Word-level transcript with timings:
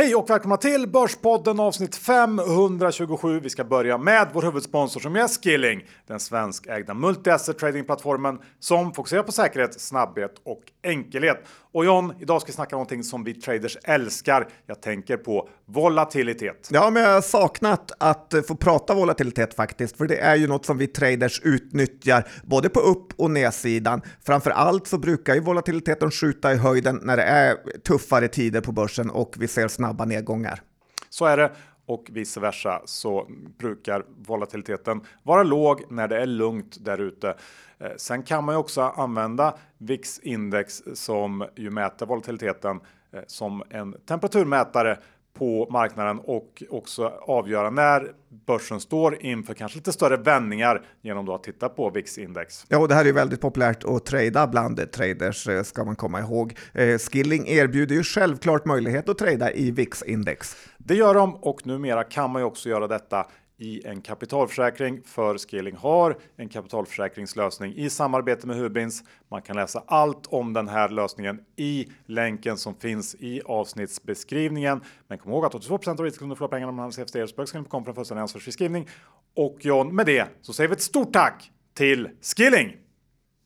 Hej 0.00 0.14
och 0.14 0.30
välkomna 0.30 0.56
till 0.56 0.88
Börspodden 0.88 1.60
avsnitt 1.60 1.96
527. 1.96 3.40
Vi 3.40 3.50
ska 3.50 3.64
börja 3.64 3.98
med 3.98 4.28
vår 4.32 4.42
huvudsponsor 4.42 5.00
som 5.00 5.16
är 5.16 5.28
Skilling, 5.28 5.84
den 6.06 6.20
svenskägda 6.20 6.94
multi-asset 6.94 7.58
tradingplattformen 7.58 8.38
som 8.58 8.92
fokuserar 8.92 9.22
på 9.22 9.32
säkerhet, 9.32 9.80
snabbhet 9.80 10.34
och 10.44 10.62
enkelhet. 10.82 11.44
Och 11.72 11.84
John, 11.84 12.12
idag 12.20 12.40
ska 12.40 12.46
vi 12.48 12.52
snacka 12.52 12.76
om 12.76 12.78
någonting 12.78 13.04
som 13.04 13.24
vi 13.24 13.34
traders 13.34 13.76
älskar. 13.84 14.48
Jag 14.66 14.82
tänker 14.82 15.16
på 15.16 15.48
volatilitet. 15.66 16.68
Ja, 16.72 16.90
men 16.90 17.02
jag 17.02 17.14
har 17.14 17.20
saknat 17.20 17.92
att 17.98 18.34
få 18.48 18.54
prata 18.54 18.94
volatilitet 18.94 19.54
faktiskt, 19.54 19.96
för 19.96 20.06
det 20.06 20.16
är 20.16 20.36
ju 20.36 20.46
något 20.46 20.66
som 20.66 20.78
vi 20.78 20.86
traders 20.86 21.40
utnyttjar 21.44 22.28
både 22.44 22.68
på 22.68 22.80
upp 22.80 23.12
och 23.16 23.30
nedsidan. 23.30 24.02
Framför 24.26 24.50
allt 24.50 24.86
så 24.86 24.98
brukar 24.98 25.34
ju 25.34 25.40
volatiliteten 25.40 26.10
skjuta 26.10 26.52
i 26.52 26.56
höjden 26.56 27.00
när 27.02 27.16
det 27.16 27.22
är 27.22 27.56
tuffare 27.88 28.28
tider 28.28 28.60
på 28.60 28.72
börsen 28.72 29.10
och 29.10 29.34
vi 29.38 29.48
ser 29.48 29.68
snabba 29.90 30.04
nedgångar. 30.04 30.62
Så 31.08 31.24
är 31.26 31.36
det 31.36 31.50
och 31.86 32.06
vice 32.12 32.40
versa 32.40 32.82
så 32.84 33.26
brukar 33.58 34.04
volatiliteten 34.26 35.00
vara 35.22 35.42
låg 35.42 35.82
när 35.88 36.08
det 36.08 36.22
är 36.22 36.26
lugnt 36.26 36.76
där 36.84 36.98
ute. 36.98 37.34
Eh, 37.78 37.90
sen 37.96 38.22
kan 38.22 38.44
man 38.44 38.54
ju 38.54 38.58
också 38.58 38.82
använda 38.82 39.54
VIX 39.78 40.18
index 40.18 40.82
som 40.94 41.46
ju 41.56 41.70
mäter 41.70 42.06
volatiliteten 42.06 42.80
eh, 43.12 43.22
som 43.26 43.62
en 43.70 43.92
temperaturmätare 44.06 44.98
på 45.40 45.66
marknaden 45.70 46.18
och 46.18 46.62
också 46.70 47.12
avgöra 47.22 47.70
när 47.70 48.12
börsen 48.46 48.80
står 48.80 49.22
inför 49.22 49.54
kanske 49.54 49.78
lite 49.78 49.92
större 49.92 50.16
vändningar 50.16 50.82
genom 51.02 51.26
då 51.26 51.34
att 51.34 51.42
titta 51.42 51.68
på 51.68 51.90
VIX 51.90 52.18
index. 52.18 52.64
Ja, 52.68 52.78
och 52.78 52.88
det 52.88 52.94
här 52.94 53.04
är 53.04 53.12
väldigt 53.12 53.40
populärt 53.40 53.84
att 53.84 54.06
trada 54.06 54.46
bland 54.46 54.92
traders 54.92 55.48
eh, 55.48 55.62
ska 55.62 55.84
man 55.84 55.96
komma 55.96 56.20
ihåg. 56.20 56.54
Eh, 56.72 56.98
Skilling 56.98 57.48
erbjuder 57.48 57.94
ju 57.94 58.02
självklart 58.02 58.64
möjlighet 58.64 59.08
att 59.08 59.18
trada 59.18 59.52
i 59.52 59.70
VIX 59.70 60.02
index. 60.02 60.56
Det 60.78 60.94
gör 60.94 61.14
de 61.14 61.34
och 61.34 61.66
numera 61.66 62.04
kan 62.04 62.30
man 62.30 62.42
ju 62.42 62.46
också 62.46 62.68
göra 62.68 62.88
detta 62.88 63.26
i 63.60 63.86
en 63.86 64.00
kapitalförsäkring 64.00 65.02
för 65.04 65.38
Skilling 65.38 65.76
har 65.76 66.18
en 66.36 66.48
kapitalförsäkringslösning 66.48 67.74
i 67.74 67.90
samarbete 67.90 68.46
med 68.46 68.56
Hubins. 68.56 69.02
Man 69.28 69.42
kan 69.42 69.56
läsa 69.56 69.82
allt 69.86 70.26
om 70.26 70.52
den 70.52 70.68
här 70.68 70.88
lösningen 70.88 71.40
i 71.56 71.88
länken 72.06 72.56
som 72.56 72.74
finns 72.74 73.14
i 73.14 73.40
avsnittsbeskrivningen. 73.44 74.80
Men 75.08 75.18
kom 75.18 75.32
ihåg 75.32 75.44
att 75.44 75.54
82% 75.54 75.90
av 75.90 76.04
riskkunder 76.04 76.36
förlorar 76.36 76.50
pengarna 76.50 76.70
om 76.70 76.76
man 76.76 76.84
använder 76.84 77.04
CFD 77.04 77.26
Spökskilling.com 77.26 77.84
för 77.84 77.90
en 77.90 77.94
fullständig 77.94 78.88
Och 79.36 79.56
John, 79.60 79.94
med 79.94 80.06
det 80.06 80.26
så 80.40 80.52
säger 80.52 80.68
vi 80.68 80.72
ett 80.72 80.82
stort 80.82 81.12
tack 81.12 81.50
till 81.74 82.08
Skilling! 82.22 82.76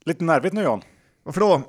Lite 0.04 0.24
nervigt 0.24 0.54
nu 0.54 0.62
John. 0.62 0.82
Varför 1.22 1.40
då? 1.40 1.62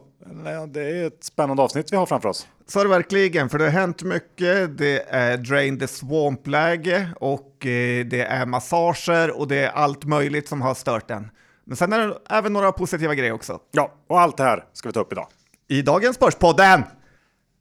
Det 0.68 0.82
är 0.82 1.08
ett 1.08 1.24
spännande 1.24 1.64
avsnitt 1.64 1.94
vi 1.94 1.98
har 1.98 2.06
framför 2.06 2.30
oss. 2.30 2.48
Så 2.68 2.80
är 2.80 2.84
det 2.84 2.90
verkligen, 2.90 3.50
för 3.50 3.58
det 3.58 3.64
har 3.64 3.72
hänt 3.72 4.04
mycket. 4.04 4.78
Det 4.78 5.06
är 5.10 5.38
Drain 5.38 5.80
the 5.80 5.88
Swamp-läge 5.88 7.10
och 7.20 7.66
eh, 7.66 8.06
det 8.06 8.22
är 8.22 8.46
massager 8.46 9.40
och 9.40 9.48
det 9.48 9.58
är 9.58 9.70
allt 9.70 10.06
möjligt 10.06 10.48
som 10.48 10.62
har 10.62 10.74
stört 10.74 11.08
den. 11.08 11.30
Men 11.64 11.78
sen 11.78 11.94
är 11.94 12.08
det 12.08 12.18
även 12.30 12.54
några 12.54 12.72
positiva 12.72 13.16
grejer 13.16 13.32
också. 13.32 13.60
Ja, 13.72 13.94
och 14.08 14.20
allt 14.20 14.38
det 14.38 14.44
här 14.44 14.66
ska 14.74 14.90
vi 14.90 14.94
ta 14.94 15.00
upp 15.00 15.12
idag. 15.12 15.28
I 15.68 15.82
dagens 15.82 16.20
Börspodden! 16.20 16.84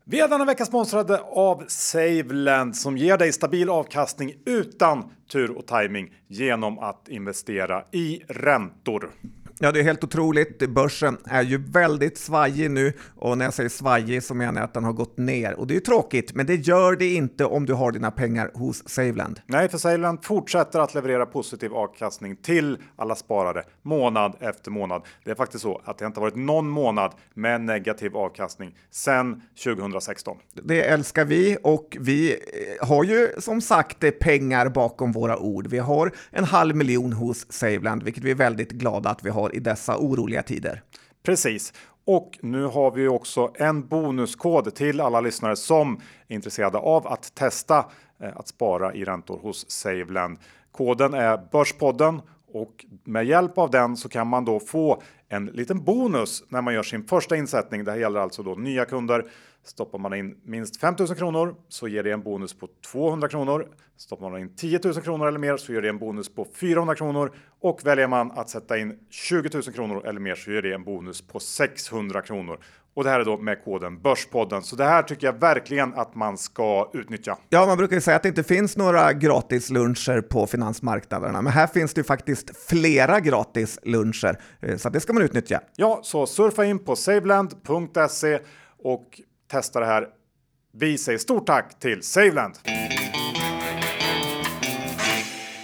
Vi 0.06 0.20
är 0.20 0.28
denna 0.28 0.44
vecka 0.44 0.64
sponsrade 0.64 1.20
av 1.20 1.64
Saveland 1.68 2.76
som 2.76 2.96
ger 2.96 3.18
dig 3.18 3.32
stabil 3.32 3.70
avkastning 3.70 4.34
utan 4.46 5.10
tur 5.32 5.58
och 5.58 5.66
timing 5.66 6.14
genom 6.28 6.78
att 6.78 7.08
investera 7.08 7.84
i 7.92 8.22
räntor. 8.28 9.10
Ja, 9.58 9.72
det 9.72 9.80
är 9.80 9.84
helt 9.84 10.04
otroligt. 10.04 10.68
Börsen 10.68 11.18
är 11.24 11.42
ju 11.42 11.58
väldigt 11.58 12.18
svajig 12.18 12.70
nu 12.70 12.92
och 13.16 13.38
när 13.38 13.44
jag 13.44 13.54
säger 13.54 13.68
svajig 13.68 14.22
så 14.22 14.34
menar 14.34 14.60
jag 14.60 14.64
att 14.64 14.74
den 14.74 14.84
har 14.84 14.92
gått 14.92 15.18
ner 15.18 15.54
och 15.54 15.66
det 15.66 15.76
är 15.76 15.80
tråkigt, 15.80 16.34
men 16.34 16.46
det 16.46 16.54
gör 16.54 16.96
det 16.96 17.14
inte 17.14 17.44
om 17.44 17.66
du 17.66 17.72
har 17.72 17.92
dina 17.92 18.10
pengar 18.10 18.50
hos 18.54 18.88
Saveland. 18.88 19.40
Nej, 19.46 19.68
för 19.68 19.78
Saveland 19.78 20.24
fortsätter 20.24 20.78
att 20.78 20.94
leverera 20.94 21.26
positiv 21.26 21.74
avkastning 21.74 22.36
till 22.36 22.78
alla 22.96 23.14
sparare 23.14 23.62
månad 23.82 24.36
efter 24.40 24.70
månad. 24.70 25.02
Det 25.24 25.30
är 25.30 25.34
faktiskt 25.34 25.62
så 25.62 25.80
att 25.84 25.98
det 25.98 26.06
inte 26.06 26.20
varit 26.20 26.36
någon 26.36 26.68
månad 26.68 27.12
med 27.34 27.60
negativ 27.60 28.16
avkastning 28.16 28.76
sedan 28.90 29.42
2016. 29.64 30.36
Det 30.62 30.82
älskar 30.82 31.24
vi 31.24 31.56
och 31.62 31.96
vi 32.00 32.32
eh, 32.32 32.86
har 32.88 33.04
ju 33.04 33.28
som 33.38 33.60
sagt 33.60 34.04
pengar 34.20 34.68
bakom 34.68 35.12
våra 35.12 35.38
ord. 35.38 35.66
Vi 35.66 35.78
har 35.78 36.12
en 36.30 36.44
halv 36.44 36.76
miljon 36.76 37.12
hos 37.12 37.52
Saveland, 37.52 38.02
vilket 38.02 38.24
vi 38.24 38.30
är 38.30 38.34
väldigt 38.34 38.70
glada 38.70 39.10
att 39.10 39.24
vi 39.24 39.30
har 39.30 39.43
i 39.52 39.60
dessa 39.60 39.98
oroliga 39.98 40.42
tider. 40.42 40.82
Precis. 41.22 41.72
Och 42.06 42.38
nu 42.42 42.64
har 42.64 42.90
vi 42.90 43.08
också 43.08 43.52
en 43.54 43.86
bonuskod 43.86 44.74
till 44.74 45.00
alla 45.00 45.20
lyssnare 45.20 45.56
som 45.56 46.00
är 46.28 46.34
intresserade 46.34 46.78
av 46.78 47.06
att 47.06 47.34
testa 47.34 47.86
eh, 48.20 48.36
att 48.36 48.48
spara 48.48 48.94
i 48.94 49.04
räntor 49.04 49.38
hos 49.38 49.70
Saveland. 49.70 50.38
Koden 50.72 51.14
är 51.14 51.40
Börspodden 51.52 52.20
och 52.52 52.84
med 53.04 53.26
hjälp 53.26 53.58
av 53.58 53.70
den 53.70 53.96
så 53.96 54.08
kan 54.08 54.26
man 54.26 54.44
då 54.44 54.60
få 54.60 55.02
en 55.28 55.46
liten 55.46 55.84
bonus 55.84 56.44
när 56.48 56.62
man 56.62 56.74
gör 56.74 56.82
sin 56.82 57.04
första 57.04 57.36
insättning. 57.36 57.84
Det 57.84 57.90
här 57.90 57.98
gäller 57.98 58.20
alltså 58.20 58.42
då 58.42 58.54
nya 58.54 58.84
kunder. 58.84 59.24
Stoppar 59.64 59.98
man 59.98 60.14
in 60.14 60.36
minst 60.44 60.80
5000 60.80 61.16
kronor 61.16 61.54
så 61.68 61.88
ger 61.88 62.02
det 62.02 62.12
en 62.12 62.22
bonus 62.22 62.54
på 62.54 62.68
200 62.92 63.28
kronor. 63.28 63.68
Stoppar 63.96 64.30
man 64.30 64.40
in 64.40 64.56
10 64.56 64.80
000 64.84 64.94
kronor 64.94 65.28
eller 65.28 65.38
mer 65.38 65.56
så 65.56 65.72
ger 65.72 65.82
det 65.82 65.88
en 65.88 65.98
bonus 65.98 66.34
på 66.34 66.46
400 66.54 66.94
kronor 66.94 67.32
och 67.60 67.80
väljer 67.84 68.08
man 68.08 68.30
att 68.30 68.48
sätta 68.48 68.78
in 68.78 68.98
20 69.10 69.50
000 69.54 69.62
kronor 69.62 70.06
eller 70.06 70.20
mer 70.20 70.34
så 70.34 70.50
ger 70.50 70.62
det 70.62 70.74
en 70.74 70.84
bonus 70.84 71.26
på 71.26 71.40
600 71.40 72.22
kronor. 72.22 72.58
Och 72.94 73.04
det 73.04 73.10
här 73.10 73.20
är 73.20 73.24
då 73.24 73.38
med 73.38 73.64
koden 73.64 74.00
Börspodden. 74.02 74.62
Så 74.62 74.76
det 74.76 74.84
här 74.84 75.02
tycker 75.02 75.26
jag 75.26 75.40
verkligen 75.40 75.94
att 75.94 76.14
man 76.14 76.38
ska 76.38 76.90
utnyttja. 76.92 77.38
Ja, 77.48 77.66
man 77.66 77.78
brukar 77.78 77.96
ju 77.96 78.00
säga 78.00 78.16
att 78.16 78.22
det 78.22 78.28
inte 78.28 78.42
finns 78.42 78.76
några 78.76 79.12
gratis 79.12 79.70
luncher 79.70 80.20
på 80.20 80.46
finansmarknaderna, 80.46 81.42
men 81.42 81.52
här 81.52 81.66
finns 81.66 81.94
det 81.94 81.98
ju 81.98 82.04
faktiskt 82.04 82.68
flera 82.68 83.20
gratis 83.20 83.78
luncher, 83.82 84.40
eh, 84.60 84.76
så 84.76 84.88
det 84.88 85.00
ska 85.00 85.12
man 85.12 85.22
utnyttja. 85.22 85.60
Ja, 85.76 86.00
så 86.02 86.26
surfa 86.26 86.64
in 86.64 86.78
på 86.78 86.96
saveland.se 86.96 88.38
och 88.78 89.20
testa 89.54 89.80
det 89.80 89.86
här. 89.86 90.08
Vi 90.72 90.98
säger 90.98 91.18
stort 91.18 91.46
tack 91.46 91.78
till 91.78 92.02
Saveland! 92.02 92.54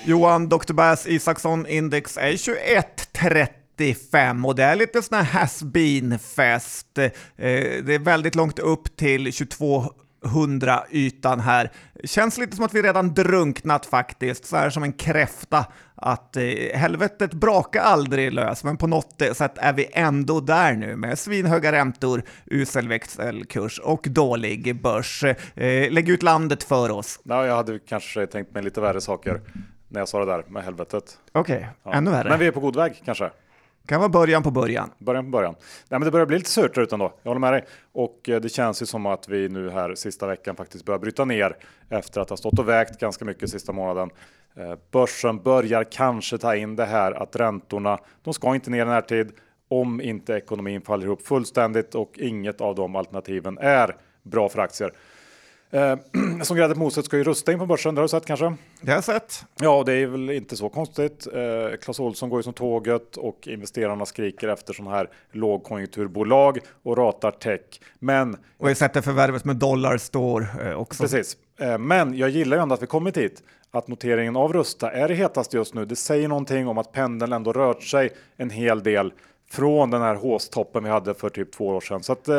Johan, 0.05 0.49
Dr. 0.49 0.73
Bass 0.73 1.07
Isaksson 1.07 1.67
Index 1.67 2.17
är 2.17 2.33
21.35 2.33 4.47
och 4.47 4.55
det 4.55 4.65
är 4.65 4.77
lite 4.77 5.03
sån 5.03 5.19
här 5.19 5.25
has 5.25 5.63
been 5.63 6.19
fest. 6.19 6.99
Eh, 6.99 7.11
det 7.37 7.95
är 7.95 7.99
väldigt 7.99 8.35
långt 8.35 8.59
upp 8.59 8.97
till 8.97 9.33
22 9.33 9.85
100 10.25 10.85
ytan 10.91 11.41
här. 11.41 11.71
Känns 12.05 12.39
lite 12.39 12.57
som 12.57 12.65
att 12.65 12.75
vi 12.75 12.83
redan 12.83 13.15
drunknat 13.15 13.87
faktiskt, 13.87 14.45
så 14.45 14.57
här 14.57 14.71
som 14.71 14.83
en 14.83 14.93
kräfta. 14.93 15.67
Att 15.95 16.37
eh, 16.37 16.43
helvetet 16.75 17.33
brakar 17.33 17.81
aldrig 17.81 18.33
lös, 18.33 18.65
men 18.65 18.77
på 18.77 18.87
något 18.87 19.23
sätt 19.33 19.59
är 19.59 19.73
vi 19.73 19.89
ändå 19.93 20.41
där 20.41 20.73
nu 20.73 20.97
med 20.97 21.19
svinhöga 21.19 21.73
räntor, 21.73 22.23
usel 22.47 22.89
växelkurs 22.89 23.79
och 23.79 24.07
dålig 24.11 24.83
börs. 24.83 25.25
Eh, 25.25 25.91
lägg 25.91 26.09
ut 26.09 26.23
landet 26.23 26.63
för 26.63 26.91
oss. 26.91 27.21
Ja, 27.23 27.47
jag 27.47 27.57
hade 27.57 27.79
kanske 27.79 28.27
tänkt 28.27 28.55
mig 28.55 28.63
lite 28.63 28.81
värre 28.81 29.01
saker 29.01 29.41
när 29.89 30.01
jag 30.01 30.09
sa 30.09 30.25
det 30.25 30.33
där 30.33 30.45
med 30.49 30.65
helvetet. 30.65 31.19
Okej, 31.33 31.57
okay, 31.57 31.69
ja. 31.83 31.93
ännu 31.93 32.11
värre. 32.11 32.29
Men 32.29 32.39
vi 32.39 32.47
är 32.47 32.53
på 32.53 32.61
god 32.61 32.77
väg 32.77 33.03
kanske. 33.05 33.31
Kan 33.91 34.01
vara 34.01 34.09
början 34.09 34.43
på 34.43 34.51
början. 34.51 34.91
Början 34.99 35.25
på 35.25 35.31
början. 35.31 35.55
Nej, 35.89 36.01
men 36.01 36.01
det 36.01 36.11
börjar 36.11 36.27
bli 36.27 36.39
lite 36.39 36.51
surt 36.51 36.79
utan 36.79 36.99
då. 36.99 37.13
Jag 37.23 37.31
håller 37.31 37.41
med 37.41 37.53
dig. 37.53 37.65
Och 37.93 38.29
eh, 38.29 38.41
det 38.41 38.49
känns 38.49 38.83
ju 38.83 38.87
som 38.87 39.07
att 39.07 39.29
vi 39.29 39.49
nu 39.49 39.71
här 39.71 39.95
sista 39.95 40.27
veckan 40.27 40.57
faktiskt 40.57 40.85
börjar 40.85 40.99
bryta 40.99 41.25
ner 41.25 41.57
efter 41.89 42.21
att 42.21 42.31
ha 42.31 42.37
stått 42.37 42.59
och 42.59 42.69
vägt 42.69 43.01
ganska 43.01 43.25
mycket 43.25 43.51
sista 43.51 43.73
månaden. 43.73 44.11
Eh, 44.55 44.75
börsen 44.91 45.43
börjar 45.43 45.85
kanske 45.85 46.39
ta 46.39 46.57
in 46.57 46.77
det 46.77 46.85
här 46.85 47.13
att 47.13 47.37
räntorna, 47.37 47.99
de 48.23 48.35
ska 48.35 48.55
inte 48.55 48.71
ner 48.71 48.83
i 48.83 48.89
närtid 48.89 49.33
om 49.69 50.01
inte 50.01 50.35
ekonomin 50.35 50.83
faller 50.83 51.07
ihop 51.07 51.23
fullständigt 51.23 51.95
och 51.95 52.13
inget 52.19 52.61
av 52.61 52.75
de 52.75 52.97
alternativen 52.97 53.59
är 53.59 53.97
bra 54.23 54.49
för 54.49 54.59
aktier. 54.59 54.93
Eh, 55.71 55.97
som 56.43 56.57
grädde 56.57 56.75
på 56.75 56.81
moset 56.81 57.05
ska 57.05 57.17
ju 57.17 57.25
rusta 57.25 57.53
in 57.53 57.59
på 57.59 57.67
börsen, 57.67 57.95
det 57.95 58.01
har 58.01 58.05
du 58.05 58.09
sett 58.09 58.27
kanske? 58.27 58.55
Det 58.81 58.91
har 58.91 58.97
jag 58.97 59.05
sett. 59.05 59.45
Ja, 59.61 59.83
det 59.87 59.93
är 59.93 60.07
väl 60.07 60.31
inte 60.31 60.57
så 60.57 60.69
konstigt. 60.69 61.27
Eh, 61.27 61.77
Clas 61.77 62.01
Ohlson 62.01 62.29
går 62.29 62.39
ju 62.39 62.43
som 62.43 62.53
tåget 62.53 63.17
och 63.17 63.49
investerarna 63.49 64.07
skriker 64.07 64.49
efter 64.49 64.73
sådana 64.73 64.97
här 64.97 65.11
lågkonjunkturbolag 65.33 66.59
och 66.83 66.97
ratar 66.97 67.31
tech. 67.31 67.61
Men... 67.99 68.37
Och 68.59 68.69
vi 68.69 68.75
sätter 68.75 69.01
förvärvet 69.01 69.45
med 69.45 69.57
dollar 69.57 69.99
står 69.99 70.47
eh, 70.65 70.73
också. 70.73 71.03
Precis. 71.03 71.37
Eh, 71.61 71.79
men 71.79 72.19
jag 72.19 72.31
gillar 72.31 72.57
ju 72.57 72.63
ändå 72.63 72.75
att 72.75 72.83
vi 72.83 72.87
kommit 72.87 73.17
hit. 73.17 73.43
Att 73.73 73.89
noteringen 73.89 74.37
av 74.37 74.53
Rusta 74.53 74.91
är 74.91 75.09
det 75.09 75.15
hetaste 75.15 75.57
just 75.57 75.75
nu. 75.75 75.85
Det 75.85 75.97
säger 75.97 76.29
någonting 76.29 76.69
om 76.69 76.79
att 76.79 76.93
pendeln 76.93 77.33
ändå 77.33 77.53
rört 77.53 77.83
sig 77.83 78.11
en 78.37 78.51
hel 78.51 78.83
del 78.83 79.13
från 79.53 79.91
den 79.91 80.03
här 80.03 80.15
håstoppen 80.15 80.85
vi 80.85 80.91
hade 80.91 81.15
för 81.15 81.29
typ 81.29 81.53
två 81.53 81.67
år 81.67 81.81
sedan. 81.81 82.03
Så 82.03 82.13
att, 82.13 82.29
eh, 82.29 82.37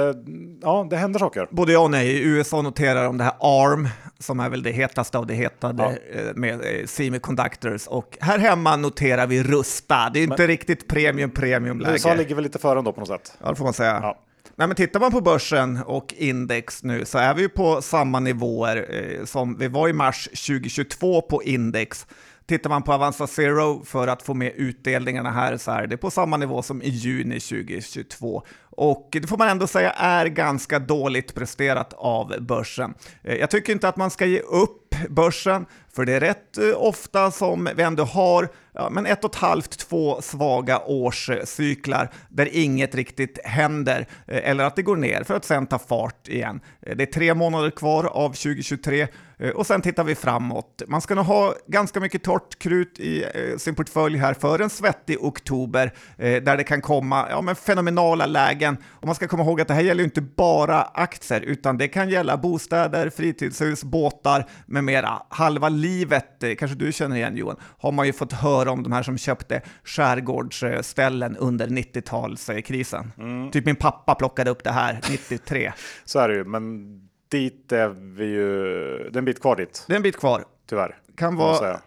ja, 0.62 0.88
det 0.90 0.98
händer 0.98 1.19
saker. 1.19 1.48
Både 1.52 1.74
ja 1.74 1.80
och 1.80 1.92
nej. 1.92 2.08
I 2.08 2.24
USA 2.24 2.62
noterar 2.62 3.04
de 3.04 3.18
det 3.18 3.24
här 3.24 3.34
ARM, 3.40 3.90
som 4.19 4.40
är 4.40 4.50
väl 4.50 4.63
det 4.63 4.72
hetaste 4.72 5.18
av 5.18 5.28
det 5.28 5.34
hetade 5.34 5.84
ja. 5.84 6.19
Eh, 6.19 6.36
med 6.36 6.54
eh, 6.54 6.86
semiconductors. 6.86 7.88
Och 7.88 8.18
här 8.22 8.40
hemma 8.40 8.75
noterar 8.75 9.28
vi 9.28 9.44
Rusta. 9.44 10.10
Det 10.13 10.19
är 10.19 10.28
Men, 10.28 10.34
inte 10.34 10.48
riktigt 10.48 10.88
premium 10.88 11.31
premium 11.31 11.80
läge. 11.80 11.94
USA 11.94 12.13
ligger 12.13 12.36
väl 12.36 12.44
lite 12.44 12.60
före 12.60 12.80
ändå 12.80 12.92
på 12.92 13.00
något 13.00 13.10
sätt. 13.10 13.38
Ja, 13.44 13.50
det 13.50 13.56
får 13.56 13.63
man 13.63 13.74
säga. 13.74 14.00
Ja. 14.02 14.18
Nej, 14.56 14.68
men 14.68 14.75
tittar 14.75 15.00
man 15.00 15.12
på 15.12 15.22
börsen 15.22 15.80
och 15.86 16.13
index 16.18 16.84
nu 16.84 17.06
så 17.06 17.18
är 17.18 17.34
vi 17.34 17.50
på 17.50 17.81
samma 17.81 18.19
nivåer 18.19 19.25
som 19.25 19.58
vi 19.58 19.68
var 19.68 19.90
i 19.90 19.94
mars 19.94 20.24
2022 20.25 21.22
på 21.22 21.44
index. 21.44 22.08
Tittar 22.51 22.69
man 22.69 22.83
på 22.83 22.94
Avanza 22.94 23.27
Zero 23.27 23.86
för 23.86 24.07
att 24.07 24.21
få 24.21 24.33
med 24.33 24.53
utdelningarna 24.56 25.31
här 25.31 25.57
så 25.57 25.71
är 25.71 25.88
det 25.88 25.98
på 25.98 26.12
samma 26.12 26.38
nivå 26.38 26.62
som 26.62 26.81
i 26.81 26.89
juni 26.89 27.39
2022. 27.39 28.44
Och 28.69 29.09
det 29.12 29.27
får 29.27 29.38
man 29.38 29.50
ändå 29.50 29.68
säga 29.68 29.92
är 29.92 30.25
ganska 30.25 30.80
dåligt 30.80 31.36
presterat 31.36 31.94
av 31.94 32.36
börsen. 32.39 32.94
Eh, 33.24 33.36
jag 33.36 33.50
tycker 33.50 33.74
inte 33.74 33.88
att 33.88 33.98
man 33.98 34.12
ska 34.12 34.25
ge 34.25 34.39
upp 34.39 34.95
börsen, 35.09 35.65
för 35.94 36.06
det 36.06 36.13
är 36.13 36.19
rätt 36.19 36.57
eh, 36.57 36.74
ofta 36.75 37.31
som 37.31 37.69
vi 37.75 37.83
ändå 37.83 38.03
har 38.03 38.50
ja, 38.74 38.89
men 38.89 39.06
ett 39.06 39.24
och 39.24 39.36
ett 39.36 39.42
halvt, 39.42 39.80
två 39.80 40.21
svaga 40.21 40.80
årscyklar 40.80 42.12
där 42.30 42.50
inget 42.51 42.95
riktigt 42.95 43.39
händer 43.45 44.07
eh, 44.27 44.50
eller 44.50 44.63
att 44.63 44.75
det 44.75 44.81
går 44.81 44.95
ner 44.95 45.24
för 45.24 45.33
att 45.33 45.45
sen 45.45 45.68
ta 45.68 45.80
fart 45.80 46.27
igen. 46.27 46.62
Det 46.80 47.03
är 47.03 47.12
tre 47.13 47.33
månader 47.33 47.69
kvar 47.69 48.03
av 48.03 48.30
2023 48.30 49.07
och 49.56 49.68
sen 49.68 49.82
tittar 49.82 50.04
vi 50.04 50.16
framåt. 50.16 50.82
Man 50.88 51.02
ska 51.02 51.16
nog 51.16 51.26
ha 51.26 51.56
ganska 51.68 52.00
mycket 52.00 52.24
torrt 52.24 52.60
krut 52.60 53.00
i 53.00 53.26
sin 53.58 53.76
portfölj 53.76 54.18
här 54.18 54.34
för 54.34 54.60
en 54.60 54.70
svettig 54.70 55.24
oktober 55.24 55.94
där 56.18 56.58
det 56.58 56.64
kan 56.64 56.82
komma 56.82 57.28
ja, 57.30 57.42
men 57.42 57.56
fenomenala 57.56 58.26
lägen. 58.26 58.78
Och 58.90 59.06
man 59.06 59.16
ska 59.16 59.28
komma 59.28 59.44
ihåg 59.44 59.62
att 59.62 59.68
det 59.68 59.74
här 59.74 59.82
gäller 59.82 60.04
inte 60.04 60.22
bara 60.22 60.82
aktier, 60.82 61.42
utan 61.42 61.78
det 61.78 61.88
kan 61.88 62.10
gälla 62.10 62.38
bostäder, 62.38 63.10
fritidshus, 63.10 63.84
båtar 63.84 64.46
med 64.66 64.84
mera. 64.84 65.22
Halva 65.30 65.70
livet, 65.70 66.44
eh, 66.44 66.56
kanske 66.56 66.78
du 66.78 66.92
känner 66.92 67.16
igen 67.16 67.38
Johan, 67.38 67.56
har 67.78 67.92
man 67.92 68.06
ju 68.06 68.14
fått 68.14 68.34
höra 68.34 68.72
om 68.72 68.84
de 68.84 68.92
här 68.92 69.04
som 69.04 69.18
köpte 69.18 69.62
skärgårdsställen 69.84 71.38
under 71.38 71.68
90-talskrisen. 71.68 73.12
Mm. 73.18 73.52
Typ 73.52 73.66
min 73.66 73.76
pappa 73.76 74.16
plockade 74.16 74.50
upp 74.50 74.64
det 74.64 74.72
här 74.72 75.00
93. 75.10 75.74
Så 76.06 76.20
är 76.20 76.30
det 76.30 76.36
ju, 76.36 76.44
men 76.44 76.88
dit 77.31 77.72
är 77.72 77.89
vi 78.18 78.25
ju, 78.25 78.54
det 78.98 79.16
är 79.16 79.18
en 79.18 79.25
bit 79.25 79.42
kvar 79.42 79.56
dit. 79.56 79.83
Det 79.88 79.94
är 79.94 79.98
en 79.98 80.04
bit 80.04 80.18
kvar. 80.18 80.45
Tyvärr. 80.69 80.98
Kan 81.16 81.36
vara 81.36 81.80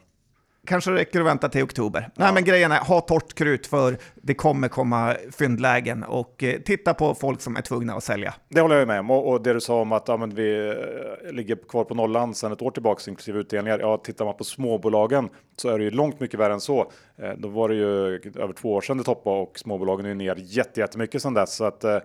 kanske 0.67 0.91
räcker 0.91 1.21
att 1.21 1.27
vänta 1.27 1.49
till 1.49 1.63
oktober. 1.63 2.01
Ja. 2.01 2.25
Nej, 2.25 2.35
men 2.35 2.45
grejen 2.45 2.73
är, 2.73 2.79
ha 2.79 3.01
torrt 3.01 3.35
krut 3.35 3.67
för 3.67 3.97
det 4.15 4.35
kommer 4.35 4.69
komma 4.69 5.17
fyndlägen 5.39 6.03
och 6.03 6.45
eh, 6.45 6.61
titta 6.61 6.95
på 6.95 7.15
folk 7.15 7.41
som 7.41 7.57
är 7.57 7.61
tvungna 7.61 7.95
att 7.95 8.05
sälja. 8.05 8.35
Det 8.49 8.61
håller 8.61 8.77
jag 8.77 8.89
med 8.89 9.01
om 9.01 9.11
och, 9.11 9.29
och 9.31 9.43
det 9.43 9.53
du 9.53 9.61
sa 9.61 9.81
om 9.81 9.93
att 9.93 10.09
ja, 10.09 10.17
vi 10.17 10.69
eh, 10.69 11.33
ligger 11.33 11.57
kvar 11.69 11.85
på 11.85 11.95
nollan 11.95 12.35
sedan 12.35 12.53
ett 12.53 12.63
år 12.63 12.71
tillbaka 12.71 13.11
inklusive 13.11 13.39
utdelningar. 13.39 13.79
Ja, 13.79 13.97
tittar 13.97 14.25
man 14.25 14.37
på 14.37 14.45
småbolagen 14.45 15.29
så 15.57 15.69
är 15.69 15.79
det 15.79 15.85
ju 15.85 15.91
långt 15.91 16.21
mycket 16.21 16.41
värre 16.41 16.53
än 16.53 16.61
så. 16.61 16.93
Eh, 17.17 17.31
då 17.37 17.49
var 17.49 17.69
det 17.69 17.75
ju 17.75 18.15
över 18.17 18.53
två 18.53 18.75
år 18.75 18.81
sedan 18.81 18.99
det 18.99 19.05
toppade 19.05 19.37
och 19.37 19.59
småbolagen 19.59 20.07
är 20.07 20.15
ner 20.15 20.37
jättemycket 20.39 21.23
sedan 21.23 21.35
dess 21.35 21.55
så 21.55 21.65
att 21.65 21.85
eh, 21.85 21.99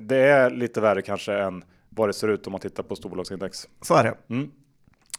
det 0.00 0.16
är 0.16 0.50
lite 0.50 0.80
värre 0.80 1.02
kanske 1.02 1.34
än 1.34 1.64
vad 1.94 2.08
det 2.08 2.12
ser 2.12 2.28
ut 2.28 2.46
om 2.46 2.50
man 2.50 2.60
tittar 2.60 2.82
på 2.82 2.96
storbolagsindex. 2.96 3.68
Så 3.80 3.94
är 3.94 4.04
det. 4.04 4.14
Mm. 4.28 4.50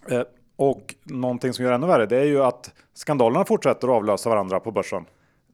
Eh, 0.10 0.24
och 0.56 0.96
någonting 1.04 1.54
som 1.54 1.66
gör 1.66 1.72
ännu 1.72 1.88
värre, 1.88 2.06
det 2.06 2.18
är 2.18 2.26
ju 2.26 2.44
att 2.44 2.72
skandalerna 2.94 3.46
fortsätter 3.46 3.88
att 3.88 3.94
avlösa 3.94 4.30
varandra 4.30 4.60
på 4.60 4.72
börsen. 4.72 5.06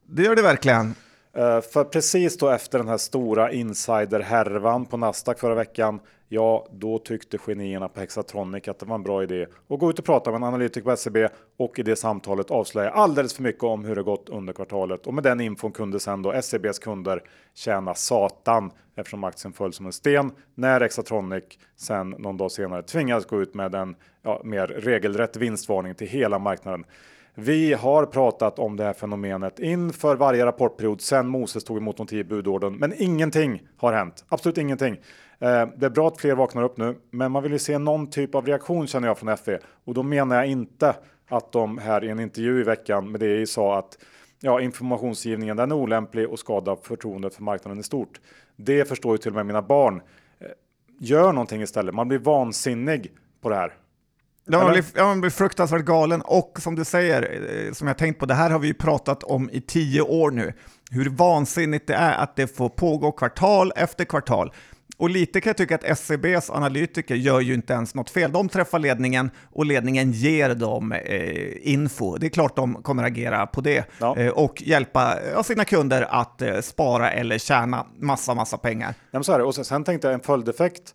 Det 0.06 0.22
gör 0.22 0.36
det 0.36 0.42
verkligen. 0.42 0.94
Eh, 1.32 1.60
för 1.60 1.84
precis 1.84 2.38
då 2.38 2.48
efter 2.48 2.78
den 2.78 2.88
här 2.88 2.96
stora 2.96 3.52
insiderhärvan 3.52 4.86
på 4.86 4.96
Nasdaq 4.96 5.38
förra 5.38 5.54
veckan, 5.54 6.00
ja, 6.28 6.66
då 6.70 6.98
tyckte 6.98 7.38
genierna 7.38 7.88
på 7.88 8.00
Hexatronic 8.00 8.68
att 8.68 8.78
det 8.78 8.86
var 8.86 8.94
en 8.94 9.02
bra 9.02 9.22
idé 9.22 9.46
att 9.68 9.78
gå 9.78 9.90
ut 9.90 9.98
och 9.98 10.04
prata 10.04 10.30
med 10.30 10.36
en 10.36 10.44
analytiker 10.44 10.90
på 10.90 10.96
SEB 10.96 11.16
och 11.56 11.78
i 11.78 11.82
det 11.82 11.96
samtalet 11.96 12.50
avslöja 12.50 12.90
alldeles 12.90 13.34
för 13.34 13.42
mycket 13.42 13.62
om 13.62 13.84
hur 13.84 13.96
det 13.96 14.02
gått 14.02 14.28
under 14.28 14.52
kvartalet. 14.52 15.06
Och 15.06 15.14
med 15.14 15.24
den 15.24 15.40
infon 15.40 15.72
kunde 15.72 16.00
sen 16.00 16.22
då 16.22 16.42
SEBs 16.42 16.78
kunder 16.78 17.22
tjäna 17.54 17.94
satan 17.94 18.70
eftersom 18.96 19.24
aktien 19.24 19.52
föll 19.52 19.72
som 19.72 19.86
en 19.86 19.92
sten 19.92 20.32
när 20.54 20.80
Hexatronic 20.80 21.44
sen 21.76 22.10
någon 22.10 22.36
dag 22.36 22.52
senare 22.52 22.82
tvingades 22.82 23.26
gå 23.26 23.42
ut 23.42 23.54
med 23.54 23.74
en 23.74 23.96
ja, 24.22 24.40
mer 24.44 24.66
regelrätt 24.66 25.36
vinstvarning 25.36 25.94
till 25.94 26.08
hela 26.08 26.38
marknaden. 26.38 26.84
Vi 27.42 27.72
har 27.72 28.06
pratat 28.06 28.58
om 28.58 28.76
det 28.76 28.84
här 28.84 28.92
fenomenet 28.92 29.58
inför 29.58 30.16
varje 30.16 30.46
rapportperiod 30.46 31.00
sedan 31.00 31.28
Moses 31.28 31.64
tog 31.64 31.76
emot 31.76 31.96
de 31.96 32.06
tio 32.06 32.24
budorden, 32.24 32.76
men 32.76 32.92
ingenting 32.96 33.62
har 33.76 33.92
hänt. 33.92 34.24
Absolut 34.28 34.58
ingenting. 34.58 34.94
Eh, 35.38 35.68
det 35.76 35.86
är 35.86 35.90
bra 35.90 36.08
att 36.08 36.20
fler 36.20 36.34
vaknar 36.34 36.62
upp 36.62 36.76
nu, 36.76 36.96
men 37.10 37.32
man 37.32 37.42
vill 37.42 37.52
ju 37.52 37.58
se 37.58 37.78
någon 37.78 38.10
typ 38.10 38.34
av 38.34 38.46
reaktion 38.46 38.86
känner 38.86 39.08
jag 39.08 39.18
från 39.18 39.36
FE 39.36 39.58
och 39.84 39.94
då 39.94 40.02
menar 40.02 40.36
jag 40.36 40.46
inte 40.46 40.94
att 41.28 41.52
de 41.52 41.78
här 41.78 42.04
i 42.04 42.08
en 42.08 42.20
intervju 42.20 42.60
i 42.60 42.62
veckan 42.62 43.10
med 43.10 43.20
det 43.20 43.48
sa 43.48 43.78
att 43.78 43.98
ja, 44.40 44.60
informationsgivningen 44.60 45.56
den 45.56 45.70
är 45.70 45.76
olämplig 45.76 46.28
och 46.28 46.38
skadar 46.38 46.76
förtroendet 46.82 47.34
för 47.34 47.42
marknaden 47.42 47.80
i 47.80 47.82
stort. 47.82 48.20
Det 48.56 48.88
förstår 48.88 49.12
ju 49.12 49.18
till 49.18 49.30
och 49.30 49.36
med 49.36 49.46
mina 49.46 49.62
barn. 49.62 50.02
Eh, 50.40 50.46
gör 50.98 51.32
någonting 51.32 51.62
istället. 51.62 51.94
Man 51.94 52.08
blir 52.08 52.18
vansinnig 52.18 53.12
på 53.40 53.48
det 53.48 53.56
här. 53.56 53.72
Ja, 54.52 54.62
man 54.62 54.72
blir, 54.72 54.84
ja, 54.94 55.04
man 55.04 55.20
blir 55.20 55.30
fruktansvärt 55.30 55.84
galen 55.84 56.22
och 56.22 56.58
som 56.60 56.74
du 56.74 56.84
säger, 56.84 57.22
eh, 57.66 57.72
som 57.72 57.86
jag 57.86 57.98
tänkt 57.98 58.18
på, 58.18 58.26
det 58.26 58.34
här 58.34 58.50
har 58.50 58.58
vi 58.58 58.66
ju 58.68 58.74
pratat 58.74 59.22
om 59.22 59.50
i 59.50 59.60
tio 59.60 60.00
år 60.00 60.30
nu. 60.30 60.52
Hur 60.90 61.10
vansinnigt 61.10 61.86
det 61.86 61.94
är 61.94 62.14
att 62.14 62.36
det 62.36 62.56
får 62.56 62.68
pågå 62.68 63.12
kvartal 63.12 63.72
efter 63.76 64.04
kvartal. 64.04 64.52
Och 65.00 65.10
lite 65.10 65.40
kan 65.40 65.50
jag 65.50 65.56
tycka 65.56 65.74
att 65.74 65.84
SCBs 65.84 66.50
analytiker 66.50 67.14
gör 67.14 67.40
ju 67.40 67.54
inte 67.54 67.72
ens 67.72 67.94
något 67.94 68.10
fel. 68.10 68.32
De 68.32 68.48
träffar 68.48 68.78
ledningen 68.78 69.30
och 69.52 69.66
ledningen 69.66 70.12
ger 70.12 70.54
dem 70.54 70.92
eh, 70.92 71.72
info. 71.72 72.16
Det 72.16 72.26
är 72.26 72.30
klart 72.30 72.56
de 72.56 72.82
kommer 72.82 73.02
agera 73.04 73.46
på 73.46 73.60
det 73.60 73.84
ja. 73.98 74.16
eh, 74.16 74.28
och 74.28 74.62
hjälpa 74.62 75.18
ja, 75.34 75.42
sina 75.42 75.64
kunder 75.64 76.06
att 76.10 76.42
eh, 76.42 76.60
spara 76.60 77.12
eller 77.12 77.38
tjäna 77.38 77.86
massa, 77.98 78.34
massa 78.34 78.58
pengar. 78.58 78.94
Ja, 79.10 79.22
så 79.22 79.32
är 79.32 79.38
det. 79.38 79.44
Och 79.44 79.54
sen 79.54 79.84
tänkte 79.84 80.08
jag 80.08 80.14
en 80.14 80.20
följdeffekt 80.20 80.94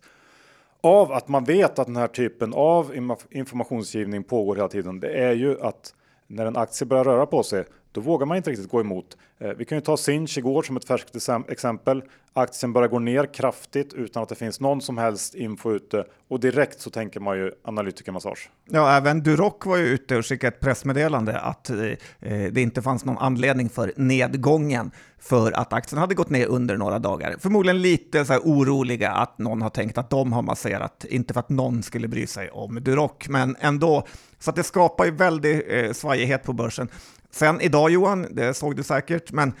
av 0.86 1.12
att 1.12 1.28
man 1.28 1.44
vet 1.44 1.78
att 1.78 1.86
den 1.86 1.96
här 1.96 2.06
typen 2.06 2.54
av 2.54 2.94
informationsgivning 3.30 4.24
pågår 4.24 4.56
hela 4.56 4.68
tiden, 4.68 5.00
det 5.00 5.08
är 5.08 5.32
ju 5.32 5.60
att 5.60 5.94
när 6.26 6.46
en 6.46 6.56
aktie 6.56 6.86
börjar 6.86 7.04
röra 7.04 7.26
på 7.26 7.42
sig, 7.42 7.64
då 7.96 8.02
vågar 8.02 8.26
man 8.26 8.36
inte 8.36 8.50
riktigt 8.50 8.70
gå 8.70 8.80
emot. 8.80 9.16
Eh, 9.38 9.48
vi 9.48 9.64
kan 9.64 9.78
ju 9.78 9.82
ta 9.82 9.96
Sinch 9.96 10.38
igår 10.38 10.62
som 10.62 10.76
ett 10.76 10.84
färskt 10.84 11.16
exempel. 11.48 12.02
Aktien 12.32 12.72
börjar 12.72 12.88
gå 12.88 12.98
ner 12.98 13.34
kraftigt 13.34 13.94
utan 13.94 14.22
att 14.22 14.28
det 14.28 14.34
finns 14.34 14.60
någon 14.60 14.80
som 14.80 14.98
helst 14.98 15.34
info 15.34 15.72
ute 15.72 16.04
och 16.28 16.40
direkt 16.40 16.80
så 16.80 16.90
tänker 16.90 17.20
man 17.20 17.38
ju 17.38 17.52
analytikermassage. 17.64 18.50
Ja, 18.64 18.96
även 18.96 19.22
Duroc 19.22 19.54
var 19.64 19.76
ju 19.76 19.84
ute 19.84 20.16
och 20.16 20.26
skickade 20.26 20.56
ett 20.56 20.60
pressmeddelande 20.60 21.40
att 21.40 21.70
eh, 21.70 21.76
eh, 21.76 22.52
det 22.52 22.60
inte 22.60 22.82
fanns 22.82 23.04
någon 23.04 23.18
anledning 23.18 23.68
för 23.68 23.92
nedgången 23.96 24.90
för 25.18 25.52
att 25.52 25.72
aktien 25.72 26.00
hade 26.00 26.14
gått 26.14 26.30
ner 26.30 26.46
under 26.46 26.76
några 26.76 26.98
dagar. 26.98 27.36
Förmodligen 27.38 27.82
lite 27.82 28.24
så 28.24 28.32
här 28.32 28.40
oroliga 28.40 29.10
att 29.12 29.38
någon 29.38 29.62
har 29.62 29.70
tänkt 29.70 29.98
att 29.98 30.10
de 30.10 30.32
har 30.32 30.42
masserat, 30.42 31.04
inte 31.08 31.32
för 31.32 31.40
att 31.40 31.48
någon 31.48 31.82
skulle 31.82 32.08
bry 32.08 32.26
sig 32.26 32.50
om 32.50 32.82
Duroc, 32.82 33.28
men 33.28 33.56
ändå. 33.60 34.06
Så 34.38 34.50
att 34.50 34.56
det 34.56 34.62
skapar 34.62 35.04
ju 35.04 35.10
väldig 35.10 35.62
eh, 35.68 35.92
svajighet 35.92 36.42
på 36.42 36.52
börsen. 36.52 36.88
Sen 37.36 37.60
idag 37.60 37.90
Johan, 37.90 38.26
det 38.30 38.54
såg 38.54 38.76
du 38.76 38.82
säkert, 38.82 39.32
men 39.32 39.52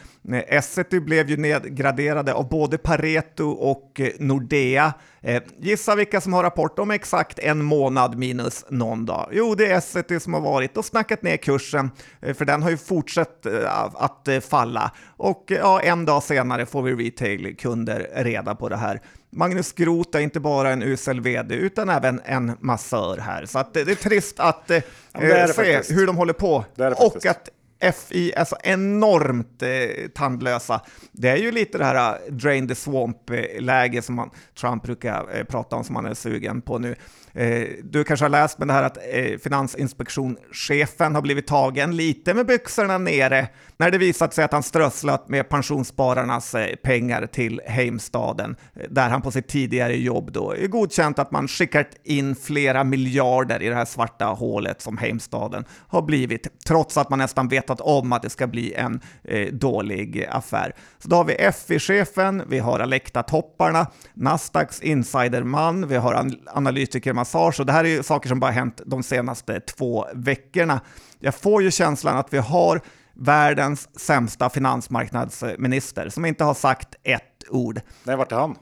Essity 0.48 1.00
blev 1.00 1.30
ju 1.30 1.36
nedgraderade 1.36 2.34
av 2.34 2.48
både 2.48 2.78
Pareto 2.78 3.44
och 3.50 4.00
eh, 4.00 4.08
Nordea. 4.18 4.94
Eh, 5.20 5.42
gissa 5.58 5.94
vilka 5.94 6.20
som 6.20 6.32
har 6.32 6.42
rapport 6.42 6.78
om 6.78 6.90
exakt 6.90 7.38
en 7.38 7.64
månad 7.64 8.18
minus 8.18 8.64
någon 8.70 9.06
dag? 9.06 9.28
Jo, 9.32 9.54
det 9.54 9.66
är 9.66 9.76
Essity 9.76 10.20
som 10.20 10.34
har 10.34 10.40
varit 10.40 10.76
och 10.76 10.84
snackat 10.84 11.22
ner 11.22 11.36
kursen, 11.36 11.90
eh, 12.22 12.34
för 12.34 12.44
den 12.44 12.62
har 12.62 12.70
ju 12.70 12.76
fortsatt 12.76 13.46
att 13.94 14.28
falla. 14.48 14.90
Och 15.16 15.44
ja, 15.46 15.80
en 15.80 16.04
dag 16.04 16.22
senare 16.22 16.66
får 16.66 16.82
vi 16.82 16.94
retail-kunder 16.94 18.10
reda 18.14 18.54
på 18.54 18.68
det 18.68 18.76
här. 18.76 19.00
Magnus 19.30 19.72
Groth 19.72 20.16
är 20.16 20.20
inte 20.20 20.40
bara 20.40 20.70
en 20.70 20.82
usel 20.82 21.20
vd 21.20 21.54
utan 21.54 21.88
även 21.88 22.20
en 22.24 22.52
massör 22.60 23.18
här. 23.18 23.46
Så 23.46 23.64
det 23.72 23.80
är 23.80 23.94
trist 23.94 24.40
att 24.40 24.70
eh, 24.70 24.80
se 25.20 25.46
faktiskt. 25.46 25.90
hur 25.90 26.06
de 26.06 26.16
håller 26.16 26.32
på. 26.32 26.64
och 26.98 27.26
att 27.26 27.48
FI 27.80 28.30
är 28.30 28.34
så 28.34 28.38
alltså 28.40 28.56
enormt 28.62 29.62
eh, 29.62 30.08
tandlösa. 30.14 30.80
Det 31.12 31.28
är 31.28 31.36
ju 31.36 31.50
lite 31.50 31.78
det 31.78 31.84
här 31.84 32.18
eh, 32.26 32.32
drain 32.32 32.68
the 32.68 32.74
swamp-läge 32.74 33.98
eh, 33.98 34.02
som 34.02 34.14
man, 34.14 34.30
Trump 34.60 34.82
brukar 34.82 35.38
eh, 35.38 35.44
prata 35.44 35.76
om, 35.76 35.84
som 35.84 35.94
man 35.94 36.06
är 36.06 36.14
sugen 36.14 36.60
på 36.60 36.78
nu. 36.78 36.94
Eh, 37.36 37.68
du 37.82 38.04
kanske 38.04 38.24
har 38.24 38.30
läst 38.30 38.58
med 38.58 38.68
det 38.68 38.74
här 38.74 38.82
att 38.82 38.98
eh, 39.10 39.38
Finansinspektionschefen 39.38 41.14
har 41.14 41.22
blivit 41.22 41.46
tagen 41.46 41.96
lite 41.96 42.34
med 42.34 42.46
byxorna 42.46 42.98
nere 42.98 43.48
när 43.76 43.90
det 43.90 43.98
visat 43.98 44.34
sig 44.34 44.44
att 44.44 44.52
han 44.52 44.62
strösslat 44.62 45.28
med 45.28 45.48
pensionsspararnas 45.48 46.54
eh, 46.54 46.76
pengar 46.76 47.26
till 47.26 47.60
Heimstaden, 47.66 48.56
eh, 48.74 48.82
där 48.90 49.08
han 49.08 49.22
på 49.22 49.30
sitt 49.30 49.48
tidigare 49.48 49.96
jobb 49.96 50.32
då 50.32 50.54
är 50.56 50.66
godkänt 50.66 51.18
att 51.18 51.30
man 51.30 51.48
skickat 51.48 51.86
in 52.04 52.36
flera 52.36 52.84
miljarder 52.84 53.62
i 53.62 53.68
det 53.68 53.74
här 53.74 53.84
svarta 53.84 54.24
hålet 54.26 54.82
som 54.82 54.98
Heimstaden 54.98 55.64
har 55.88 56.02
blivit, 56.02 56.48
trots 56.66 56.96
att 56.96 57.10
man 57.10 57.18
nästan 57.18 57.48
vetat 57.48 57.80
om 57.80 58.12
att 58.12 58.22
det 58.22 58.30
ska 58.30 58.46
bli 58.46 58.74
en 58.74 59.00
eh, 59.24 59.52
dålig 59.52 60.26
affär. 60.30 60.74
Så 60.98 61.08
då 61.08 61.16
har 61.16 61.24
vi 61.24 61.34
FI-chefen, 61.34 62.42
vi 62.48 62.58
har 62.58 62.80
Alecta-topparna, 62.80 63.86
Nasdaqs 64.14 64.80
insiderman, 64.80 65.88
vi 65.88 65.96
har 65.96 66.30
analytiker 66.46 67.12
massage 67.26 67.60
och 67.60 67.66
det 67.66 67.72
här 67.72 67.84
är 67.84 67.88
ju 67.88 68.02
saker 68.02 68.28
som 68.28 68.40
bara 68.40 68.50
hänt 68.50 68.80
de 68.86 69.02
senaste 69.02 69.60
två 69.60 70.06
veckorna. 70.14 70.80
Jag 71.18 71.34
får 71.34 71.62
ju 71.62 71.70
känslan 71.70 72.16
att 72.16 72.32
vi 72.32 72.38
har 72.38 72.80
världens 73.14 73.98
sämsta 73.98 74.50
finansmarknadsminister 74.50 76.08
som 76.08 76.24
inte 76.24 76.44
har 76.44 76.54
sagt 76.54 76.94
ett 77.02 77.44
ord. 77.50 77.80
Nej, 78.04 78.16
vart 78.16 78.32
är 78.32 78.36
han? 78.36 78.56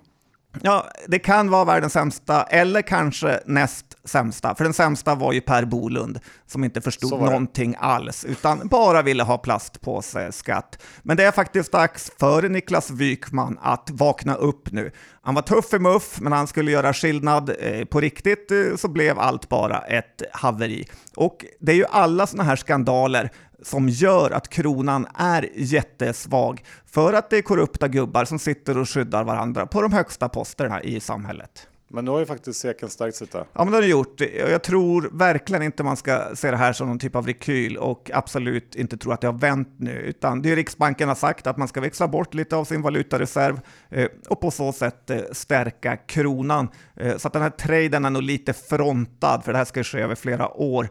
Ja, 0.62 0.90
det 1.06 1.18
kan 1.18 1.50
vara 1.50 1.64
världens 1.64 1.92
sämsta 1.92 2.42
eller 2.42 2.82
kanske 2.82 3.40
näst 3.46 3.86
sämsta. 4.04 4.54
För 4.54 4.64
den 4.64 4.72
sämsta 4.72 5.14
var 5.14 5.32
ju 5.32 5.40
Per 5.40 5.64
Bolund 5.64 6.20
som 6.46 6.64
inte 6.64 6.80
förstod 6.80 7.10
någonting 7.10 7.76
alls 7.78 8.24
utan 8.24 8.68
bara 8.68 9.02
ville 9.02 9.22
ha 9.22 9.38
plastpåseskatt. 9.38 10.82
Men 11.02 11.16
det 11.16 11.24
är 11.24 11.32
faktiskt 11.32 11.72
dags 11.72 12.12
för 12.18 12.48
Niklas 12.48 12.90
Wykman 12.90 13.58
att 13.62 13.88
vakna 13.92 14.34
upp 14.34 14.72
nu. 14.72 14.90
Han 15.22 15.34
var 15.34 15.42
tuff 15.42 15.74
i 15.74 15.78
muff, 15.78 16.20
men 16.20 16.32
han 16.32 16.46
skulle 16.46 16.70
göra 16.70 16.92
skillnad 16.92 17.50
eh, 17.60 17.84
på 17.84 18.00
riktigt 18.00 18.50
eh, 18.50 18.76
så 18.76 18.88
blev 18.88 19.18
allt 19.18 19.48
bara 19.48 19.80
ett 19.80 20.22
haveri. 20.32 20.88
Och 21.16 21.44
det 21.60 21.72
är 21.72 21.76
ju 21.76 21.86
alla 21.90 22.26
sådana 22.26 22.44
här 22.44 22.56
skandaler 22.56 23.30
som 23.64 23.88
gör 23.88 24.30
att 24.30 24.48
kronan 24.48 25.06
är 25.14 25.48
jättesvag 25.54 26.64
för 26.86 27.12
att 27.12 27.30
det 27.30 27.38
är 27.38 27.42
korrupta 27.42 27.88
gubbar 27.88 28.24
som 28.24 28.38
sitter 28.38 28.78
och 28.78 28.88
skyddar 28.88 29.24
varandra 29.24 29.66
på 29.66 29.82
de 29.82 29.92
högsta 29.92 30.28
posterna 30.28 30.82
i 30.82 31.00
samhället. 31.00 31.68
Men 31.88 32.04
nu 32.04 32.10
har 32.10 32.18
ju 32.18 32.26
faktiskt 32.26 32.60
SEKen 32.60 32.90
stärkt 32.90 33.16
sig 33.16 33.26
där. 33.32 33.44
Ja, 33.52 33.64
men 33.64 33.66
det 33.66 33.76
har 33.76 33.82
det 33.82 33.88
gjort. 33.88 34.20
Jag 34.48 34.62
tror 34.62 35.08
verkligen 35.12 35.62
inte 35.62 35.82
man 35.82 35.96
ska 35.96 36.22
se 36.34 36.50
det 36.50 36.56
här 36.56 36.72
som 36.72 36.88
någon 36.88 36.98
typ 36.98 37.16
av 37.16 37.26
rekyl 37.26 37.76
och 37.76 38.10
absolut 38.14 38.74
inte 38.74 38.96
tro 38.96 39.12
att 39.12 39.20
det 39.20 39.26
har 39.26 39.38
vänt 39.38 39.74
nu, 39.76 39.90
utan 39.90 40.42
det 40.42 40.52
är 40.52 40.56
Riksbanken 40.56 41.08
har 41.08 41.14
sagt 41.14 41.46
att 41.46 41.56
man 41.56 41.68
ska 41.68 41.80
växla 41.80 42.08
bort 42.08 42.34
lite 42.34 42.56
av 42.56 42.64
sin 42.64 42.82
valutareserv 42.82 43.60
eh, 43.90 44.08
och 44.28 44.40
på 44.40 44.50
så 44.50 44.72
sätt 44.72 45.10
eh, 45.10 45.18
stärka 45.32 45.96
kronan. 45.96 46.68
Eh, 46.96 47.16
så 47.16 47.28
att 47.28 47.32
den 47.32 47.42
här 47.42 47.50
traden 47.50 48.04
är 48.04 48.10
nog 48.10 48.22
lite 48.22 48.52
frontad, 48.52 49.44
för 49.44 49.52
det 49.52 49.58
här 49.58 49.64
ska 49.64 49.84
ske 49.84 50.00
över 50.00 50.14
flera 50.14 50.48
år, 50.48 50.88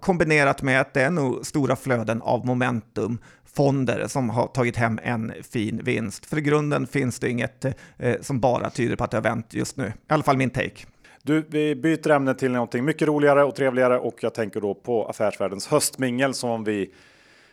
kombinerat 0.00 0.62
med 0.62 0.80
att 0.80 0.94
det 0.94 1.02
är 1.02 1.10
nog 1.10 1.46
stora 1.46 1.76
flöden 1.76 2.22
av 2.22 2.46
momentum 2.46 3.18
fonder 3.54 4.06
som 4.08 4.30
har 4.30 4.46
tagit 4.46 4.76
hem 4.76 5.00
en 5.02 5.32
fin 5.50 5.80
vinst. 5.84 6.26
För 6.26 6.38
i 6.38 6.40
grunden 6.40 6.86
finns 6.86 7.18
det 7.18 7.30
inget 7.30 7.64
eh, 7.98 8.20
som 8.20 8.40
bara 8.40 8.70
tyder 8.70 8.96
på 8.96 9.04
att 9.04 9.10
det 9.10 9.16
har 9.16 9.22
vänt 9.22 9.54
just 9.54 9.76
nu. 9.76 9.86
I 9.86 10.12
alla 10.12 10.22
fall 10.22 10.36
min 10.36 10.50
take. 10.50 10.86
Du, 11.22 11.46
vi 11.48 11.74
byter 11.74 12.10
ämne 12.10 12.34
till 12.34 12.50
någonting 12.50 12.84
mycket 12.84 13.08
roligare 13.08 13.44
och 13.44 13.54
trevligare 13.54 13.98
och 13.98 14.14
jag 14.20 14.34
tänker 14.34 14.60
då 14.60 14.74
på 14.74 15.06
Affärsvärldens 15.06 15.66
höstmingel 15.66 16.34
som 16.34 16.64
vi 16.64 16.90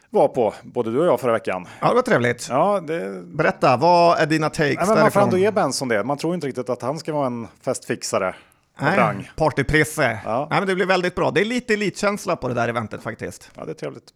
var 0.10 0.28
på, 0.28 0.54
både 0.64 0.92
du 0.92 1.00
och 1.00 1.06
jag 1.06 1.20
förra 1.20 1.32
veckan. 1.32 1.68
Ja, 1.80 1.90
det 1.90 1.96
var 1.96 2.02
trevligt. 2.02 2.48
Ja, 2.50 2.80
det... 2.80 3.24
Berätta, 3.26 3.78
vad 3.78 4.20
är 4.20 4.26
dina 4.26 4.50
takes 4.50 4.76
Nej, 4.76 4.88
men 4.88 5.00
Man 5.00 5.12
får 5.12 5.22
ändå 5.22 5.38
ge 5.38 5.52
Benson 5.52 5.88
det. 5.88 6.04
Man 6.04 6.18
tror 6.18 6.36
inte 6.36 6.48
riktigt 6.48 6.70
att 6.70 6.82
han 6.82 7.00
ska 7.00 7.14
vara 7.14 7.28
en 7.28 7.48
festfixare. 7.62 8.36
Nej, 8.82 9.32
partyprisse. 9.36 10.20
Ja. 10.26 10.48
Nej, 10.50 10.60
men 10.60 10.68
det 10.68 10.76
blir 10.76 10.86
väldigt 10.86 11.16
bra. 11.16 11.32
Det 11.32 11.42
är 11.42 11.46
lite 11.46 11.74
elitkänsla 11.74 12.36
på 12.36 12.48
det 12.48 12.54
där 12.54 12.68
eventet 12.68 13.04
faktiskt. 13.04 13.52
Ja, 13.56 13.66
det 13.66 13.72
är 13.72 13.76
trevligt. 13.76 14.14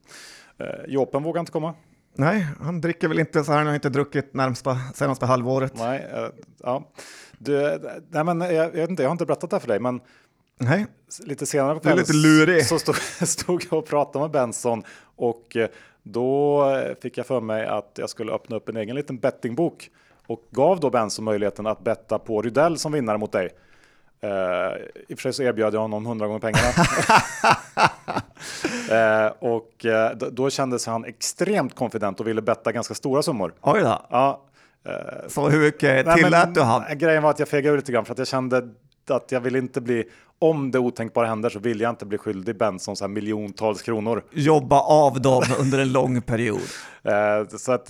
Eh, 0.61 0.85
Jopen 0.87 1.23
vågar 1.23 1.39
inte 1.39 1.51
komma. 1.51 1.73
Nej, 2.13 2.47
han 2.61 2.81
dricker 2.81 3.07
väl 3.07 3.19
inte 3.19 3.43
så 3.43 3.51
här, 3.51 3.57
han 3.57 3.67
har 3.67 3.75
inte 3.75 3.89
druckit 3.89 4.33
närmsta, 4.33 4.77
senaste 4.93 5.25
halvåret. 5.25 5.73
Nej, 5.75 6.07
uh, 6.17 6.29
ja. 6.63 6.91
Du, 7.37 7.79
nej 8.09 8.23
men 8.23 8.41
jag, 8.41 8.53
jag, 8.53 8.71
vet 8.71 8.89
inte, 8.89 9.03
jag 9.03 9.09
har 9.09 9.11
inte 9.11 9.25
berättat 9.25 9.49
det 9.49 9.59
för 9.59 9.67
dig, 9.67 9.79
men 9.79 10.01
nej. 10.59 10.85
lite 11.25 11.45
senare 11.45 11.73
på 11.73 11.79
kvällen 11.79 12.63
så 12.63 12.79
stod, 12.79 12.95
stod 13.27 13.65
jag 13.71 13.79
och 13.79 13.87
pratade 13.87 14.23
med 14.23 14.31
Benson 14.31 14.83
och 15.15 15.55
eh, 15.55 15.69
då 16.03 16.65
fick 17.01 17.17
jag 17.17 17.25
för 17.25 17.41
mig 17.41 17.65
att 17.65 17.91
jag 17.95 18.09
skulle 18.09 18.31
öppna 18.31 18.55
upp 18.55 18.69
en 18.69 18.77
egen 18.77 18.95
liten 18.95 19.17
bettingbok 19.17 19.89
och 20.27 20.47
gav 20.51 20.79
då 20.79 20.89
Benson 20.89 21.25
möjligheten 21.25 21.67
att 21.67 21.83
betta 21.83 22.19
på 22.19 22.41
Rydell 22.41 22.77
som 22.77 22.91
vinnare 22.91 23.17
mot 23.17 23.31
dig. 23.31 23.49
Uh, 24.25 24.31
I 25.07 25.13
och 25.13 25.19
för 25.19 25.21
sig 25.21 25.33
så 25.33 25.43
erbjöd 25.43 25.73
jag 25.73 25.79
honom 25.79 26.05
hundra 26.05 26.27
gånger 26.27 26.39
pengarna. 26.39 26.69
uh, 28.91 29.33
och 29.53 29.85
uh, 29.85 30.17
då, 30.17 30.29
då 30.29 30.49
kändes 30.49 30.85
han 30.85 31.05
extremt 31.05 31.75
konfident 31.75 32.19
och 32.19 32.27
ville 32.27 32.41
betta 32.41 32.71
ganska 32.71 32.93
stora 32.93 33.23
summor. 33.23 33.53
Oj 33.61 33.81
då. 33.81 34.05
Ja. 34.09 34.45
så 35.27 35.49
hur 35.49 35.59
mycket 35.59 36.15
tillät 36.15 36.55
du 36.55 36.61
han? 36.61 36.97
Grejen 36.97 37.23
var 37.23 37.29
att 37.29 37.39
jag 37.39 37.47
fegade 37.47 37.73
ur 37.73 37.77
lite 37.77 37.91
grann 37.91 38.05
för 38.05 38.11
att 38.11 38.17
jag 38.17 38.27
kände 38.27 38.69
att 39.09 39.31
jag 39.31 39.41
vill 39.41 39.55
inte 39.55 39.81
bli, 39.81 40.09
om 40.41 40.71
det 40.71 40.79
otänkbara 40.79 41.27
händer 41.27 41.49
så 41.49 41.59
vill 41.59 41.81
jag 41.81 41.89
inte 41.89 42.05
bli 42.05 42.17
skyldig 42.17 42.57
Benson 42.57 42.95
så 42.95 43.03
här 43.03 43.09
miljontals 43.09 43.81
kronor. 43.81 44.23
Jobba 44.31 44.79
av 44.79 45.21
dem 45.21 45.43
under 45.59 45.79
en 45.79 45.91
lång 45.91 46.21
period. 46.21 46.61
så 47.57 47.71
att 47.71 47.89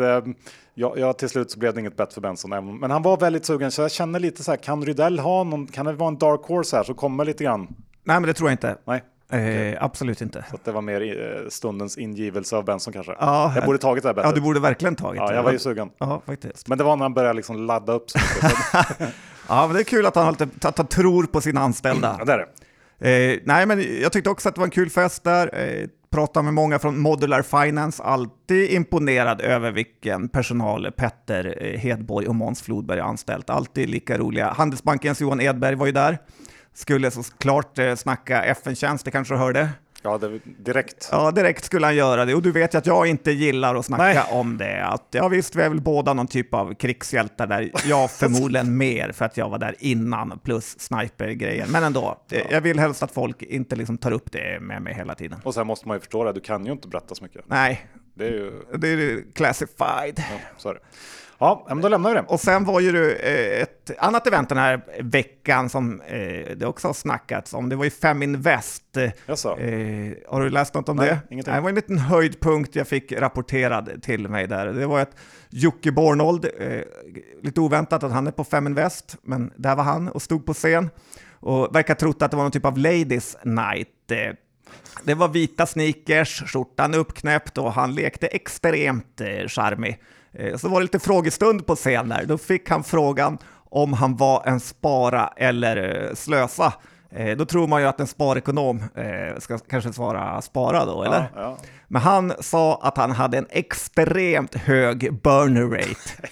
ja, 0.73 0.93
ja, 0.97 1.13
till 1.13 1.29
slut 1.29 1.51
så 1.51 1.59
blev 1.59 1.73
det 1.73 1.79
inget 1.79 1.97
bett 1.97 2.13
för 2.13 2.21
Benson. 2.21 2.79
Men 2.79 2.91
han 2.91 3.01
var 3.01 3.17
väldigt 3.17 3.45
sugen, 3.45 3.71
så 3.71 3.81
jag 3.81 3.91
känner 3.91 4.19
lite 4.19 4.43
så 4.43 4.51
här, 4.51 4.57
kan 4.57 4.85
Rydell 4.85 5.19
ha 5.19 5.43
någon, 5.43 5.67
kan 5.67 5.85
det 5.85 5.93
vara 5.93 6.07
en 6.07 6.17
dark 6.17 6.41
horse 6.43 6.77
här 6.77 6.83
så 6.83 6.93
kommer 6.93 7.25
lite 7.25 7.43
grann? 7.43 7.67
Nej, 8.03 8.19
men 8.19 8.23
det 8.23 8.33
tror 8.33 8.49
jag 8.49 8.53
inte. 8.53 8.77
Nej. 8.85 9.03
Eh, 9.31 9.83
absolut 9.83 10.21
inte. 10.21 10.45
Så 10.51 10.57
det 10.63 10.71
var 10.71 10.81
mer 10.81 11.01
eh, 11.01 11.49
stundens 11.49 11.97
ingivelse 11.97 12.55
av 12.57 12.65
Benson 12.65 12.93
kanske. 12.93 13.15
Ja, 13.19 13.53
jag 13.55 13.65
borde 13.65 13.77
tagit 13.77 14.03
det 14.03 14.09
här 14.09 14.13
bettet. 14.13 14.29
Ja, 14.29 14.35
du 14.35 14.41
borde 14.41 14.59
verkligen 14.59 14.95
tagit 14.95 15.21
ja, 15.21 15.27
det. 15.27 15.35
Jag 15.35 15.43
var 15.43 15.51
ju 15.51 15.59
sugen. 15.59 15.89
Ja, 15.97 16.21
faktiskt. 16.25 16.67
Men 16.67 16.77
det 16.77 16.83
var 16.83 16.95
när 16.95 17.05
han 17.05 17.13
började 17.13 17.33
liksom 17.33 17.65
ladda 17.65 17.93
upp. 17.93 18.05
ja, 19.51 19.67
men 19.67 19.75
det 19.75 19.81
är 19.81 19.83
kul 19.83 20.05
att 20.05 20.15
han, 20.15 20.27
att, 20.27 20.65
att 20.65 20.77
han 20.77 20.87
tror 20.87 21.23
på 21.23 21.41
sina 21.41 21.61
anställda. 21.61 22.15
Ja, 22.19 22.25
det 22.25 22.33
är 22.33 22.37
det. 22.37 22.47
Eh, 23.01 23.39
nej, 23.45 23.65
men 23.65 24.01
jag 24.01 24.11
tyckte 24.11 24.29
också 24.29 24.49
att 24.49 24.55
det 24.55 24.59
var 24.59 24.65
en 24.67 24.71
kul 24.71 24.89
fest 24.89 25.23
där. 25.23 25.59
Eh, 25.59 25.87
pratade 26.11 26.43
med 26.43 26.53
många 26.53 26.79
från 26.79 26.99
Modular 26.99 27.41
Finance, 27.41 28.03
alltid 28.03 28.71
imponerad 28.71 29.41
över 29.41 29.71
vilken 29.71 30.29
personal 30.29 30.91
Petter 30.91 31.57
eh, 31.61 31.79
Hedborg 31.79 32.27
och 32.27 32.35
Måns 32.35 32.61
Flodberg 32.61 32.99
har 32.99 33.09
anställt. 33.09 33.49
Alltid 33.49 33.89
lika 33.89 34.17
roliga. 34.17 34.53
Handelsbankens 34.57 35.21
Johan 35.21 35.41
Edberg 35.41 35.75
var 35.75 35.85
ju 35.85 35.91
där. 35.91 36.17
Skulle 36.73 37.11
såklart 37.11 37.79
eh, 37.79 37.95
snacka 37.95 38.43
FN-tjänst, 38.43 39.05
det 39.05 39.11
kanske 39.11 39.33
du 39.33 39.37
hörde? 39.37 39.69
Ja, 40.01 40.17
det, 40.17 40.39
direkt. 40.43 41.09
Ja, 41.11 41.31
direkt 41.31 41.65
skulle 41.65 41.85
han 41.85 41.95
göra 41.95 42.25
det. 42.25 42.35
Och 42.35 42.41
du 42.41 42.51
vet 42.51 42.73
ju 42.73 42.77
att 42.77 42.85
jag 42.85 43.07
inte 43.07 43.31
gillar 43.31 43.75
att 43.75 43.85
snacka 43.85 44.03
Nej. 44.03 44.23
om 44.31 44.57
det. 44.57 44.85
Att, 44.85 45.07
ja 45.11 45.27
visst, 45.27 45.55
vi 45.55 45.61
är 45.61 45.69
väl 45.69 45.81
båda 45.81 46.13
någon 46.13 46.27
typ 46.27 46.53
av 46.53 46.73
krigshjältar 46.73 47.47
där. 47.47 47.71
Jag 47.85 48.11
förmodligen 48.21 48.77
mer 48.77 49.11
för 49.11 49.25
att 49.25 49.37
jag 49.37 49.49
var 49.49 49.57
där 49.57 49.75
innan, 49.79 50.39
plus 50.43 50.79
sniper-grejen. 50.79 51.71
Men 51.71 51.83
ändå, 51.83 52.17
ja. 52.29 52.39
jag 52.49 52.61
vill 52.61 52.79
helst 52.79 53.03
att 53.03 53.11
folk 53.11 53.41
inte 53.41 53.75
liksom 53.75 53.97
tar 53.97 54.11
upp 54.11 54.31
det 54.31 54.59
med 54.61 54.81
mig 54.81 54.93
hela 54.93 55.15
tiden. 55.15 55.39
Och 55.43 55.53
sen 55.53 55.67
måste 55.67 55.87
man 55.87 55.97
ju 55.97 55.99
förstå 55.99 56.23
det, 56.23 56.33
du 56.33 56.39
kan 56.39 56.65
ju 56.65 56.71
inte 56.71 56.87
berätta 56.87 57.15
så 57.15 57.23
mycket. 57.23 57.41
Nej, 57.47 57.87
det 58.13 58.25
är 58.25 58.31
ju... 58.31 58.51
Det 58.77 58.87
är 58.87 59.33
classified. 59.33 60.13
Ja, 60.17 60.39
så 60.57 60.69
är 60.69 60.73
det. 60.73 60.79
Ja, 61.41 61.65
men 61.67 61.81
då 61.81 61.87
lämnar 61.87 62.09
vi 62.09 62.15
det. 62.15 62.25
Och 62.27 62.39
sen 62.39 62.65
var 62.65 62.79
ju 62.79 62.91
det 62.91 63.13
eh, 63.13 63.61
ett 63.61 63.91
annat 63.97 64.27
event 64.27 64.49
den 64.49 64.57
här 64.57 64.81
veckan 64.99 65.69
som 65.69 66.01
eh, 66.01 66.55
det 66.55 66.65
också 66.65 66.87
har 66.87 66.93
snackats 66.93 67.53
om. 67.53 67.69
Det 67.69 67.75
var 67.75 67.83
ju 67.83 67.89
Feminvest. 67.89 68.97
Eh, 68.97 69.09
har 70.27 70.41
du 70.41 70.49
läst 70.49 70.73
något 70.73 70.89
om 70.89 70.97
Nej, 70.97 71.07
det? 71.07 71.19
Ingenting. 71.29 71.53
Det 71.53 71.61
var 71.61 71.69
en 71.69 71.75
liten 71.75 71.97
höjdpunkt 71.97 72.75
jag 72.75 72.87
fick 72.87 73.11
rapporterad 73.11 74.03
till 74.03 74.27
mig 74.27 74.47
där. 74.47 74.67
Det 74.67 74.87
var 74.87 74.99
att 74.99 75.15
Jocke 75.49 75.91
Bornold, 75.91 76.45
lite 77.41 77.61
oväntat 77.61 78.03
att 78.03 78.11
han 78.11 78.27
är 78.27 78.31
på 78.31 78.43
Feminvest, 78.43 79.17
men 79.21 79.53
där 79.55 79.75
var 79.75 79.83
han 79.83 80.07
och 80.07 80.21
stod 80.21 80.45
på 80.45 80.53
scen 80.53 80.89
och 81.39 81.75
verkar 81.75 81.95
trott 81.95 82.21
att 82.21 82.31
det 82.31 82.37
var 82.37 82.43
någon 82.43 82.51
typ 82.51 82.65
av 82.65 82.77
ladies 82.77 83.37
night. 83.43 84.11
Det 85.03 85.13
var 85.13 85.27
vita 85.27 85.65
sneakers, 85.65 86.43
skjortan 86.45 86.93
uppknäppt 86.93 87.57
och 87.57 87.73
han 87.73 87.95
lekte 87.95 88.27
extremt 88.27 89.21
charmig. 89.47 89.99
Eh, 90.33 90.57
så 90.57 90.69
var 90.69 90.79
det 90.79 90.83
lite 90.83 90.99
frågestund 90.99 91.67
på 91.67 91.75
scen 91.75 92.09
där. 92.09 92.25
Då 92.25 92.37
fick 92.37 92.69
han 92.69 92.83
frågan 92.83 93.37
om 93.69 93.93
han 93.93 94.17
var 94.17 94.43
en 94.45 94.59
spara 94.59 95.33
eller 95.37 96.07
eh, 96.07 96.15
slösa. 96.15 96.73
Eh, 97.11 97.37
då 97.37 97.45
tror 97.45 97.67
man 97.67 97.81
ju 97.81 97.87
att 97.87 97.99
en 97.99 98.07
sparekonom 98.07 98.83
ska 99.37 99.57
kanske 99.57 99.93
svara 99.93 100.41
spara 100.41 100.85
då, 100.85 101.03
eller? 101.03 101.31
Ja, 101.35 101.41
ja. 101.41 101.57
Men 101.91 102.01
han 102.01 102.33
sa 102.39 102.79
att 102.81 102.97
han 102.97 103.11
hade 103.11 103.37
en 103.37 103.47
extremt 103.49 104.55
hög 104.55 105.13
burner 105.21 105.65
rate. 105.65 106.29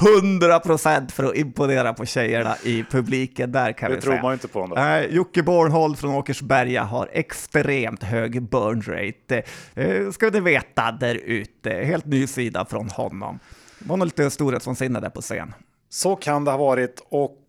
100 0.22 0.60
procent 0.60 1.12
för 1.12 1.24
att 1.24 1.36
imponera 1.36 1.94
på 1.94 2.06
tjejerna 2.06 2.56
i 2.62 2.84
publiken 2.90 3.52
där 3.52 3.72
kan 3.72 3.90
det 3.90 3.96
vi 3.96 4.02
säga. 4.02 4.12
Det 4.12 4.18
tror 4.18 4.28
man 4.28 4.32
inte 4.32 4.48
på 4.48 4.60
honom. 4.60 4.78
Nej, 4.78 5.08
Jocke 5.14 5.42
Bornhold 5.42 5.98
från 5.98 6.14
Åkersberga 6.14 6.82
har 6.82 7.08
extremt 7.12 8.02
hög 8.02 8.42
burn 8.42 8.82
rate. 8.82 9.42
Eh, 9.74 10.10
ska 10.10 10.30
du 10.30 10.40
veta 10.40 10.92
där 10.92 11.14
ute. 11.14 11.70
Helt 11.70 12.06
ny 12.06 12.26
sida 12.26 12.66
från 12.70 12.88
honom. 12.88 13.38
Det 13.78 13.88
var 13.88 13.96
nog 13.96 14.06
lite 14.06 14.30
storhetsvansinne 14.30 15.00
där 15.00 15.10
på 15.10 15.20
scen. 15.20 15.54
Så 15.88 16.16
kan 16.16 16.44
det 16.44 16.50
ha 16.50 16.58
varit 16.58 17.06
och 17.08 17.43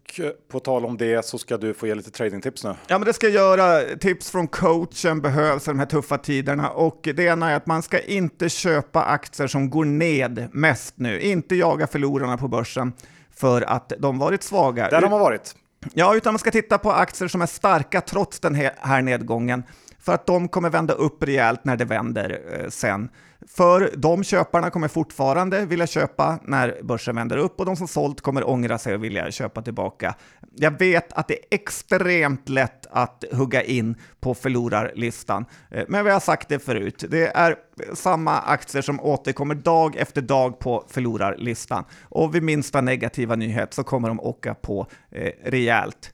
på 0.51 0.59
tal 0.59 0.85
om 0.85 0.97
det 0.97 1.25
så 1.25 1.37
ska 1.37 1.57
du 1.57 1.73
få 1.73 1.87
ge 1.87 1.95
lite 1.95 2.11
tradingtips 2.11 2.63
nu. 2.63 2.75
Ja, 2.87 2.97
men 2.97 3.05
det 3.05 3.13
ska 3.13 3.27
jag 3.27 3.35
göra. 3.35 3.97
Tips 3.97 4.29
från 4.29 4.47
coachen 4.47 5.21
behövs 5.21 5.67
i 5.67 5.71
de 5.71 5.79
här 5.79 5.85
tuffa 5.85 6.17
tiderna 6.17 6.69
och 6.69 6.99
det 7.03 7.23
ena 7.23 7.51
är 7.51 7.55
att 7.55 7.65
man 7.65 7.81
ska 7.81 7.99
inte 7.99 8.49
köpa 8.49 9.03
aktier 9.03 9.47
som 9.47 9.69
går 9.69 9.85
ned 9.85 10.47
mest 10.51 10.93
nu. 10.97 11.19
Inte 11.19 11.55
jaga 11.55 11.87
förlorarna 11.87 12.37
på 12.37 12.47
börsen 12.47 12.93
för 13.35 13.61
att 13.61 13.93
de 13.99 14.19
varit 14.19 14.43
svaga. 14.43 14.89
Där 14.89 15.01
har 15.01 15.09
man 15.09 15.19
varit. 15.19 15.55
Ja, 15.93 16.15
utan 16.15 16.33
man 16.33 16.39
ska 16.39 16.51
titta 16.51 16.77
på 16.77 16.91
aktier 16.91 17.27
som 17.27 17.41
är 17.41 17.45
starka 17.45 18.01
trots 18.01 18.39
den 18.39 18.55
här 18.55 19.01
nedgången. 19.01 19.63
för 19.99 20.13
att 20.13 20.25
de 20.25 20.47
kommer 20.47 20.69
vända 20.69 20.93
upp 20.93 21.23
rejält 21.23 21.65
när 21.65 21.77
det 21.77 21.85
vänder 21.85 22.41
eh, 22.51 22.69
sen. 22.69 23.09
För 23.47 23.91
de 23.97 24.23
köparna 24.23 24.69
kommer 24.69 24.87
fortfarande 24.87 25.65
vilja 25.65 25.87
köpa 25.87 26.39
när 26.43 26.79
börsen 26.83 27.15
vänder 27.15 27.37
upp 27.37 27.59
och 27.59 27.65
de 27.65 27.75
som 27.75 27.87
sålt 27.87 28.21
kommer 28.21 28.49
ångra 28.49 28.77
sig 28.77 28.95
och 28.95 29.03
vilja 29.03 29.31
köpa 29.31 29.61
tillbaka. 29.61 30.15
Jag 30.55 30.79
vet 30.79 31.13
att 31.13 31.27
det 31.27 31.33
är 31.33 31.45
extremt 31.51 32.49
lätt 32.49 32.85
att 32.91 33.23
hugga 33.31 33.63
in 33.63 33.95
på 34.19 34.33
förlorarlistan, 34.33 35.45
eh, 35.71 35.83
men 35.87 36.05
vi 36.05 36.11
har 36.11 36.19
sagt 36.19 36.49
det 36.49 36.59
förut. 36.59 37.03
Det 37.09 37.27
är 37.27 37.55
samma 37.93 38.39
aktier 38.39 38.81
som 38.81 38.99
återkommer 38.99 39.55
dag 39.55 39.95
efter 39.95 40.21
dag 40.21 40.59
på 40.59 40.85
förlorarlistan 40.87 41.83
och 42.03 42.35
vid 42.35 42.43
minsta 42.43 42.81
negativa 42.81 43.35
nyhet 43.35 43.73
så 43.73 43.83
kommer 43.83 44.07
de 44.07 44.19
åka 44.19 44.53
på 44.53 44.87
eh, 45.11 45.31
rejält. 45.43 46.13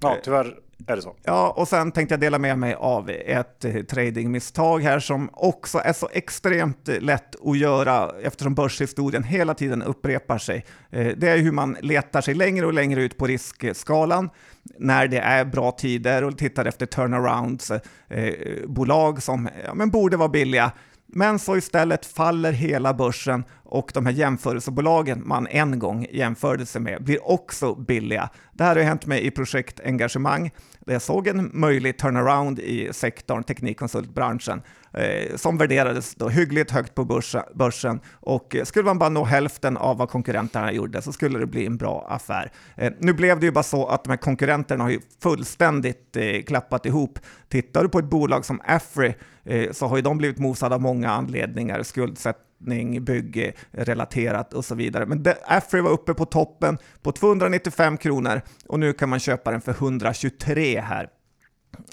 Ja, 0.00 0.16
tyvärr 0.24 0.54
är 0.86 0.96
det 0.96 1.02
så. 1.02 1.16
Ja, 1.22 1.50
och 1.56 1.68
sen 1.68 1.92
tänkte 1.92 2.12
jag 2.12 2.20
dela 2.20 2.38
med 2.38 2.58
mig 2.58 2.74
av 2.74 3.10
ett 3.10 3.64
eh, 3.64 3.82
tradingmisstag 3.82 4.80
här 4.80 4.98
som 4.98 5.30
också 5.32 5.78
är 5.78 5.92
så 5.92 6.08
extremt 6.12 6.88
lätt 6.88 7.46
att 7.46 7.58
göra 7.58 8.10
eftersom 8.22 8.54
börshistorien 8.54 9.22
hela 9.22 9.54
tiden 9.54 9.82
upprepar 9.82 10.38
sig. 10.38 10.64
Eh, 10.90 11.06
det 11.16 11.28
är 11.28 11.38
hur 11.38 11.52
man 11.52 11.76
letar 11.80 12.20
sig 12.20 12.34
längre 12.34 12.66
och 12.66 12.72
längre 12.72 13.02
ut 13.02 13.16
på 13.16 13.26
riskskalan 13.26 14.30
när 14.78 15.08
det 15.08 15.18
är 15.18 15.44
bra 15.44 15.72
tider 15.72 16.24
och 16.24 16.38
tittar 16.38 16.64
efter 16.64 16.86
turnarounds, 16.86 17.70
eh, 17.70 18.34
bolag 18.66 19.22
som 19.22 19.48
ja, 19.64 19.74
men 19.74 19.90
borde 19.90 20.16
vara 20.16 20.28
billiga 20.28 20.72
men 21.12 21.38
så 21.38 21.56
istället 21.56 22.06
faller 22.06 22.52
hela 22.52 22.94
börsen 22.94 23.44
och 23.64 23.90
de 23.94 24.06
här 24.06 24.12
jämförelsebolagen 24.12 25.22
man 25.26 25.46
en 25.46 25.78
gång 25.78 26.06
jämförde 26.10 26.66
sig 26.66 26.80
med 26.80 27.04
blir 27.04 27.30
också 27.30 27.74
billiga. 27.74 28.30
Det 28.52 28.64
här 28.64 28.76
har 28.76 28.82
hänt 28.82 29.06
mig 29.06 29.26
i 29.26 29.30
projektengagemang 29.30 30.50
där 30.90 30.94
jag 30.94 31.02
såg 31.02 31.26
en 31.26 31.50
möjlig 31.52 31.98
turnaround 31.98 32.58
i 32.58 32.92
sektorn, 32.92 33.42
teknikkonsultbranschen, 33.42 34.62
eh, 34.92 35.36
som 35.36 35.58
värderades 35.58 36.14
då 36.14 36.28
hyggligt 36.28 36.70
högt 36.70 36.94
på 36.94 37.22
börsen 37.54 38.00
och 38.12 38.56
eh, 38.56 38.64
skulle 38.64 38.84
man 38.84 38.98
bara 38.98 39.08
nå 39.08 39.24
hälften 39.24 39.76
av 39.76 39.98
vad 39.98 40.08
konkurrenterna 40.08 40.72
gjorde 40.72 41.02
så 41.02 41.12
skulle 41.12 41.38
det 41.38 41.46
bli 41.46 41.66
en 41.66 41.76
bra 41.76 42.06
affär. 42.08 42.52
Eh, 42.76 42.92
nu 42.98 43.12
blev 43.12 43.40
det 43.40 43.46
ju 43.46 43.52
bara 43.52 43.62
så 43.62 43.86
att 43.86 44.04
de 44.04 44.10
här 44.10 44.16
konkurrenterna 44.16 44.84
har 44.84 44.90
ju 44.90 45.00
fullständigt 45.22 46.16
eh, 46.16 46.42
klappat 46.42 46.86
ihop. 46.86 47.18
Tittar 47.48 47.82
du 47.82 47.88
på 47.88 47.98
ett 47.98 48.10
bolag 48.10 48.44
som 48.44 48.60
Afry 48.64 49.14
eh, 49.44 49.72
så 49.72 49.86
har 49.86 49.96
ju 49.96 50.02
de 50.02 50.18
blivit 50.18 50.38
mosade 50.38 50.74
av 50.74 50.80
många 50.80 51.10
anledningar, 51.10 51.82
skuldsättning 51.82 52.49
förvaltning, 52.60 53.04
byggrelaterat 53.04 54.54
och 54.54 54.64
så 54.64 54.74
vidare. 54.74 55.06
Men 55.06 55.24
Afry 55.44 55.80
var 55.80 55.90
uppe 55.90 56.14
på 56.14 56.24
toppen 56.24 56.78
på 57.02 57.12
295 57.12 57.96
kronor 57.96 58.40
och 58.68 58.80
nu 58.80 58.92
kan 58.92 59.08
man 59.08 59.20
köpa 59.20 59.50
den 59.50 59.60
för 59.60 59.72
123 59.72 60.80
här. 60.80 61.08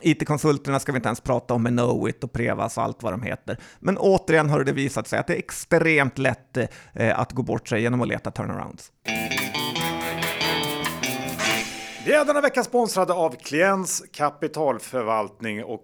IT-konsulterna 0.02 0.80
ska 0.80 0.92
vi 0.92 0.96
inte 0.96 1.08
ens 1.08 1.22
prata 1.22 1.54
om 1.54 1.64
med 1.64 1.72
Knowit 1.72 2.24
och 2.24 2.32
Prevas 2.32 2.78
och 2.78 2.84
allt 2.84 3.04
vad 3.04 3.14
de 3.14 3.22
heter. 3.22 3.58
Men 3.80 3.98
återigen 3.98 4.50
har 4.50 4.64
det 4.64 4.74
visat 4.74 5.08
sig 5.08 5.20
att 5.20 5.28
det 5.28 5.34
är 5.34 5.40
extremt 5.40 6.18
lätt 6.18 6.58
eh, 6.94 7.20
att 7.20 7.32
gå 7.32 7.44
bort 7.44 7.68
sig 7.68 7.82
genom 7.82 8.02
att 8.02 8.08
leta 8.08 8.32
turnarounds. 8.32 8.92
Vi 12.06 12.14
är 12.14 12.26
denna 12.26 12.42
vecka 12.42 12.64
sponsrade 12.64 13.14
av 13.14 13.36
Kliens 13.36 14.04
kapitalförvaltning 14.14 15.64
och 15.64 15.82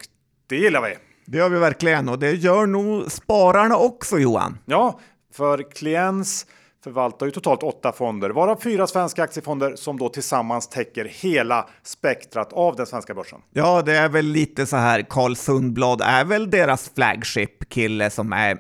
det 0.47 0.55
gillar 0.55 0.81
vi. 0.81 1.12
Det 1.25 1.38
gör 1.38 1.50
vi 1.50 1.60
verkligen 1.60 2.10
och 2.10 2.20
det 2.20 2.32
gör 2.32 2.65
nog 2.65 3.12
spararna 3.12 3.77
också 3.77 4.20
Johan. 4.20 4.58
Ja, 4.65 5.00
för 5.34 5.72
Kliens 5.72 6.46
förvaltar 6.84 7.25
ju 7.25 7.32
totalt 7.32 7.63
åtta 7.63 7.92
fonder, 7.92 8.30
varav 8.30 8.60
fyra 8.63 8.88
svenska 8.88 9.24
aktiefonder 9.24 9.75
som 9.75 9.98
då 9.98 10.10
tillsammans 10.10 10.68
täcker 10.68 11.06
hela 11.06 11.68
spektrat 11.84 12.53
av 12.53 12.75
den 12.75 12.86
svenska 12.86 13.13
börsen. 13.13 13.39
Ja, 13.51 13.82
det 13.82 13.98
är 13.98 14.10
väl 14.10 14.25
lite 14.25 14.65
så 14.65 14.75
här. 14.75 15.01
Carl 15.10 15.36
Sundblad 15.36 16.01
är 16.01 16.25
väl 16.25 16.50
deras 16.50 16.92
flagship-kille 16.96 18.10
som 18.10 18.34
är 18.34 18.58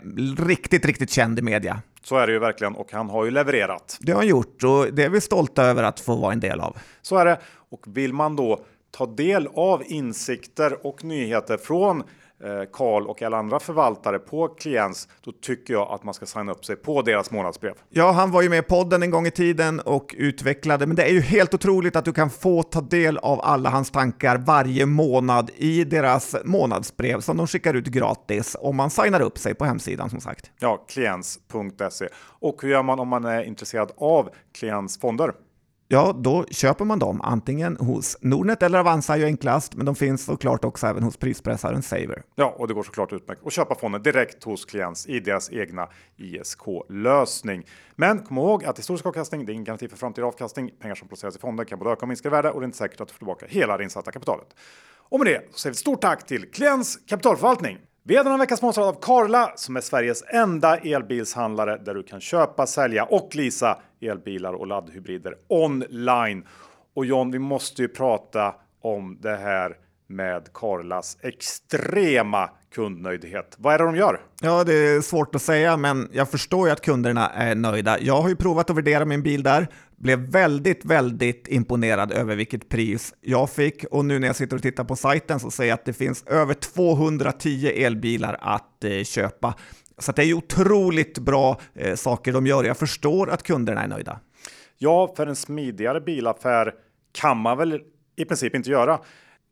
riktigt, 0.47 0.85
riktigt 0.85 1.09
känd 1.09 1.39
i 1.39 1.41
media. 1.41 1.81
Så 2.03 2.17
är 2.17 2.27
det 2.27 2.33
ju 2.33 2.39
verkligen 2.39 2.75
och 2.75 2.91
han 2.91 3.09
har 3.09 3.25
ju 3.25 3.31
levererat. 3.31 3.97
Det 3.99 4.11
har 4.11 4.19
han 4.19 4.27
gjort 4.27 4.63
och 4.63 4.93
det 4.93 5.03
är 5.03 5.09
vi 5.09 5.21
stolta 5.21 5.63
över 5.63 5.83
att 5.83 5.99
få 5.99 6.15
vara 6.15 6.33
en 6.33 6.39
del 6.39 6.59
av. 6.59 6.77
Så 7.01 7.17
är 7.17 7.25
det. 7.25 7.39
Och 7.71 7.81
vill 7.87 8.13
man 8.13 8.35
då 8.35 8.65
ta 8.91 9.05
del 9.05 9.47
av 9.55 9.83
insikter 9.85 10.87
och 10.87 11.03
nyheter 11.03 11.57
från 11.57 12.03
Karl 12.73 13.07
och 13.07 13.21
alla 13.21 13.37
andra 13.37 13.59
förvaltare 13.59 14.19
på 14.19 14.47
Kliens, 14.47 15.07
då 15.21 15.31
tycker 15.31 15.73
jag 15.73 15.91
att 15.91 16.03
man 16.03 16.13
ska 16.13 16.25
signa 16.25 16.51
upp 16.51 16.65
sig 16.65 16.75
på 16.75 17.01
deras 17.01 17.31
månadsbrev. 17.31 17.73
Ja, 17.89 18.11
han 18.11 18.31
var 18.31 18.41
ju 18.41 18.49
med 18.49 18.59
i 18.59 18.61
podden 18.61 19.03
en 19.03 19.11
gång 19.11 19.27
i 19.27 19.31
tiden 19.31 19.79
och 19.79 20.15
utvecklade, 20.17 20.87
men 20.87 20.95
det 20.95 21.03
är 21.03 21.11
ju 21.11 21.21
helt 21.21 21.53
otroligt 21.53 21.95
att 21.95 22.05
du 22.05 22.13
kan 22.13 22.29
få 22.29 22.63
ta 22.63 22.81
del 22.81 23.17
av 23.17 23.41
alla 23.41 23.69
hans 23.69 23.91
tankar 23.91 24.37
varje 24.37 24.85
månad 24.85 25.51
i 25.55 25.83
deras 25.83 26.35
månadsbrev 26.45 27.19
som 27.19 27.37
de 27.37 27.47
skickar 27.47 27.73
ut 27.73 27.87
gratis 27.87 28.55
om 28.59 28.75
man 28.75 28.89
signar 28.89 29.21
upp 29.21 29.37
sig 29.37 29.55
på 29.55 29.65
hemsidan 29.65 30.09
som 30.09 30.19
sagt. 30.21 30.51
Ja, 30.59 30.85
kliens.se. 30.87 32.07
Och 32.39 32.61
hur 32.61 32.69
gör 32.69 32.83
man 32.83 32.99
om 32.99 33.07
man 33.07 33.25
är 33.25 33.43
intresserad 33.43 33.91
av 33.97 34.29
Kliens 34.53 34.99
fonder? 34.99 35.33
Ja, 35.93 36.13
då 36.13 36.45
köper 36.45 36.85
man 36.85 36.99
dem 36.99 37.21
antingen 37.21 37.77
hos 37.77 38.17
Nordnet 38.21 38.63
eller 38.63 38.79
Avanza 38.79 39.13
är 39.13 39.17
ju 39.17 39.25
enklast, 39.25 39.75
men 39.75 39.85
de 39.85 39.95
finns 39.95 40.25
såklart 40.25 40.65
också 40.65 40.87
även 40.87 41.03
hos 41.03 41.17
prispressaren 41.17 41.81
Saver. 41.81 42.23
Ja, 42.35 42.55
och 42.57 42.67
det 42.67 42.73
går 42.73 42.83
såklart 42.83 43.13
utmärkt 43.13 43.41
att 43.45 43.53
köpa 43.53 43.75
fonden 43.75 44.03
direkt 44.03 44.43
hos 44.43 44.65
klients 44.65 45.07
i 45.07 45.19
deras 45.19 45.51
egna 45.51 45.87
ISK-lösning. 46.17 47.65
Men 47.95 48.19
kom 48.19 48.37
ihåg 48.37 48.65
att 48.65 48.79
historisk 48.79 49.05
avkastning, 49.05 49.45
det 49.45 49.51
är 49.51 49.53
ingen 49.53 49.63
garanti 49.63 49.87
för 49.87 49.97
framtida 49.97 50.27
avkastning. 50.27 50.71
Pengar 50.79 50.95
som 50.95 51.07
placeras 51.07 51.35
i 51.35 51.39
fonden 51.39 51.65
kan 51.65 51.79
både 51.79 51.91
öka 51.91 52.01
och 52.01 52.07
minska 52.07 52.27
i 52.27 52.31
värde 52.31 52.51
och 52.51 52.59
det 52.59 52.63
är 52.63 52.65
inte 52.65 52.77
säkert 52.77 53.01
att 53.01 53.07
du 53.07 53.13
får 53.13 53.19
tillbaka 53.19 53.45
hela 53.49 53.77
det 53.77 53.83
insatta 53.83 54.11
kapitalet. 54.11 54.47
Och 55.09 55.19
med 55.19 55.27
det 55.27 55.41
så 55.51 55.59
säger 55.59 55.73
vi 55.73 55.77
stort 55.77 56.01
tack 56.01 56.25
till 56.25 56.51
Klients 56.51 56.97
kapitalförvaltning. 57.07 57.77
Vi 58.05 58.15
är 58.15 58.23
den 58.23 58.31
här 58.31 58.39
veckan 58.39 58.57
sponsrade 58.57 58.89
av 58.89 58.97
Karla 59.01 59.51
som 59.55 59.75
är 59.75 59.81
Sveriges 59.81 60.23
enda 60.27 60.77
elbilshandlare 60.77 61.77
där 61.77 61.93
du 61.93 62.03
kan 62.03 62.21
köpa, 62.21 62.67
sälja 62.67 63.03
och 63.05 63.35
leasa 63.35 63.81
elbilar 64.01 64.53
och 64.53 64.67
laddhybrider 64.67 65.35
online. 65.47 66.47
Och 66.95 67.05
John, 67.05 67.31
vi 67.31 67.39
måste 67.39 67.81
ju 67.81 67.87
prata 67.87 68.55
om 68.81 69.17
det 69.21 69.35
här 69.35 69.77
med 70.07 70.53
Karlas 70.53 71.17
extrema 71.21 72.49
kundnöjdhet. 72.73 73.55
Vad 73.57 73.73
är 73.73 73.77
det 73.77 73.83
de 73.83 73.95
gör? 73.95 74.21
Ja, 74.41 74.63
det 74.63 74.73
är 74.73 75.01
svårt 75.01 75.35
att 75.35 75.41
säga, 75.41 75.77
men 75.77 76.09
jag 76.13 76.29
förstår 76.29 76.67
ju 76.67 76.73
att 76.73 76.81
kunderna 76.81 77.29
är 77.29 77.55
nöjda. 77.55 77.99
Jag 77.99 78.21
har 78.21 78.29
ju 78.29 78.35
provat 78.35 78.69
att 78.69 78.77
värdera 78.77 79.05
min 79.05 79.23
bil 79.23 79.43
där, 79.43 79.67
blev 79.95 80.19
väldigt, 80.19 80.85
väldigt 80.85 81.47
imponerad 81.47 82.11
över 82.11 82.35
vilket 82.35 82.69
pris 82.69 83.13
jag 83.21 83.49
fick 83.49 83.85
och 83.91 84.05
nu 84.05 84.19
när 84.19 84.27
jag 84.27 84.35
sitter 84.35 84.55
och 84.55 84.61
tittar 84.61 84.83
på 84.83 84.95
sajten 84.95 85.39
så 85.39 85.51
ser 85.51 85.63
jag 85.63 85.73
att 85.73 85.85
det 85.85 85.93
finns 85.93 86.23
över 86.27 86.53
210 86.53 87.67
elbilar 87.67 88.37
att 88.41 88.83
eh, 88.83 89.03
köpa. 89.03 89.55
Så 89.97 90.11
det 90.11 90.23
är 90.23 90.33
otroligt 90.33 91.19
bra 91.19 91.59
eh, 91.75 91.95
saker 91.95 92.33
de 92.33 92.47
gör. 92.47 92.63
Jag 92.63 92.77
förstår 92.77 93.29
att 93.29 93.43
kunderna 93.43 93.83
är 93.83 93.87
nöjda. 93.87 94.19
Ja, 94.77 95.13
för 95.17 95.27
en 95.27 95.35
smidigare 95.35 96.01
bilaffär 96.01 96.73
kan 97.11 97.37
man 97.37 97.57
väl 97.57 97.81
i 98.15 98.25
princip 98.25 98.55
inte 98.55 98.69
göra. 98.69 98.99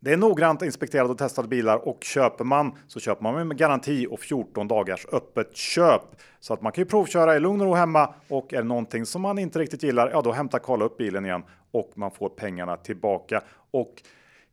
Det 0.04 0.14
är 0.14 0.18
noggrant 0.18 0.62
inspekterade 0.62 1.10
och 1.10 1.18
testade 1.18 1.48
bilar 1.48 1.88
och 1.88 2.04
köper 2.04 2.44
man 2.44 2.78
så 2.88 3.00
köper 3.00 3.24
man 3.24 3.48
med 3.48 3.58
garanti 3.58 4.08
och 4.10 4.20
14 4.20 4.68
dagars 4.68 5.06
öppet 5.12 5.56
köp. 5.56 6.02
Så 6.40 6.54
att 6.54 6.62
man 6.62 6.72
kan 6.72 6.82
ju 6.82 6.86
provköra 6.86 7.36
i 7.36 7.40
lugn 7.40 7.62
och 7.62 7.68
ro 7.68 7.74
hemma 7.74 8.14
och 8.28 8.54
är 8.54 8.58
det 8.58 8.64
någonting 8.64 9.06
som 9.06 9.22
man 9.22 9.40
inte 9.40 9.60
riktigt 9.60 9.84
gillar, 9.84 10.10
ja 10.10 10.22
då 10.22 10.32
hämtar 10.32 10.60
Karla 10.60 10.86
upp 10.86 10.98
bilen 10.98 11.26
igen 11.26 11.44
och 11.72 11.92
man 11.96 12.12
får 12.12 12.30
pengarna 12.30 12.78
tillbaka. 12.78 13.42
Och 13.72 14.04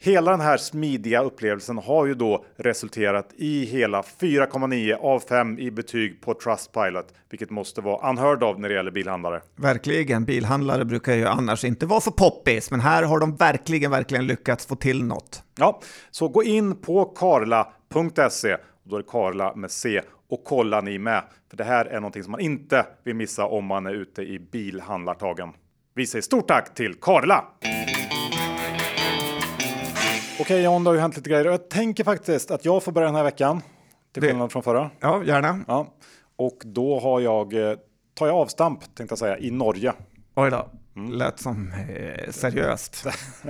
Hela 0.00 0.30
den 0.30 0.40
här 0.40 0.56
smidiga 0.56 1.22
upplevelsen 1.22 1.78
har 1.78 2.06
ju 2.06 2.14
då 2.14 2.44
resulterat 2.56 3.32
i 3.36 3.64
hela 3.64 4.02
4,9 4.02 4.94
av 4.94 5.20
5 5.20 5.58
i 5.58 5.70
betyg 5.70 6.20
på 6.20 6.34
Trustpilot, 6.34 7.14
vilket 7.30 7.50
måste 7.50 7.80
vara 7.80 8.10
unheard 8.10 8.42
of 8.42 8.58
när 8.58 8.68
det 8.68 8.74
gäller 8.74 8.90
bilhandlare. 8.90 9.40
Verkligen, 9.56 10.24
bilhandlare 10.24 10.84
brukar 10.84 11.14
ju 11.14 11.26
annars 11.26 11.64
inte 11.64 11.86
vara 11.86 12.00
så 12.00 12.10
poppis, 12.10 12.70
men 12.70 12.80
här 12.80 13.02
har 13.02 13.20
de 13.20 13.36
verkligen, 13.36 13.90
verkligen 13.90 14.26
lyckats 14.26 14.66
få 14.66 14.76
till 14.76 15.04
något. 15.04 15.42
Ja, 15.58 15.80
så 16.10 16.28
gå 16.28 16.44
in 16.44 16.76
på 16.76 17.04
karla.se, 17.04 18.56
då 18.84 18.96
är 18.96 19.00
det 19.00 19.08
Karla 19.08 19.54
med 19.54 19.70
C, 19.70 20.00
och 20.30 20.44
kolla 20.44 20.80
ni 20.80 20.98
med. 20.98 21.22
För 21.50 21.56
det 21.56 21.64
här 21.64 21.84
är 21.84 22.00
någonting 22.00 22.22
som 22.22 22.32
man 22.32 22.40
inte 22.40 22.86
vill 23.04 23.14
missa 23.14 23.46
om 23.46 23.64
man 23.64 23.86
är 23.86 23.94
ute 23.94 24.22
i 24.22 24.38
bilhandlartagen. 24.38 25.48
Vi 25.94 26.06
säger 26.06 26.22
stort 26.22 26.48
tack 26.48 26.74
till 26.74 26.94
Karla! 26.94 27.44
Okej 30.40 30.62
John, 30.62 30.84
det 30.84 30.90
har 30.90 30.94
ju 30.94 31.00
hänt 31.00 31.16
lite 31.16 31.30
grejer 31.30 31.46
och 31.46 31.52
jag 31.52 31.68
tänker 31.68 32.04
faktiskt 32.04 32.50
att 32.50 32.64
jag 32.64 32.82
får 32.82 32.92
börja 32.92 33.06
den 33.06 33.14
här 33.14 33.24
veckan. 33.24 33.62
Till 34.12 34.22
skillnad 34.22 34.52
från 34.52 34.62
förra. 34.62 34.90
Ja, 35.00 35.24
gärna. 35.24 35.64
Ja. 35.68 35.94
Och 36.36 36.62
då 36.64 37.00
har 37.00 37.20
jag, 37.20 37.54
eh, 37.54 37.76
tar 38.14 38.26
jag 38.26 38.36
avstamp 38.36 38.80
tänkte 38.80 39.12
jag 39.12 39.18
säga, 39.18 39.38
i 39.38 39.50
Norge. 39.50 39.92
Oj 40.34 40.50
då, 40.50 40.68
mm. 40.96 41.12
lät 41.12 41.40
som 41.40 41.72
eh, 41.72 42.30
seriöst. 42.30 43.04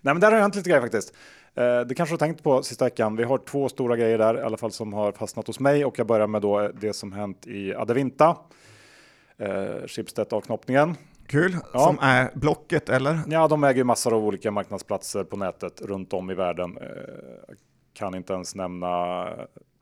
Nej 0.00 0.14
men 0.14 0.20
där 0.20 0.32
har 0.32 0.40
hänt 0.40 0.54
lite 0.54 0.68
grejer 0.68 0.82
faktiskt. 0.82 1.14
Eh, 1.54 1.80
det 1.80 1.94
kanske 1.94 2.12
du 2.12 2.14
har 2.14 2.26
tänkt 2.26 2.42
på 2.42 2.62
sista 2.62 2.84
veckan. 2.84 3.16
Vi 3.16 3.24
har 3.24 3.38
två 3.38 3.68
stora 3.68 3.96
grejer 3.96 4.18
där 4.18 4.38
i 4.38 4.42
alla 4.42 4.56
fall 4.56 4.72
som 4.72 4.92
har 4.92 5.12
fastnat 5.12 5.46
hos 5.46 5.60
mig 5.60 5.84
och 5.84 5.98
jag 5.98 6.06
börjar 6.06 6.26
med 6.26 6.42
då 6.42 6.68
det 6.68 6.92
som 6.92 7.12
hänt 7.12 7.46
i 7.46 7.74
Adevinta. 7.74 8.36
Eh, 9.38 9.86
Schibsted 9.86 10.32
avknoppningen 10.32 10.96
Kul. 11.26 11.56
Ja. 11.72 11.78
Som 11.80 11.98
är 12.00 12.30
Blocket 12.34 12.88
eller? 12.88 13.18
Ja, 13.28 13.48
de 13.48 13.64
äger 13.64 13.84
massor 13.84 14.14
av 14.14 14.24
olika 14.24 14.50
marknadsplatser 14.50 15.24
på 15.24 15.36
nätet 15.36 15.80
runt 15.82 16.12
om 16.12 16.30
i 16.30 16.34
världen. 16.34 16.78
Eh, 16.78 16.86
kan 17.92 18.14
inte 18.14 18.32
ens 18.32 18.54
nämna 18.54 18.86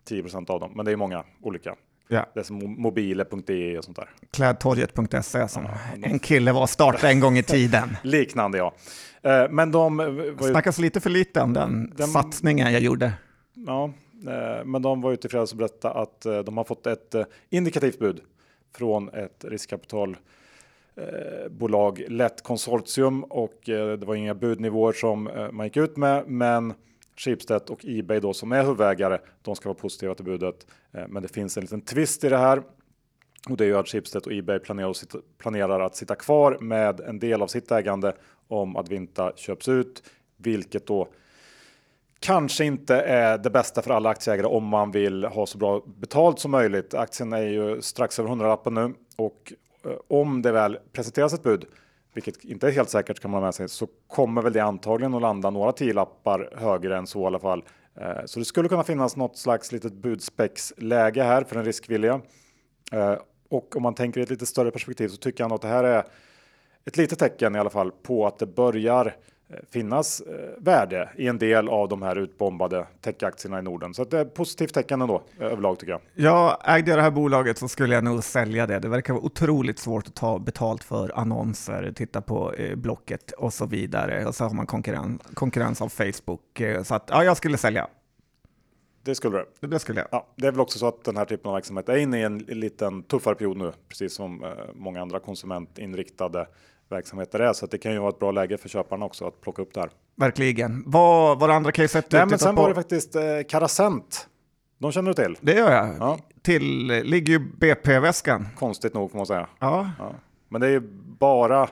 10% 0.09 0.51
av 0.51 0.61
dem, 0.61 0.73
men 0.77 0.85
det 0.87 0.93
är 0.93 0.97
många 0.97 1.25
olika. 1.43 1.75
Ja. 2.09 2.27
Det 2.35 2.41
är 2.41 2.45
som 2.45 2.83
mobile.de 2.83 3.79
och 3.79 3.85
sånt 3.85 3.97
där. 3.97 4.11
Klädtorget.se 4.31 5.49
som 5.49 5.67
en 6.03 6.19
kille 6.19 6.53
var 6.53 6.67
starta 6.67 7.11
en 7.11 7.21
gång 7.21 7.39
i 7.39 7.43
tiden. 7.43 7.97
Liknande 8.03 8.59
ja. 8.59 8.75
Eh, 9.23 9.49
men 9.51 9.73
de... 9.73 9.97
var 9.97 10.07
ju- 10.07 10.37
Snackas 10.51 10.79
lite 10.79 11.01
för 11.01 11.11
lite 11.11 11.41
om 11.41 11.53
den, 11.53 11.93
Den- 11.97 12.09
satsningen 12.09 12.73
jag 12.73 12.83
gjorde. 12.83 13.13
Ja, 13.55 13.85
eh, 14.27 14.65
men 14.65 14.83
de 14.83 15.01
var 15.01 15.13
ute 15.13 15.27
i 15.27 15.31
fredags 15.31 15.53
och 15.53 15.59
berättade 15.59 15.95
att 15.95 16.27
eh, 16.27 16.39
de 16.39 16.57
har 16.57 16.65
fått 16.65 16.87
ett 16.87 17.15
eh, 17.15 17.25
indikativt 17.51 17.99
bud 17.99 18.21
från 18.77 19.09
ett 19.09 19.45
Eh, 20.97 21.49
bolag, 21.49 22.05
Lätt 22.09 22.43
Konsortium 22.43 23.25
och 23.25 23.69
eh, 23.69 23.99
det 23.99 24.07
var 24.07 24.15
inga 24.15 24.35
budnivåer 24.35 24.93
som 24.93 25.29
eh, 25.29 25.53
man 25.53 25.67
gick 25.67 25.77
ut 25.77 25.97
med, 25.97 26.27
men 26.27 26.75
Schibsted 27.17 27.63
och 27.69 27.81
Ebay 27.85 28.21
då 28.21 28.35
som 28.35 28.53
är 28.53 28.65
huvudägare, 28.65 29.19
de 29.43 29.57
ska 29.57 29.69
vara 29.69 29.79
positiva 29.79 30.15
till 30.15 30.25
budet. 30.25 30.67
Eh, 30.93 31.09
Men 31.09 31.23
det 31.23 31.29
finns 31.29 31.57
en 31.57 31.61
liten 31.61 31.81
twist 31.81 32.25
i 32.25 32.29
det 32.29 32.37
här 32.37 32.63
och 33.49 33.57
det 33.57 33.65
är 33.65 33.69
ju 33.69 33.77
att 33.77 33.89
Schibsted 33.89 34.23
och 34.23 34.33
Ebay 34.33 34.59
planerar 34.59 34.91
att, 34.91 34.97
sitta, 34.97 35.19
planerar 35.39 35.81
att 35.81 35.97
sitta 35.97 36.15
kvar 36.15 36.59
med 36.61 37.01
en 37.01 37.19
del 37.19 37.43
av 37.43 37.47
sitt 37.47 37.73
ägande 37.73 38.13
om 38.49 38.77
Advinta 38.77 39.33
köps 39.37 39.69
ut, 39.69 40.03
vilket 40.37 40.87
då 40.87 41.09
kanske 42.21 42.65
inte 42.65 42.97
är 42.97 43.39
det 43.39 43.51
bästa 43.51 43.83
för 43.83 43.91
alla 43.91 44.09
aktieägare 44.09 44.47
om 44.47 44.65
man 44.65 44.91
vill 44.91 45.25
ha 45.25 45.47
så 45.47 45.59
bra 45.59 45.83
betalt 45.87 46.39
som 46.39 46.51
möjligt. 46.51 46.95
Aktien 46.95 47.33
är 47.33 47.43
ju 47.43 47.83
strax 47.83 48.19
över 48.19 48.29
100 48.29 48.59
nu 48.65 48.95
och 49.17 49.53
Eh, 49.85 49.93
om 50.09 50.43
det 50.43 50.53
väl 50.53 50.79
presenteras 50.93 51.33
ett 51.33 51.43
bud, 51.43 51.65
vilket 52.15 52.45
inte 52.45 52.67
är 52.67 52.71
helt 52.71 52.91
säkert 52.91 53.21
kan 53.21 53.31
man 53.31 53.41
ha 53.43 53.47
med 53.47 53.55
sig, 53.55 53.69
så 53.69 53.89
kommer 54.07 54.43
väl 54.43 54.53
det 54.53 54.61
antagligen 54.61 55.15
att 55.15 55.23
landa 55.23 55.51
några 55.51 55.73
tiolappar 55.73 56.55
högre 56.57 56.97
än 56.97 57.07
så 57.07 57.23
i 57.23 57.27
alla 57.27 57.39
fall. 57.39 57.65
Eh, 57.95 58.25
så 58.25 58.39
det 58.39 58.45
skulle 58.45 58.69
kunna 58.69 58.85
finnas 58.85 59.17
något 59.17 59.37
slags 59.37 59.73
litet 59.73 59.93
budspexläge 59.93 61.23
här 61.23 61.45
för 61.45 61.55
den 61.55 61.65
riskvilliga. 61.65 62.21
Eh, 62.93 63.17
och 63.49 63.77
om 63.77 63.83
man 63.83 63.95
tänker 63.95 64.21
i 64.21 64.23
ett 64.23 64.31
lite 64.31 64.47
större 64.47 64.71
perspektiv 64.71 65.09
så 65.09 65.17
tycker 65.17 65.45
jag 65.45 65.53
att 65.53 65.63
det 65.63 65.69
här 65.69 65.85
är 65.85 66.05
ett 66.85 66.97
litet 66.97 67.19
tecken 67.19 67.57
i 67.57 67.59
alla 67.59 67.71
fall 67.71 67.91
på 67.91 68.27
att 68.27 68.39
det 68.39 68.47
börjar 68.47 69.17
finnas 69.71 70.21
eh, 70.21 70.35
värde 70.59 71.09
i 71.17 71.29
en 71.29 71.39
del 71.39 71.69
av 71.69 71.89
de 71.89 72.03
här 72.03 72.17
utbombade 72.17 72.87
techaktierna 73.01 73.59
i 73.59 73.63
Norden. 73.63 73.95
Så 73.95 74.05
det 74.05 74.19
är 74.19 74.25
positivt 74.25 74.75
tecken 74.75 75.03
ändå 75.03 75.23
eh, 75.39 75.47
överlag 75.47 75.79
tycker 75.79 75.93
jag. 75.93 76.01
Jag 76.15 76.57
ägde 76.65 76.91
jag 76.91 76.99
det 76.99 77.03
här 77.03 77.11
bolaget 77.11 77.59
så 77.59 77.69
skulle 77.69 77.95
jag 77.95 78.05
nog 78.05 78.25
sälja 78.25 78.67
det. 78.67 78.79
Det 78.79 78.89
verkar 78.89 79.13
vara 79.13 79.25
otroligt 79.25 79.79
svårt 79.79 80.07
att 80.07 80.15
ta 80.15 80.39
betalt 80.39 80.85
för 80.85 81.19
annonser, 81.19 81.93
titta 81.97 82.21
på 82.21 82.53
eh, 82.53 82.77
Blocket 82.77 83.31
och 83.31 83.53
så 83.53 83.67
vidare. 83.67 84.27
Och 84.27 84.35
så 84.35 84.45
har 84.45 84.55
man 84.55 84.67
konkurrens, 84.67 85.23
konkurrens 85.35 85.83
av 85.83 85.89
Facebook. 85.89 86.61
Eh, 86.61 86.83
så 86.83 86.95
att, 86.95 87.05
ja, 87.11 87.25
jag 87.25 87.37
skulle 87.37 87.59
sälja. 87.59 87.89
Det 89.05 89.15
skulle 89.15 89.39
det. 89.61 89.67
Det 89.67 89.79
skulle 89.79 90.01
jag. 90.01 90.09
Ja, 90.11 90.27
det 90.37 90.47
är 90.47 90.51
väl 90.51 90.61
också 90.61 90.79
så 90.79 90.89
att 90.89 91.05
den 91.05 91.17
här 91.17 91.25
typen 91.25 91.49
av 91.49 91.55
verksamhet 91.55 91.89
är 91.89 91.97
inne 91.97 92.21
i 92.21 92.23
en 92.23 92.39
liten 92.39 93.03
tuffare 93.03 93.35
period 93.35 93.57
nu, 93.57 93.73
precis 93.89 94.15
som 94.15 94.45
eh, 94.45 94.51
många 94.75 95.03
andra 95.03 95.21
konsumentinriktade 95.21 96.47
verksamheter 96.93 97.41
är. 97.41 97.53
Så 97.53 97.65
att 97.65 97.71
det 97.71 97.79
kan 97.79 97.93
ju 97.93 97.99
vara 97.99 98.09
ett 98.11 98.19
bra 98.19 98.31
läge 98.31 98.59
för 98.59 98.69
köparna 98.69 99.07
också 99.07 99.27
att 99.27 99.41
plocka 99.41 99.63
upp 99.63 99.75
det 99.75 99.81
här. 99.81 99.91
Verkligen. 100.17 100.83
Vad 100.87 101.39
var 101.41 101.49
det 101.49 101.55
andra 101.55 101.73
caset 101.73 102.11
du 102.11 102.17
Nej, 102.17 102.27
men 102.27 102.39
sen 102.39 102.55
på? 102.57 102.63
var 102.63 102.69
det 102.69 102.75
faktiskt 102.75 103.15
eh, 103.17 103.23
Carasent. 103.49 104.29
De 104.79 104.93
känner 104.93 105.11
du 105.15 105.23
till? 105.25 105.37
Det 105.41 105.53
gör 105.55 105.73
jag. 105.73 105.95
Ja. 106.01 106.19
Till 106.43 106.87
ligger 106.87 107.33
ju 107.33 107.39
BP-väskan. 107.39 108.49
Konstigt 108.57 108.95
nog 108.95 109.11
får 109.11 109.17
man 109.19 109.27
säga. 109.27 109.49
Ja, 109.59 109.91
Ja. 109.99 110.13
Men 110.49 110.61
det 110.61 110.67
är 110.67 110.71
ju 110.71 110.81
bara 111.19 111.69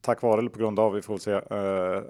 tack 0.00 0.22
vare 0.22 0.38
eller 0.38 0.50
på 0.50 0.58
grund 0.58 0.80
av, 0.80 0.92
vi 0.92 1.02
får 1.02 1.18
se, 1.18 1.32
eh, 1.32 2.02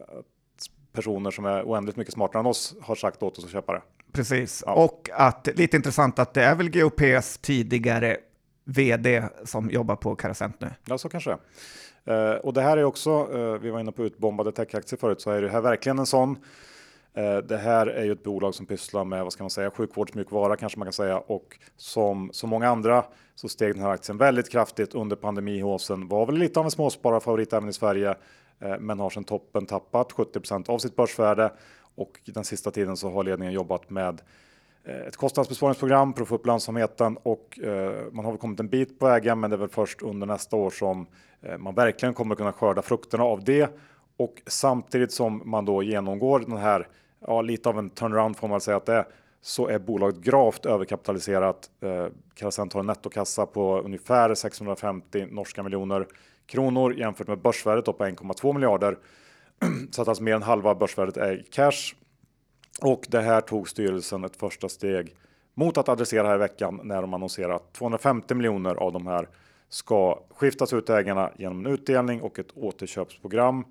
personer 0.93 1.31
som 1.31 1.45
är 1.45 1.63
oändligt 1.63 1.97
mycket 1.97 2.15
smartare 2.15 2.41
än 2.41 2.47
oss 2.47 2.77
har 2.83 2.95
sagt 2.95 3.23
åt 3.23 3.39
oss 3.39 3.45
att 3.45 3.51
köpa 3.51 3.73
det. 3.73 3.83
precis. 4.13 4.63
Ja. 4.67 4.73
Och 4.75 5.11
att 5.13 5.49
lite 5.55 5.77
intressant 5.77 6.19
att 6.19 6.35
det 6.35 6.45
är 6.45 6.55
väl 6.55 6.71
GOPs 6.71 7.39
tidigare 7.39 8.17
vd 8.65 9.23
som 9.45 9.71
jobbar 9.71 9.97
på 9.97 10.15
Carasent 10.17 10.61
nu. 10.61 10.71
Ja, 10.85 10.99
så 10.99 11.09
kanske 11.09 11.31
det 11.31 11.35
är. 11.35 11.41
Eh, 12.05 12.31
och 12.35 12.53
det 12.53 12.63
här 12.63 12.77
är 12.77 12.85
också, 12.85 13.11
eh, 13.11 13.61
vi 13.61 13.71
var 13.71 13.81
inne 13.81 13.93
på 13.93 14.05
utbombade 14.05 14.53
techaktier 14.53 14.99
förut, 14.99 15.21
så 15.21 15.31
är 15.31 15.43
det 15.43 15.49
här 15.49 15.61
verkligen 15.61 15.99
en 15.99 16.07
sån. 16.07 16.37
Eh, 17.15 17.37
Det 17.37 17.57
här 17.57 17.87
är 17.87 18.05
ju 18.05 18.13
ett 18.13 18.23
bolag 18.23 18.55
som 18.55 18.67
pysslar 18.67 19.05
med, 19.05 19.23
vad 19.23 19.33
ska 19.33 19.43
man 19.43 19.51
säga, 19.51 19.71
sjukvårdsmjukvara 19.71 20.57
kanske 20.57 20.79
man 20.79 20.87
kan 20.87 20.93
säga. 20.93 21.19
Och 21.19 21.59
som 21.77 22.31
så 22.33 22.47
många 22.47 22.69
andra 22.69 23.05
så 23.35 23.49
steg 23.49 23.75
den 23.75 23.83
här 23.83 23.91
aktien 23.91 24.19
väldigt 24.19 24.51
kraftigt 24.51 24.95
under 24.95 25.17
pandemihåsen. 25.17 26.09
Var 26.09 26.27
väl 26.27 26.35
lite 26.39 26.61
av 26.61 26.65
en 26.67 26.71
småspararfavorit 26.71 27.53
även 27.53 27.69
i 27.69 27.73
Sverige. 27.73 28.15
eh, 28.61 28.79
Men 28.81 28.99
har 28.99 29.11
sedan 29.11 29.25
toppen 29.25 29.67
tappat 29.67 30.13
70% 30.13 30.69
av 30.69 30.79
sitt 30.79 30.97
börsvärde. 30.97 31.53
Och 31.97 32.21
den 32.25 32.45
sista 32.45 32.71
tiden 32.71 32.97
så 32.97 33.11
har 33.11 33.25
ledningen 33.25 33.55
jobbat 33.55 33.91
med 33.91 34.21
Eh, 34.85 35.01
ett 35.01 35.17
kostnadsbesparingsprogram 35.17 36.15
för 36.15 36.23
att 36.23 36.29
få 36.29 36.35
upp 36.35 36.47
lönsamheten 36.47 37.19
och 37.23 37.59
eh, 37.59 38.13
man 38.13 38.25
har 38.25 38.33
väl 38.33 38.41
kommit 38.41 38.61
en 38.61 38.69
bit 38.69 38.99
på 38.99 39.07
vägen, 39.07 39.41
men 39.41 39.51
det 39.51 39.57
är 39.57 39.59
väl 39.59 39.69
först 39.69 40.03
under 40.03 40.27
nästa 40.27 40.57
år 40.57 40.71
som 40.71 41.07
eh, 41.43 41.59
man 41.59 41.75
verkligen 41.75 42.15
kommer 42.15 42.35
kunna 42.35 42.53
skörda 42.53 42.83
frukterna 42.83 43.25
av 43.25 43.45
det. 43.45 43.71
Och 44.17 44.43
samtidigt 44.47 45.13
som 45.13 45.43
man 45.45 45.65
då 45.65 45.83
genomgår 45.83 46.39
den 46.39 46.57
här, 46.57 46.89
ja, 47.27 47.43
lite 47.43 47.69
av 47.69 47.79
en 47.79 47.91
turnaround 47.91 48.37
får 48.37 48.49
man 48.49 48.61
säga 48.61 48.77
att 48.77 48.87
det 48.87 48.95
är, 48.95 49.05
så 49.43 49.69
är 49.69 49.79
bolaget 49.79 50.21
gravt 50.21 50.67
överkapitaliserat. 50.67 51.71
Eh, 51.81 52.07
Carasent 52.35 52.73
har 52.73 52.81
en 52.81 52.87
nettokassa 52.87 53.47
på 53.47 53.81
ungefär 53.81 54.35
650 54.35 55.27
norska 55.31 55.63
miljoner 55.63 56.07
kronor 56.47 56.95
jämfört 56.95 57.29
med 57.29 57.39
börsvärdet 57.39 57.85
på 57.85 57.93
1,2 57.93 58.53
miljarder. 58.53 58.99
Så 59.91 60.03
att 60.03 60.09
alltså 60.09 60.23
mer 60.25 60.35
än 60.35 60.43
halva 60.43 60.75
börsvärdet 60.75 61.17
är 61.17 61.41
i 61.41 61.43
cash. 61.43 61.95
Och 62.85 63.07
det 63.09 63.21
här 63.21 63.41
tog 63.41 63.69
styrelsen 63.69 64.25
ett 64.25 64.37
första 64.37 64.69
steg 64.69 65.17
mot 65.55 65.79
att 65.79 65.89
adressera 65.89 66.29
här 66.29 66.35
i 66.35 66.39
veckan 66.39 66.81
när 66.85 67.03
de 67.03 67.15
annonserar 67.15 67.55
att 67.55 67.73
250 67.73 68.35
miljoner 68.35 68.75
av 68.75 68.93
de 68.93 69.07
här 69.07 69.29
ska 69.69 70.23
skiftas 70.31 70.73
ut 70.73 70.87
till 70.87 70.95
ägarna 70.95 71.31
genom 71.37 71.67
en 71.67 71.73
utdelning 71.73 72.23
och 72.23 72.39
ett 72.39 72.57
återköpsprogram. 72.57 73.65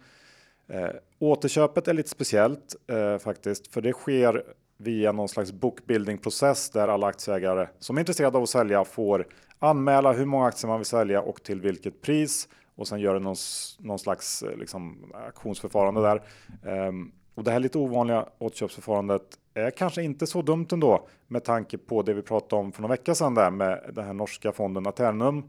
Eh, 0.67 0.89
återköpet 1.19 1.87
är 1.87 1.93
lite 1.93 2.09
speciellt 2.09 2.75
eh, 2.87 3.17
faktiskt, 3.17 3.67
för 3.67 3.81
det 3.81 3.93
sker 3.93 4.43
via 4.77 5.11
någon 5.11 5.29
slags 5.29 5.51
bookbuilding-process 5.51 6.69
där 6.69 6.87
alla 6.87 7.07
aktieägare 7.07 7.67
som 7.79 7.97
är 7.97 7.99
intresserade 7.99 8.37
av 8.37 8.43
att 8.43 8.49
sälja 8.49 8.85
får 8.85 9.27
anmäla 9.59 10.13
hur 10.13 10.25
många 10.25 10.45
aktier 10.45 10.67
man 10.67 10.79
vill 10.79 10.85
sälja 10.85 11.21
och 11.21 11.43
till 11.43 11.61
vilket 11.61 12.01
pris 12.01 12.47
och 12.75 12.87
sen 12.87 12.99
gör 12.99 13.13
det 13.13 13.19
någon, 13.19 13.35
någon 13.79 13.99
slags 13.99 14.43
eh, 14.43 14.57
liksom, 14.57 15.13
auktionsförfarande 15.25 16.01
där. 16.01 16.21
Eh, 16.63 16.91
och 17.35 17.43
det 17.43 17.51
här 17.51 17.59
lite 17.59 17.77
ovanliga 17.77 18.25
återköpsförfarandet 18.39 19.39
är 19.53 19.71
kanske 19.71 20.03
inte 20.03 20.27
så 20.27 20.41
dumt 20.41 20.67
ändå 20.71 21.07
med 21.27 21.43
tanke 21.43 21.77
på 21.77 22.01
det 22.01 22.13
vi 22.13 22.21
pratade 22.21 22.59
om 22.61 22.71
för 22.71 22.81
några 22.81 22.93
veckor 22.93 23.13
sedan 23.13 23.35
där 23.35 23.51
med 23.51 23.91
den 23.93 24.05
här 24.05 24.13
norska 24.13 24.51
fonden 24.51 24.87
Aternum 24.87 25.43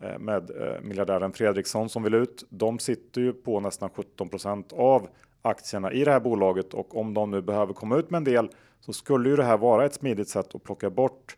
eh, 0.00 0.18
med 0.18 0.50
eh, 0.50 0.80
miljardären 0.82 1.32
Fredriksson 1.32 1.88
som 1.88 2.02
vill 2.02 2.14
ut. 2.14 2.46
De 2.48 2.78
sitter 2.78 3.20
ju 3.20 3.32
på 3.32 3.60
nästan 3.60 3.90
17% 4.18 4.74
av 4.74 5.08
aktierna 5.42 5.92
i 5.92 6.04
det 6.04 6.10
här 6.10 6.20
bolaget 6.20 6.74
och 6.74 6.96
om 6.96 7.14
de 7.14 7.30
nu 7.30 7.42
behöver 7.42 7.72
komma 7.72 7.96
ut 7.96 8.10
med 8.10 8.18
en 8.18 8.24
del 8.24 8.48
så 8.80 8.92
skulle 8.92 9.28
ju 9.28 9.36
det 9.36 9.44
här 9.44 9.58
vara 9.58 9.84
ett 9.84 9.94
smidigt 9.94 10.28
sätt 10.28 10.54
att 10.54 10.64
plocka 10.64 10.90
bort 10.90 11.36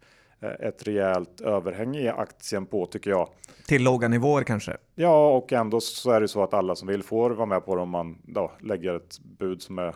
ett 0.55 0.87
rejält 0.87 1.41
överhäng 1.41 1.97
i 1.97 2.09
aktien 2.09 2.67
på 2.67 2.87
tycker 2.87 3.11
jag. 3.11 3.29
Till 3.67 3.83
låga 3.83 4.09
nivåer 4.09 4.43
kanske. 4.43 4.77
Ja, 4.95 5.29
och 5.37 5.53
ändå 5.53 5.81
så 5.81 6.11
är 6.11 6.21
det 6.21 6.29
så 6.29 6.43
att 6.43 6.55
alla 6.55 6.77
som 6.77 6.89
vill 6.89 7.03
får 7.03 7.31
vara 7.31 7.47
med 7.47 7.65
på 7.65 7.77
det 7.77 7.83
om 7.83 7.91
man 7.91 8.19
då 8.23 8.53
lägger 8.61 8.95
ett 8.95 9.19
bud 9.21 9.63
som 9.63 9.79
är 9.79 9.95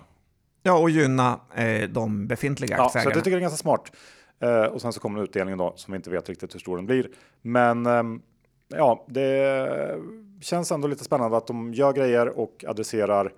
Ja, 0.63 0.79
och 0.79 0.91
gynna 0.91 1.41
eh, 1.55 1.89
de 1.89 2.27
befintliga 2.27 2.71
Ja, 2.71 2.77
så 2.77 2.85
aktieägarna. 2.87 3.15
jag 3.15 3.25
tycker 3.25 3.37
det 3.37 3.41
är 3.41 3.41
ganska 3.41 3.57
smart. 3.63 3.93
Eh, 4.41 4.65
och 4.65 4.81
sen 4.81 4.93
så 4.93 5.01
kommer 5.01 5.23
utdelningen 5.23 5.59
då 5.59 5.73
som 5.77 5.93
vi 5.93 5.97
inte 5.97 6.11
vet 6.11 6.29
riktigt 6.29 6.55
hur 6.55 6.61
stor 6.61 6.77
den 6.77 6.87
blir. 6.87 7.09
Men 7.43 7.87
ehm, 7.87 8.23
ja, 8.69 9.05
det 9.09 9.99
känns 10.41 10.73
ändå 10.73 10.89
lite 10.89 11.05
spännande 11.05 11.37
att 11.37 11.47
de 11.47 11.75
gör 11.75 11.93
grejer 11.93 12.39
och 12.39 12.65
adresserar 12.69 13.33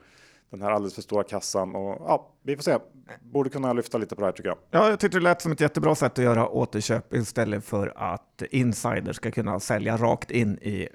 den 0.57 0.67
här 0.67 0.71
alldeles 0.71 0.95
för 0.95 1.03
stora 1.03 1.25
kassan. 1.25 1.75
Och 1.75 1.97
ja, 2.01 2.29
vi 2.43 2.57
får 2.57 2.63
se. 2.63 2.79
Borde 3.21 3.51
kunna 3.51 3.73
lyfta 3.73 3.99
lite 3.99 4.15
på 4.15 4.21
det 4.21 4.27
här 4.27 4.33
tycker 4.33 4.49
jag. 4.49 4.59
Ja, 4.71 4.89
jag 4.89 5.01
tyckte 5.01 5.19
det 5.19 5.23
lät 5.23 5.43
som 5.43 5.53
ett 5.53 5.61
jättebra 5.61 5.95
sätt 5.95 6.19
att 6.19 6.25
göra 6.25 6.49
återköp 6.49 7.15
istället 7.15 7.65
för 7.65 7.93
att 7.97 8.43
insiders 8.51 9.17
ska 9.17 9.31
kunna 9.31 9.61
sälja 9.61 9.97
rakt 9.97 10.31
in 10.31 10.59
i 10.59 10.89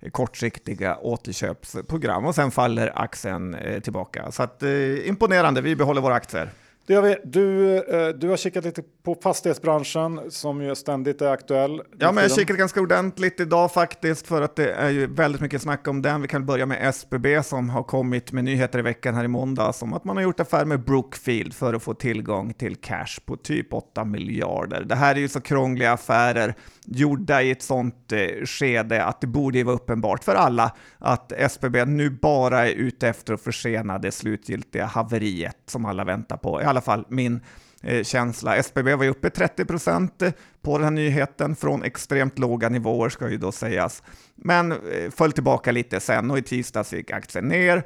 eh, 0.00 0.10
kortsiktiga 0.10 0.96
återköpsprogram 0.96 2.26
och 2.26 2.34
sen 2.34 2.50
faller 2.50 2.92
aktien 2.94 3.54
eh, 3.54 3.80
tillbaka. 3.80 4.30
Så 4.30 4.42
att, 4.42 4.62
eh, 4.62 5.08
imponerande, 5.08 5.60
vi 5.60 5.76
behåller 5.76 6.00
våra 6.00 6.14
aktier. 6.14 6.50
Det 6.88 6.94
gör 6.94 7.02
vi. 7.02 7.16
Du, 7.24 7.76
eh, 7.76 8.08
du 8.08 8.28
har 8.28 8.36
kikat 8.36 8.64
lite 8.64 8.82
på 9.04 9.14
fastighetsbranschen 9.22 10.20
som 10.30 10.62
ju 10.62 10.74
ständigt 10.74 11.22
är 11.22 11.30
aktuell. 11.30 11.82
Ja, 11.98 12.12
men 12.12 12.22
jag 12.22 12.32
kikat 12.32 12.56
ganska 12.56 12.80
ordentligt 12.80 13.40
idag 13.40 13.72
faktiskt 13.72 14.26
för 14.26 14.42
att 14.42 14.56
det 14.56 14.72
är 14.72 14.90
ju 14.90 15.06
väldigt 15.06 15.40
mycket 15.40 15.62
snack 15.62 15.88
om 15.88 16.02
den. 16.02 16.22
Vi 16.22 16.28
kan 16.28 16.46
börja 16.46 16.66
med 16.66 16.88
SBB 16.88 17.42
som 17.42 17.70
har 17.70 17.82
kommit 17.82 18.32
med 18.32 18.44
nyheter 18.44 18.78
i 18.78 18.82
veckan 18.82 19.14
här 19.14 19.24
i 19.24 19.28
måndags 19.28 19.82
om 19.82 19.92
att 19.92 20.04
man 20.04 20.16
har 20.16 20.22
gjort 20.22 20.40
affär 20.40 20.64
med 20.64 20.84
Brookfield 20.84 21.54
för 21.54 21.74
att 21.74 21.82
få 21.82 21.94
tillgång 21.94 22.54
till 22.54 22.76
cash 22.76 23.20
på 23.24 23.36
typ 23.36 23.74
8 23.74 24.04
miljarder. 24.04 24.84
Det 24.84 24.94
här 24.94 25.14
är 25.14 25.20
ju 25.20 25.28
så 25.28 25.40
krångliga 25.40 25.92
affärer 25.92 26.54
gjorda 26.90 27.42
i 27.42 27.50
ett 27.50 27.62
sånt 27.62 28.12
eh, 28.12 28.44
skede 28.44 29.04
att 29.04 29.20
det 29.20 29.26
borde 29.26 29.64
vara 29.64 29.76
uppenbart 29.76 30.24
för 30.24 30.34
alla 30.34 30.72
att 30.98 31.32
SBB 31.32 31.84
nu 31.84 32.10
bara 32.10 32.68
är 32.68 32.72
ute 32.72 33.08
efter 33.08 33.34
att 33.34 33.40
försena 33.40 33.98
det 33.98 34.12
slutgiltiga 34.12 34.86
haveriet 34.86 35.56
som 35.66 35.84
alla 35.84 36.04
väntar 36.04 36.36
på. 36.36 36.62
I 36.62 36.64
alla 36.64 36.80
fall 36.80 37.04
min 37.08 37.40
eh, 37.82 38.04
känsla. 38.04 38.56
SBB 38.56 38.94
var 38.94 39.04
ju 39.04 39.10
uppe 39.10 39.30
30 39.30 39.64
procent 39.64 40.22
på 40.62 40.78
den 40.78 40.84
här 40.84 40.90
nyheten 40.90 41.56
från 41.56 41.82
extremt 41.82 42.38
låga 42.38 42.68
nivåer 42.68 43.08
ska 43.08 43.30
ju 43.30 43.36
då 43.36 43.52
sägas. 43.52 44.02
Men 44.34 44.72
eh, 44.72 45.10
föll 45.10 45.32
tillbaka 45.32 45.72
lite 45.72 46.00
sen 46.00 46.30
och 46.30 46.38
i 46.38 46.42
tisdags 46.42 46.92
gick 46.92 47.10
aktien 47.10 47.48
ner. 47.48 47.82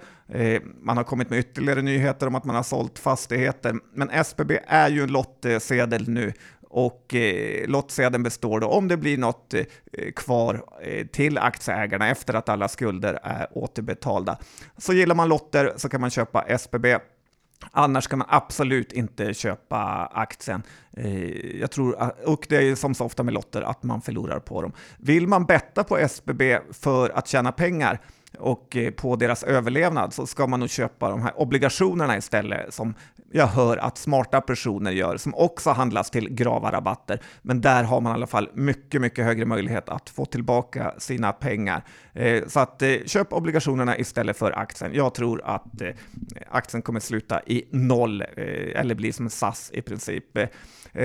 Man 0.80 0.96
har 0.96 1.04
kommit 1.04 1.30
med 1.30 1.38
ytterligare 1.38 1.82
nyheter 1.82 2.26
om 2.26 2.34
att 2.34 2.44
man 2.44 2.56
har 2.56 2.62
sålt 2.62 2.98
fastigheter. 2.98 3.74
Men 3.94 4.10
SBB 4.10 4.58
är 4.66 4.88
ju 4.88 5.02
en 5.02 5.12
lottsedel 5.12 6.08
nu 6.08 6.32
och 6.72 7.14
eh, 7.14 7.68
lottsedeln 7.68 8.22
består 8.22 8.60
då 8.60 8.66
om 8.66 8.88
det 8.88 8.96
blir 8.96 9.18
något 9.18 9.54
eh, 9.54 9.64
kvar 10.16 10.64
eh, 10.82 11.06
till 11.06 11.38
aktieägarna 11.38 12.08
efter 12.08 12.34
att 12.34 12.48
alla 12.48 12.68
skulder 12.68 13.18
är 13.22 13.46
återbetalda. 13.50 14.38
Så 14.76 14.92
gillar 14.92 15.14
man 15.14 15.28
lotter 15.28 15.72
så 15.76 15.88
kan 15.88 16.00
man 16.00 16.10
köpa 16.10 16.42
SBB. 16.42 16.98
Annars 17.70 18.06
kan 18.06 18.18
man 18.18 18.28
absolut 18.30 18.92
inte 18.92 19.34
köpa 19.34 20.10
aktien. 20.12 20.62
Eh, 20.96 21.58
jag 21.60 21.70
tror, 21.70 21.96
ah, 21.98 22.10
och 22.24 22.46
det 22.48 22.56
är 22.56 22.74
som 22.74 22.94
så 22.94 23.04
ofta 23.04 23.22
med 23.22 23.34
lotter 23.34 23.62
att 23.62 23.82
man 23.82 24.02
förlorar 24.02 24.38
på 24.38 24.62
dem. 24.62 24.72
Vill 24.98 25.26
man 25.26 25.44
betta 25.44 25.84
på 25.84 25.98
SBB 25.98 26.58
för 26.70 27.10
att 27.10 27.28
tjäna 27.28 27.52
pengar 27.52 28.00
och 28.38 28.76
eh, 28.76 28.90
på 28.90 29.16
deras 29.16 29.42
överlevnad 29.42 30.14
så 30.14 30.26
ska 30.26 30.46
man 30.46 30.60
nog 30.60 30.70
köpa 30.70 31.10
de 31.10 31.22
här 31.22 31.40
obligationerna 31.40 32.16
istället 32.16 32.74
som 32.74 32.94
jag 33.32 33.46
hör 33.46 33.76
att 33.76 33.98
smarta 33.98 34.40
personer 34.40 34.90
gör, 34.90 35.16
som 35.16 35.34
också 35.34 35.70
handlas 35.70 36.10
till 36.10 36.28
grava 36.28 36.72
rabatter. 36.72 37.20
Men 37.42 37.60
där 37.60 37.84
har 37.84 38.00
man 38.00 38.12
i 38.12 38.14
alla 38.14 38.26
fall 38.26 38.50
mycket, 38.54 39.00
mycket 39.00 39.24
högre 39.24 39.44
möjlighet 39.44 39.88
att 39.88 40.10
få 40.10 40.24
tillbaka 40.24 40.94
sina 40.98 41.32
pengar. 41.32 41.84
Eh, 42.12 42.42
så 42.46 42.60
att 42.60 42.82
eh, 42.82 42.94
köp 43.06 43.32
obligationerna 43.32 43.98
istället 43.98 44.36
för 44.36 44.52
aktien. 44.52 44.90
Jag 44.94 45.14
tror 45.14 45.42
att 45.44 45.82
aktien 46.50 46.82
kommer 46.82 47.00
sluta 47.00 47.40
i 47.46 47.64
noll, 47.70 48.22
eller 48.22 48.94
bli 48.94 49.12
som 49.12 49.30
SAS 49.30 49.70
i 49.74 49.82
princip. 49.82 50.24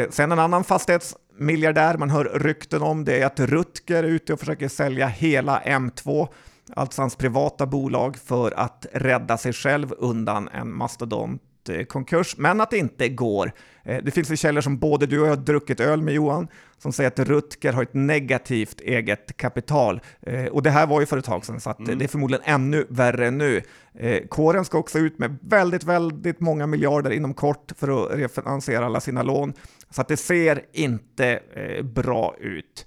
Sen 0.10 0.32
en 0.32 0.40
annan 0.40 0.63
fastighetsmiljardär 0.63 1.98
man 1.98 2.10
hör 2.10 2.26
rykten 2.26 2.82
om 2.82 3.06
det 3.06 3.22
är 3.22 3.26
att 3.26 3.40
Rutger 3.40 4.04
är 4.04 4.08
ute 4.08 4.34
och 4.34 4.40
försöker 4.40 4.68
sälja 4.68 5.08
hela 5.08 5.60
M2 5.60 6.28
alltså 6.75 7.01
hans 7.01 7.15
privata 7.15 7.65
bolag, 7.65 8.17
för 8.17 8.60
att 8.60 8.86
rädda 8.93 9.38
sig 9.38 9.53
själv 9.53 9.93
undan 9.97 10.49
en 10.53 10.73
mastodont 10.73 11.41
konkurs, 11.88 12.38
men 12.38 12.62
att 12.62 12.71
det 12.71 12.77
inte 12.77 13.10
går. 13.10 13.51
Eh, 13.84 14.03
det 14.03 14.12
finns 14.12 14.32
ju 14.32 14.38
källor 14.38 14.62
som 14.62 14.77
både 14.77 15.06
du 15.06 15.19
och 15.19 15.27
jag 15.27 15.32
har 15.32 15.43
druckit 15.43 15.80
öl 15.80 16.01
med 16.01 16.13
Johan, 16.13 16.47
som 16.77 16.93
säger 16.93 17.08
att 17.08 17.19
Rutger 17.19 17.73
har 17.73 17.84
ett 17.84 17.93
negativt 17.93 18.82
eget 18.82 19.38
kapital. 19.38 20.01
Eh, 20.21 20.45
och 20.45 20.63
det 20.63 20.69
här 20.69 20.88
var 20.88 20.99
ju 20.99 21.06
för 21.06 21.17
ett 21.17 21.25
tag 21.25 21.45
sedan, 21.45 21.60
så 21.60 21.73
mm. 21.80 21.97
det 21.97 22.06
är 22.06 22.10
förmodligen 22.10 22.43
ännu 22.45 22.86
värre 22.89 23.32
nu. 23.32 23.62
Eh, 23.93 24.27
kåren 24.27 24.65
ska 24.65 24.77
också 24.77 24.99
ut 24.99 25.19
med 25.19 25.38
väldigt, 25.41 25.84
väldigt 25.84 26.39
många 26.39 26.67
miljarder 26.67 27.12
inom 27.12 27.34
kort 27.34 27.71
för 27.77 28.06
att 28.06 28.19
refinansiera 28.19 28.86
alla 28.86 28.99
sina 28.99 29.23
lån, 29.23 29.53
så 29.89 30.01
att 30.01 30.08
det 30.08 30.17
ser 30.17 30.62
inte 30.73 31.39
bra 31.84 32.36
ut. 32.39 32.86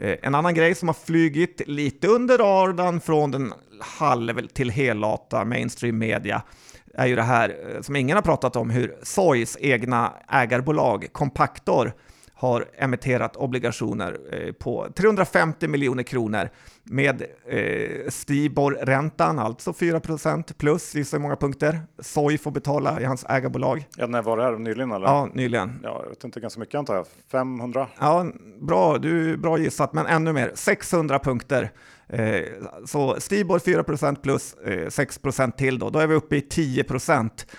Eh, 0.00 0.16
en 0.22 0.34
annan 0.34 0.54
grej 0.54 0.74
som 0.74 0.88
har 0.88 0.94
flygit 0.94 1.62
lite 1.66 2.08
under 2.08 2.38
radarn 2.38 3.00
från 3.00 3.30
den 3.30 3.52
halv 3.80 4.46
till 4.46 4.70
helata 4.70 5.44
mainstream 5.44 5.98
media 5.98 6.42
är 6.94 7.06
ju 7.06 7.16
det 7.16 7.22
här 7.22 7.56
eh, 7.74 7.80
som 7.80 7.96
ingen 7.96 8.16
har 8.16 8.22
pratat 8.22 8.56
om, 8.56 8.70
hur 8.70 8.96
Soys 9.02 9.56
egna 9.60 10.12
ägarbolag 10.28 11.12
Compactor 11.12 11.92
har 12.38 12.64
emitterat 12.78 13.36
obligationer 13.36 14.18
eh, 14.32 14.52
på 14.52 14.88
350 14.94 15.68
miljoner 15.68 16.02
kronor 16.02 16.48
med 16.84 17.22
eh, 17.46 18.08
Stibor-räntan, 18.08 19.38
alltså 19.38 19.70
4% 19.70 20.52
plus 20.58 20.96
i 20.96 21.04
så 21.04 21.18
många 21.18 21.36
punkter. 21.36 21.80
Soy 21.98 22.38
får 22.38 22.50
betala 22.50 23.00
i 23.00 23.04
hans 23.04 23.24
ägarbolag. 23.28 23.86
Ja, 23.96 24.06
när 24.06 24.22
var 24.22 24.36
det 24.36 24.42
här? 24.42 24.58
Nyligen 24.58 24.92
eller? 24.92 25.06
Ja, 25.06 25.28
nyligen. 25.32 25.80
Ja, 25.82 26.00
jag 26.02 26.08
vet 26.08 26.24
inte, 26.24 26.40
ganska 26.40 26.60
mycket 26.60 26.74
antar 26.74 26.94
jag. 26.94 27.06
500? 27.30 27.88
Ja, 27.98 28.26
bra, 28.60 28.98
du 28.98 29.36
bra 29.36 29.58
gissat, 29.58 29.92
men 29.92 30.06
ännu 30.06 30.32
mer. 30.32 30.52
600 30.54 31.18
punkter 31.18 31.70
Eh, 32.08 32.42
så 32.86 33.20
Stibor 33.20 33.58
4% 33.58 34.16
plus 34.22 34.54
eh, 34.54 34.86
6% 34.86 35.52
till 35.52 35.78
då, 35.78 35.90
då 35.90 35.98
är 35.98 36.06
vi 36.06 36.14
uppe 36.14 36.36
i 36.36 36.40
10 36.40 36.84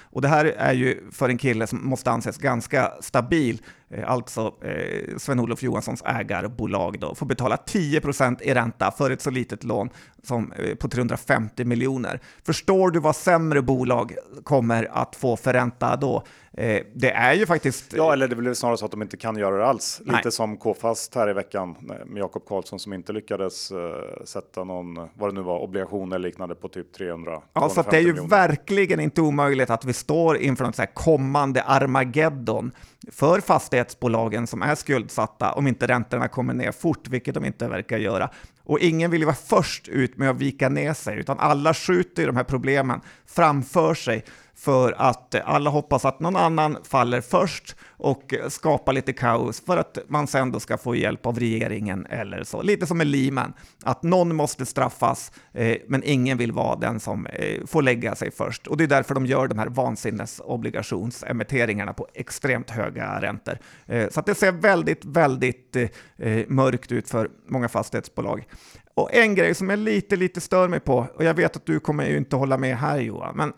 Och 0.01 0.21
det 0.21 0.27
här 0.27 0.45
är 0.45 0.73
ju 0.73 1.11
för 1.11 1.29
en 1.29 1.37
kille 1.37 1.67
som 1.67 1.85
måste 1.85 2.11
anses 2.11 2.37
ganska 2.37 2.91
stabil, 3.01 3.61
alltså 4.05 4.53
eh, 4.61 5.17
Sven-Olof 5.17 5.63
Johanssons 5.63 6.01
ägarbolag 6.05 6.99
då, 6.99 7.15
får 7.15 7.25
betala 7.25 7.55
10% 7.55 8.41
i 8.41 8.53
ränta 8.53 8.91
för 8.91 9.11
ett 9.11 9.21
så 9.21 9.29
litet 9.29 9.63
lån 9.63 9.89
som 10.23 10.51
eh, 10.51 10.75
på 10.75 10.89
350 10.89 11.65
miljoner. 11.65 12.19
Förstår 12.45 12.91
du 12.91 12.99
vad 12.99 13.15
sämre 13.15 13.61
bolag 13.61 14.13
kommer 14.43 14.87
att 14.91 15.15
få 15.15 15.37
för 15.37 15.53
ränta 15.53 15.95
då? 15.95 16.23
Eh, 16.59 16.81
det 16.93 17.11
är 17.11 17.33
ju 17.33 17.45
faktiskt... 17.45 17.93
Ja, 17.93 18.13
eller 18.13 18.27
det 18.27 18.35
blir 18.35 18.53
snarare 18.53 18.77
så 18.77 18.85
att 18.85 18.91
de 18.91 19.01
inte 19.01 19.17
kan 19.17 19.37
göra 19.37 19.57
det 19.57 19.65
alls. 19.65 20.01
Nej. 20.05 20.15
Lite 20.15 20.31
som 20.31 20.57
K-fast 20.57 21.15
här 21.15 21.29
i 21.29 21.33
veckan 21.33 21.75
med 22.05 22.17
Jakob 22.17 22.45
Karlsson 22.45 22.79
som 22.79 22.93
inte 22.93 23.13
lyckades 23.13 23.71
uh, 23.71 23.77
sätta 24.25 24.63
någon, 24.63 24.95
vad 25.13 25.29
det 25.29 25.33
nu 25.33 25.41
var, 25.41 25.59
obligation 25.59 26.11
eller 26.11 26.27
liknande 26.27 26.55
på 26.55 26.67
typ 26.67 26.93
300. 26.93 27.41
Ja, 27.53 27.69
så 27.69 27.81
det 27.81 27.97
är 27.97 28.01
ju 28.01 28.07
miljoner. 28.07 28.29
verkligen 28.29 28.99
inte 28.99 29.21
omöjligt 29.21 29.69
att 29.69 29.85
vi 29.85 29.93
står 29.93 30.37
inför 30.37 30.65
något 30.65 30.75
så 30.75 30.81
här 30.81 30.93
kommande 30.93 31.63
Armageddon 31.63 32.71
för 33.11 33.41
fastighetsbolagen 33.41 34.47
som 34.47 34.61
är 34.61 34.75
skuldsatta 34.75 35.51
om 35.51 35.67
inte 35.67 35.87
räntorna 35.87 36.27
kommer 36.27 36.53
ner 36.53 36.71
fort, 36.71 37.07
vilket 37.07 37.35
de 37.35 37.45
inte 37.45 37.67
verkar 37.67 37.97
göra. 37.97 38.29
Och 38.63 38.79
ingen 38.79 39.11
vill 39.11 39.19
ju 39.21 39.25
vara 39.25 39.35
först 39.35 39.87
ut 39.87 40.17
med 40.17 40.29
att 40.29 40.37
vika 40.37 40.69
ner 40.69 40.93
sig, 40.93 41.19
utan 41.19 41.39
alla 41.39 41.73
skjuter 41.73 42.27
de 42.27 42.35
här 42.35 42.43
problemen 42.43 43.01
framför 43.25 43.93
sig 43.93 44.25
för 44.59 44.95
att 44.97 45.35
alla 45.35 45.69
hoppas 45.69 46.05
att 46.05 46.19
någon 46.19 46.35
annan 46.35 46.77
faller 46.83 47.21
först 47.21 47.75
och 47.87 48.33
skapar 48.49 48.93
lite 48.93 49.13
kaos 49.13 49.63
för 49.65 49.77
att 49.77 49.97
man 50.07 50.27
sen 50.27 50.51
då 50.51 50.59
ska 50.59 50.77
få 50.77 50.95
hjälp 50.95 51.25
av 51.25 51.39
regeringen 51.39 52.05
eller 52.05 52.43
så. 52.43 52.61
Lite 52.61 52.87
som 52.87 52.97
med 52.97 53.07
Lehman, 53.07 53.53
att 53.83 54.03
någon 54.03 54.35
måste 54.35 54.65
straffas, 54.65 55.31
eh, 55.53 55.77
men 55.87 56.03
ingen 56.03 56.37
vill 56.37 56.51
vara 56.51 56.75
den 56.75 56.99
som 56.99 57.25
eh, 57.25 57.65
får 57.65 57.81
lägga 57.81 58.15
sig 58.15 58.31
först. 58.31 58.67
Och 58.67 58.77
det 58.77 58.83
är 58.83 58.87
därför 58.87 59.15
de 59.15 59.25
gör 59.25 59.47
de 59.47 59.59
här 59.59 59.67
vansinnesobligationsemitteringarna 59.67 61.93
på 61.93 62.07
extremt 62.13 62.69
höga 62.69 63.21
räntor. 63.21 63.57
Eh, 63.85 64.09
så 64.09 64.19
att 64.19 64.25
det 64.25 64.35
ser 64.35 64.51
väldigt, 64.51 65.05
väldigt 65.05 65.75
eh, 65.75 65.89
eh, 66.17 66.45
mörkt 66.47 66.91
ut 66.91 67.09
för 67.09 67.29
många 67.47 67.69
fastighetsbolag. 67.69 68.47
Och 68.93 69.13
en 69.13 69.35
grej 69.35 69.55
som 69.55 69.69
jag 69.69 69.79
lite, 69.79 70.15
lite 70.15 70.41
stör 70.41 70.67
mig 70.67 70.79
på, 70.79 71.07
och 71.15 71.23
jag 71.23 71.33
vet 71.33 71.55
att 71.55 71.65
du 71.65 71.79
kommer 71.79 72.05
ju 72.05 72.17
inte 72.17 72.35
hålla 72.35 72.57
med 72.57 72.77
här 72.77 72.99
Johan, 72.99 73.37
men 73.37 73.53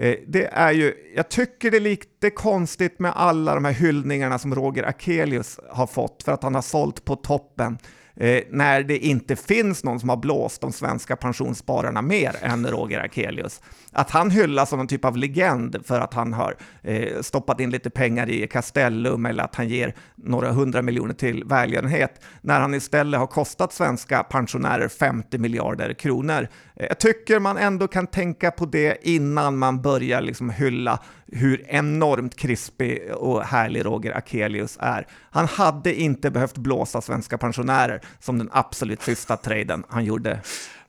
Eh, 0.00 0.14
det 0.26 0.44
är 0.44 0.72
ju, 0.72 0.94
jag 1.16 1.28
tycker 1.28 1.70
det 1.70 1.76
är 1.76 1.80
lite 1.80 2.30
konstigt 2.30 2.98
med 2.98 3.12
alla 3.16 3.54
de 3.54 3.64
här 3.64 3.72
hyllningarna 3.72 4.38
som 4.38 4.54
Roger 4.54 4.82
Akelius 4.82 5.60
har 5.70 5.86
fått 5.86 6.22
för 6.22 6.32
att 6.32 6.42
han 6.42 6.54
har 6.54 6.62
sålt 6.62 7.04
på 7.04 7.16
toppen 7.16 7.78
eh, 8.20 8.42
när 8.50 8.82
det 8.82 8.98
inte 8.98 9.36
finns 9.36 9.84
någon 9.84 10.00
som 10.00 10.08
har 10.08 10.16
blåst 10.16 10.60
de 10.60 10.72
svenska 10.72 11.16
pensionsspararna 11.16 12.02
mer 12.02 12.36
än 12.42 12.66
Roger 12.66 13.04
Akelius. 13.04 13.60
Att 13.92 14.10
han 14.10 14.30
hyllas 14.30 14.68
som 14.68 14.80
en 14.80 14.86
typ 14.86 15.04
av 15.04 15.16
legend 15.16 15.76
för 15.84 16.00
att 16.00 16.14
han 16.14 16.32
har 16.32 16.56
eh, 16.82 17.20
stoppat 17.20 17.60
in 17.60 17.70
lite 17.70 17.90
pengar 17.90 18.30
i 18.30 18.46
Castellum 18.46 19.26
eller 19.26 19.44
att 19.44 19.54
han 19.54 19.68
ger 19.68 19.94
några 20.16 20.52
hundra 20.52 20.82
miljoner 20.82 21.14
till 21.14 21.44
välgörenhet, 21.44 22.20
när 22.40 22.60
han 22.60 22.74
istället 22.74 23.20
har 23.20 23.26
kostat 23.26 23.72
svenska 23.72 24.22
pensionärer 24.22 24.88
50 24.88 25.38
miljarder 25.38 25.92
kronor. 25.94 26.48
Eh, 26.76 26.86
jag 26.86 26.98
tycker 26.98 27.40
man 27.40 27.56
ändå 27.56 27.88
kan 27.88 28.06
tänka 28.06 28.50
på 28.50 28.66
det 28.66 28.98
innan 29.02 29.58
man 29.58 29.82
börjar 29.82 30.20
liksom 30.20 30.50
hylla 30.50 31.00
hur 31.32 31.64
enormt 31.68 32.36
krispig 32.36 33.14
och 33.14 33.42
härlig 33.42 33.84
Roger 33.84 34.16
Akelius 34.16 34.78
är. 34.80 35.06
Han 35.30 35.46
hade 35.46 35.94
inte 35.94 36.30
behövt 36.30 36.58
blåsa 36.58 37.00
svenska 37.00 37.38
pensionärer 37.38 38.00
som 38.20 38.38
den 38.38 38.50
absolut 38.52 39.02
sista 39.02 39.36
traden 39.36 39.84
han 39.88 40.04
gjorde. 40.04 40.40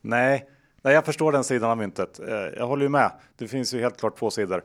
Nej, 0.02 0.46
Nej, 0.82 0.94
jag 0.94 1.06
förstår 1.06 1.32
den 1.32 1.44
sidan 1.44 1.70
av 1.70 1.78
myntet. 1.78 2.20
Eh, 2.20 2.36
jag 2.58 2.68
håller 2.68 2.84
ju 2.84 2.90
med. 2.90 3.12
Det 3.38 3.48
finns 3.48 3.74
ju 3.74 3.82
helt 3.82 4.00
klart 4.00 4.20
två 4.20 4.32
sidor. 4.32 4.64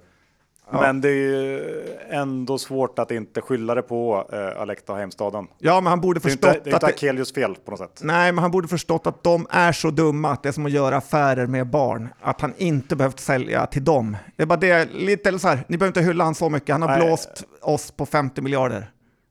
Ja. 0.72 0.80
Men 0.80 1.00
det 1.00 1.08
är 1.08 1.12
ju 1.12 1.82
ändå 2.10 2.58
svårt 2.58 2.98
att 2.98 3.10
inte 3.10 3.40
skylla 3.40 3.74
det 3.74 3.82
på 3.82 4.28
eh, 4.32 4.60
Alekta 4.60 4.94
Heimstaden. 4.94 5.46
Ja, 5.58 5.80
men 5.80 5.90
han 5.90 6.00
borde 6.00 6.20
förstått 6.20 6.40
det 6.42 6.48
är 6.48 6.54
inte, 6.54 6.64
det 6.64 6.70
är 6.70 6.74
inte 6.74 6.86
Akelius 6.86 7.34
fel 7.34 7.54
på 7.64 7.70
något 7.70 7.80
sätt. 7.80 8.00
Nej, 8.02 8.32
men 8.32 8.42
han 8.42 8.50
borde 8.50 8.68
förstått 8.68 9.06
att 9.06 9.22
de 9.22 9.46
är 9.50 9.72
så 9.72 9.90
dumma 9.90 10.30
att 10.30 10.42
det 10.42 10.48
är 10.48 10.52
som 10.52 10.66
att 10.66 10.72
göra 10.72 10.96
affärer 10.96 11.46
med 11.46 11.66
barn. 11.66 12.08
Att 12.20 12.40
han 12.40 12.54
inte 12.56 12.96
behövt 12.96 13.20
sälja 13.20 13.66
till 13.66 13.84
dem. 13.84 14.16
Det 14.36 14.42
är 14.42 14.46
bara 14.46 14.58
det, 14.58 14.92
lite 14.92 15.38
så 15.38 15.48
här, 15.48 15.64
ni 15.68 15.78
behöver 15.78 15.90
inte 15.98 16.10
hylla 16.10 16.24
han 16.24 16.34
så 16.34 16.48
mycket. 16.50 16.72
Han 16.72 16.82
har 16.82 16.88
Nej. 16.88 17.06
blåst 17.06 17.44
oss 17.60 17.90
på 17.90 18.06
50 18.06 18.40
miljarder. 18.40 18.90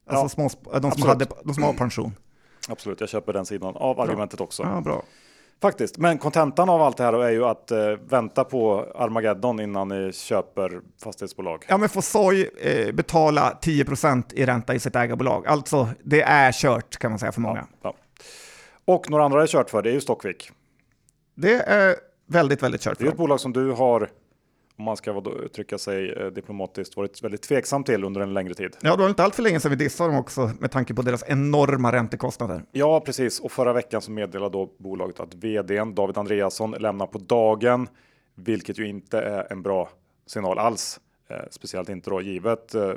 Alltså 0.09 0.41
ja, 0.41 0.49
små, 0.49 0.79
de, 0.79 0.91
som 0.91 1.09
hade, 1.09 1.25
de 1.43 1.53
som 1.53 1.63
har 1.63 1.73
pension. 1.73 2.15
Absolut, 2.69 2.99
jag 2.99 3.09
köper 3.09 3.33
den 3.33 3.45
sidan 3.45 3.75
av 3.75 3.99
argumentet 3.99 4.37
bra. 4.37 4.45
också. 4.45 4.63
Ja, 4.63 4.81
bra. 4.81 5.03
Faktiskt, 5.63 5.97
men 5.97 6.17
kontentan 6.17 6.69
av 6.69 6.81
allt 6.81 6.97
det 6.97 7.03
här 7.03 7.13
är 7.13 7.29
ju 7.31 7.45
att 7.45 7.71
eh, 7.71 7.77
vänta 8.09 8.43
på 8.43 8.91
Armageddon 8.95 9.59
innan 9.59 9.87
ni 9.87 10.11
köper 10.13 10.81
fastighetsbolag. 11.03 11.65
Ja, 11.67 11.77
men 11.77 11.89
får 11.89 12.01
Soy 12.01 12.49
eh, 12.61 12.91
betala 12.91 13.59
10% 13.61 14.23
i 14.33 14.45
ränta 14.45 14.73
i 14.73 14.79
sitt 14.79 14.95
ägarbolag. 14.95 15.47
Alltså, 15.47 15.89
det 16.03 16.21
är 16.21 16.51
kört 16.51 16.97
kan 16.97 17.11
man 17.11 17.19
säga 17.19 17.31
för 17.31 17.41
många. 17.41 17.67
Ja, 17.71 17.77
ja. 17.81 17.95
Och 18.85 19.09
några 19.09 19.25
andra 19.25 19.43
är 19.43 19.47
kört 19.47 19.69
för, 19.69 19.81
det 19.81 19.89
är 19.89 19.93
ju 19.93 20.01
Stockvik. 20.01 20.51
Det 21.35 21.55
är 21.55 21.95
väldigt, 22.27 22.63
väldigt 22.63 22.81
kört. 22.81 22.99
Det 22.99 23.05
är 23.05 23.09
ett 23.09 23.17
bolag 23.17 23.39
som 23.39 23.53
du 23.53 23.71
har 23.71 24.09
om 24.77 24.85
man 24.85 24.97
ska 24.97 25.23
uttrycka 25.45 25.77
sig 25.77 26.11
eh, 26.11 26.27
diplomatiskt, 26.27 26.97
varit 26.97 27.23
väldigt 27.23 27.41
tveksam 27.41 27.83
till 27.83 28.03
under 28.03 28.21
en 28.21 28.33
längre 28.33 28.53
tid. 28.53 28.77
Ja, 28.81 28.95
det 28.95 29.01
var 29.01 29.09
inte 29.09 29.23
allt 29.23 29.35
för 29.35 29.43
länge 29.43 29.59
sedan 29.59 29.71
vi 29.71 29.77
dissade 29.77 30.09
dem 30.09 30.19
också 30.19 30.51
med 30.59 30.71
tanke 30.71 30.93
på 30.93 31.01
deras 31.01 31.23
enorma 31.27 31.91
räntekostnader. 31.91 32.63
Ja, 32.71 32.99
precis. 32.99 33.39
Och 33.39 33.51
förra 33.51 33.73
veckan 33.73 34.01
så 34.01 34.11
meddelade 34.11 34.51
då 34.51 34.69
bolaget 34.77 35.19
att 35.19 35.33
vdn 35.35 35.95
David 35.95 36.17
Andreasson 36.17 36.71
lämnar 36.71 37.07
på 37.07 37.17
dagen, 37.17 37.87
vilket 38.35 38.79
ju 38.79 38.87
inte 38.87 39.19
är 39.19 39.51
en 39.51 39.61
bra 39.61 39.89
signal 40.25 40.59
alls. 40.59 40.99
Eh, 41.27 41.37
speciellt 41.49 41.89
inte 41.89 42.09
då 42.09 42.21
givet 42.21 42.75
eh, 42.75 42.93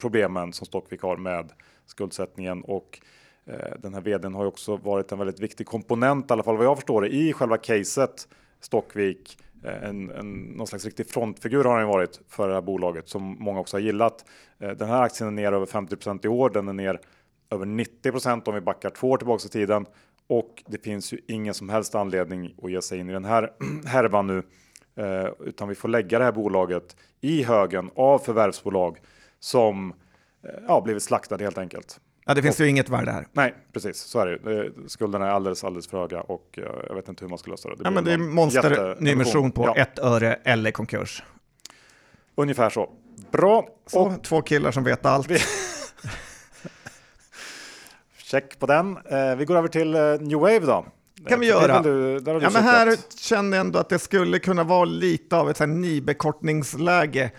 problemen 0.00 0.52
som 0.52 0.66
Stockvik 0.66 1.02
har 1.02 1.16
med 1.16 1.52
skuldsättningen 1.86 2.62
och 2.62 3.00
eh, 3.46 3.54
den 3.78 3.94
här 3.94 4.00
vdn 4.00 4.34
har 4.34 4.42
ju 4.42 4.48
också 4.48 4.76
varit 4.76 5.12
en 5.12 5.18
väldigt 5.18 5.40
viktig 5.40 5.66
komponent, 5.66 6.30
i 6.30 6.32
alla 6.32 6.42
fall 6.42 6.56
vad 6.56 6.66
jag 6.66 6.76
förstår 6.76 7.02
det, 7.02 7.08
i 7.08 7.32
själva 7.32 7.56
caset 7.56 8.28
Stockvik 8.60 9.38
Eh, 9.64 9.84
en, 9.84 10.10
en, 10.10 10.32
någon 10.32 10.66
slags 10.66 10.84
riktig 10.84 11.10
frontfigur 11.10 11.64
har 11.64 11.78
han 11.78 11.88
varit 11.88 12.20
för 12.28 12.48
det 12.48 12.54
här 12.54 12.60
bolaget 12.60 13.08
som 13.08 13.36
många 13.40 13.60
också 13.60 13.76
har 13.76 13.82
gillat. 13.82 14.24
Eh, 14.58 14.70
den 14.70 14.88
här 14.88 15.02
aktien 15.02 15.28
är 15.28 15.32
ner 15.32 15.52
över 15.52 15.66
50% 15.66 16.26
i 16.26 16.28
år. 16.28 16.50
Den 16.50 16.68
är 16.68 16.72
ner 16.72 17.00
över 17.50 17.66
90% 17.66 18.48
om 18.48 18.54
vi 18.54 18.60
backar 18.60 18.90
två 18.90 19.10
år 19.10 19.16
tillbaka 19.16 19.46
i 19.46 19.48
tiden 19.48 19.86
och 20.30 20.62
det 20.66 20.84
finns 20.84 21.12
ju 21.12 21.18
ingen 21.28 21.54
som 21.54 21.68
helst 21.68 21.94
anledning 21.94 22.54
att 22.62 22.70
ge 22.70 22.82
sig 22.82 22.98
in 22.98 23.10
i 23.10 23.12
den 23.12 23.24
här 23.24 23.52
härvan 23.86 24.26
nu, 24.26 24.42
eh, 24.96 25.30
utan 25.40 25.68
vi 25.68 25.74
får 25.74 25.88
lägga 25.88 26.18
det 26.18 26.24
här 26.24 26.32
bolaget 26.32 26.96
i 27.20 27.42
högen 27.42 27.90
av 27.94 28.18
förvärvsbolag 28.18 28.98
som 29.38 29.90
eh, 30.44 30.50
ja, 30.68 30.80
blivit 30.80 31.02
slaktade 31.02 31.44
helt 31.44 31.58
enkelt. 31.58 32.00
Ja, 32.30 32.34
det 32.34 32.42
finns 32.42 32.60
och, 32.60 32.66
ju 32.66 32.70
inget 32.70 32.88
värde 32.88 33.12
här. 33.12 33.26
Nej, 33.32 33.54
precis 33.72 33.96
så 33.96 34.18
är 34.18 34.26
det. 34.26 34.70
Skulderna 34.88 35.26
är 35.26 35.30
alldeles, 35.30 35.64
alldeles 35.64 35.88
för 35.88 35.98
höga 35.98 36.20
och 36.20 36.58
uh, 36.58 36.64
jag 36.88 36.94
vet 36.94 37.08
inte 37.08 37.24
hur 37.24 37.28
man 37.28 37.38
ska 37.38 37.50
lösa 37.50 37.68
det. 37.68 37.76
Det, 37.76 37.80
ja, 37.84 37.90
men 37.90 38.04
det 38.04 38.12
är 38.12 38.18
monster 38.18 38.96
nyemission 39.00 39.52
på 39.52 39.64
ja. 39.64 39.76
ett 39.76 39.98
öre 39.98 40.38
eller 40.44 40.70
konkurs. 40.70 41.22
Ungefär 42.34 42.70
så. 42.70 42.90
Bra. 43.30 43.68
Så, 43.86 44.00
och, 44.00 44.24
två 44.24 44.42
killar 44.42 44.70
som 44.70 44.84
vet 44.84 45.06
allt. 45.06 45.28
Check 48.18 48.58
på 48.58 48.66
den. 48.66 48.96
Uh, 48.96 49.36
vi 49.36 49.44
går 49.44 49.56
över 49.56 49.68
till 49.68 49.94
uh, 49.94 50.20
New 50.20 50.38
Wave 50.38 50.60
då. 50.60 50.86
kan 51.28 51.40
vi 51.40 51.46
göra. 51.46 51.82
Du, 51.82 52.22
ja, 52.26 52.50
men 52.52 52.62
här 52.62 52.96
kände 53.18 53.56
jag 53.56 53.66
ändå 53.66 53.78
att 53.78 53.88
det 53.88 53.98
skulle 53.98 54.38
kunna 54.38 54.64
vara 54.64 54.84
lite 54.84 55.36
av 55.36 55.50
ett 55.50 55.60
NIBE-kortningsläge 55.60 57.30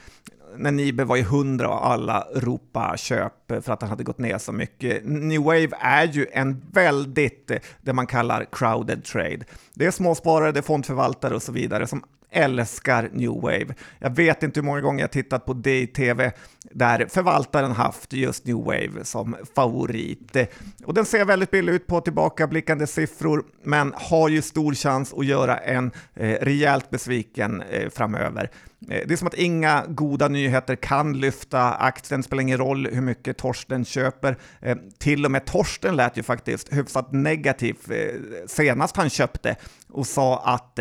när 0.58 0.72
Nibe 0.72 1.04
var 1.04 1.18
i 1.18 1.22
100 1.22 1.70
och 1.70 1.88
alla 1.88 2.28
ropa 2.36 2.98
köp 2.98 3.34
för 3.48 3.72
att 3.72 3.82
han 3.82 3.90
hade 3.90 4.04
gått 4.04 4.18
ner 4.18 4.38
så 4.38 4.52
mycket. 4.52 5.06
New 5.06 5.42
Wave 5.42 5.70
är 5.80 6.08
ju 6.08 6.28
en 6.32 6.62
väldigt, 6.72 7.52
eh, 7.52 7.58
det 7.82 7.94
man 7.94 8.08
kallar 8.08 8.46
crowded 8.52 9.04
trade. 9.04 9.40
Det 9.74 9.86
är 9.86 9.92
småsparare, 9.92 10.52
det 10.52 10.60
är 10.60 10.64
fondförvaltare 10.64 11.36
och 11.36 11.44
så 11.44 11.52
vidare 11.52 11.88
som 11.88 12.04
älskar 12.32 13.10
New 13.14 13.42
Wave. 13.42 13.76
Jag 14.00 14.16
vet 14.16 14.44
inte 14.44 14.60
hur 14.60 14.66
många 14.66 14.82
gånger 14.82 15.04
jag 15.04 15.12
tittat 15.12 15.46
på 15.46 15.54
det 15.54 15.82
i 15.82 15.88
tv 15.88 16.32
där 16.72 17.06
förvaltaren 17.10 17.72
haft 17.72 18.14
just 18.14 18.46
New 18.46 18.58
Wave 18.58 19.04
som 19.04 19.36
favorit. 19.56 20.38
Och 20.86 20.94
den 20.94 21.06
ser 21.06 21.26
väldigt 21.26 21.52
billig 21.52 21.74
ut 21.74 21.88
på 21.88 22.02
tillbakablickande 22.02 22.88
siffror, 22.88 23.44
men 23.64 23.94
har 23.96 24.30
ju 24.30 24.42
stor 24.42 24.74
chans 24.74 25.14
att 25.14 25.26
göra 25.26 25.58
en 25.58 25.92
eh, 26.14 26.38
rejält 26.42 26.90
besviken 26.90 27.62
eh, 27.62 27.90
framöver. 27.90 28.50
Eh, 28.90 29.02
det 29.08 29.14
är 29.14 29.18
som 29.18 29.28
att 29.28 29.34
inga 29.34 29.86
goda 29.88 30.28
nyheter 30.28 30.76
kan 30.76 31.20
lyfta 31.20 31.72
aktien, 31.72 32.22
det 32.22 32.26
spelar 32.26 32.42
ingen 32.42 32.58
roll 32.58 32.88
hur 32.92 33.02
mycket 33.02 33.38
Torsten 33.38 33.86
köper. 33.86 34.38
Eh, 34.62 34.78
till 34.98 35.26
och 35.26 35.32
med 35.32 35.46
Torsten 35.46 35.96
lät 35.96 36.18
ju 36.18 36.24
faktiskt 36.24 36.74
hyfsat 36.74 37.12
negativ 37.12 37.76
eh, 37.90 38.48
senast 38.48 38.98
han 38.98 39.10
köpte 39.10 39.56
och 39.90 40.08
sa 40.08 40.40
att 40.40 40.80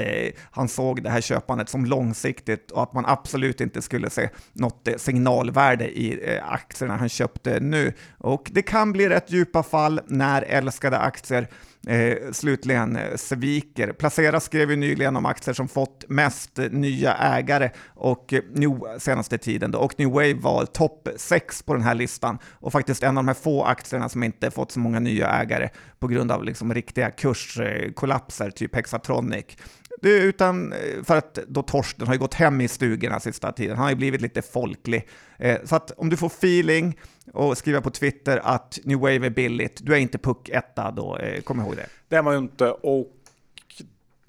han 0.50 0.68
såg 0.68 1.02
det 1.02 1.10
här 1.10 1.20
köpandet 1.20 1.68
som 1.68 1.84
långsiktigt 1.84 2.70
och 2.70 2.82
att 2.82 2.92
man 2.92 3.06
absolut 3.06 3.60
inte 3.60 3.82
skulle 3.82 4.10
se 4.10 4.28
något 4.52 4.88
signalvärde 4.96 5.98
i 5.98 6.38
aktierna 6.42 6.96
han 6.96 7.08
köpte 7.08 7.60
nu. 7.60 7.92
Och 8.18 8.50
det 8.52 8.62
kan 8.62 8.92
bli 8.92 9.08
rätt 9.08 9.30
djupa 9.30 9.62
fall 9.62 10.00
när 10.06 10.42
älskade 10.42 10.98
aktier 10.98 11.48
eh, 11.86 12.32
slutligen 12.32 12.96
eh, 12.96 13.16
sviker. 13.16 13.92
Placera 13.92 14.40
skrev 14.40 14.70
ju 14.70 14.76
nyligen 14.76 15.16
om 15.16 15.26
aktier 15.26 15.54
som 15.54 15.68
fått 15.68 16.04
mest 16.08 16.58
nya 16.70 17.14
ägare 17.14 17.70
och 17.88 18.32
eh, 18.32 18.42
New, 18.54 18.80
senaste 18.98 19.38
tiden 19.38 19.70
då, 19.70 19.78
och 19.78 19.94
New 19.98 20.08
Wave 20.08 20.34
var 20.34 20.64
topp 20.64 21.08
6 21.16 21.62
på 21.62 21.74
den 21.74 21.82
här 21.82 21.94
listan 21.94 22.38
och 22.44 22.72
faktiskt 22.72 23.02
en 23.02 23.18
av 23.18 23.24
de 23.24 23.28
här 23.28 23.34
få 23.34 23.64
aktierna 23.64 24.08
som 24.08 24.22
inte 24.22 24.50
fått 24.50 24.72
så 24.72 24.80
många 24.80 25.00
nya 25.00 25.28
ägare 25.28 25.68
på 25.98 26.06
grund 26.06 26.32
av 26.32 26.44
liksom 26.44 26.74
riktiga 26.74 27.10
kurskollapser, 27.10 28.50
typ 28.50 28.74
Hexatronic. 28.74 29.56
Det 30.02 30.18
är 30.18 30.22
utan 30.22 30.72
eh, 30.72 31.02
för 31.02 31.16
att 31.16 31.38
då 31.48 31.62
Torsten 31.62 32.06
har 32.06 32.14
ju 32.14 32.20
gått 32.20 32.34
hem 32.34 32.60
i 32.60 32.68
stugorna 32.68 33.20
sista 33.20 33.52
tiden. 33.52 33.76
Han 33.76 33.82
har 33.82 33.90
ju 33.90 33.96
blivit 33.96 34.20
lite 34.20 34.42
folklig. 34.42 35.08
Eh, 35.38 35.58
så 35.64 35.76
att 35.76 35.90
om 35.90 36.08
du 36.10 36.16
får 36.16 36.26
feeling 36.26 36.98
och 37.32 37.58
skriva 37.58 37.80
på 37.80 37.90
Twitter 37.90 38.40
att 38.44 38.78
New 38.84 38.98
Wave 38.98 39.26
är 39.26 39.30
billigt, 39.30 39.80
du 39.82 39.94
är 39.94 39.98
inte 39.98 40.18
puck 40.18 40.48
etta 40.48 40.90
då, 40.90 41.16
eh, 41.16 41.40
kom 41.40 41.60
ihåg 41.60 41.76
det. 41.76 41.86
Det 42.08 42.16
är 42.16 42.22
man 42.22 42.34
ju 42.34 42.38
inte 42.38 42.70
och 42.70 43.06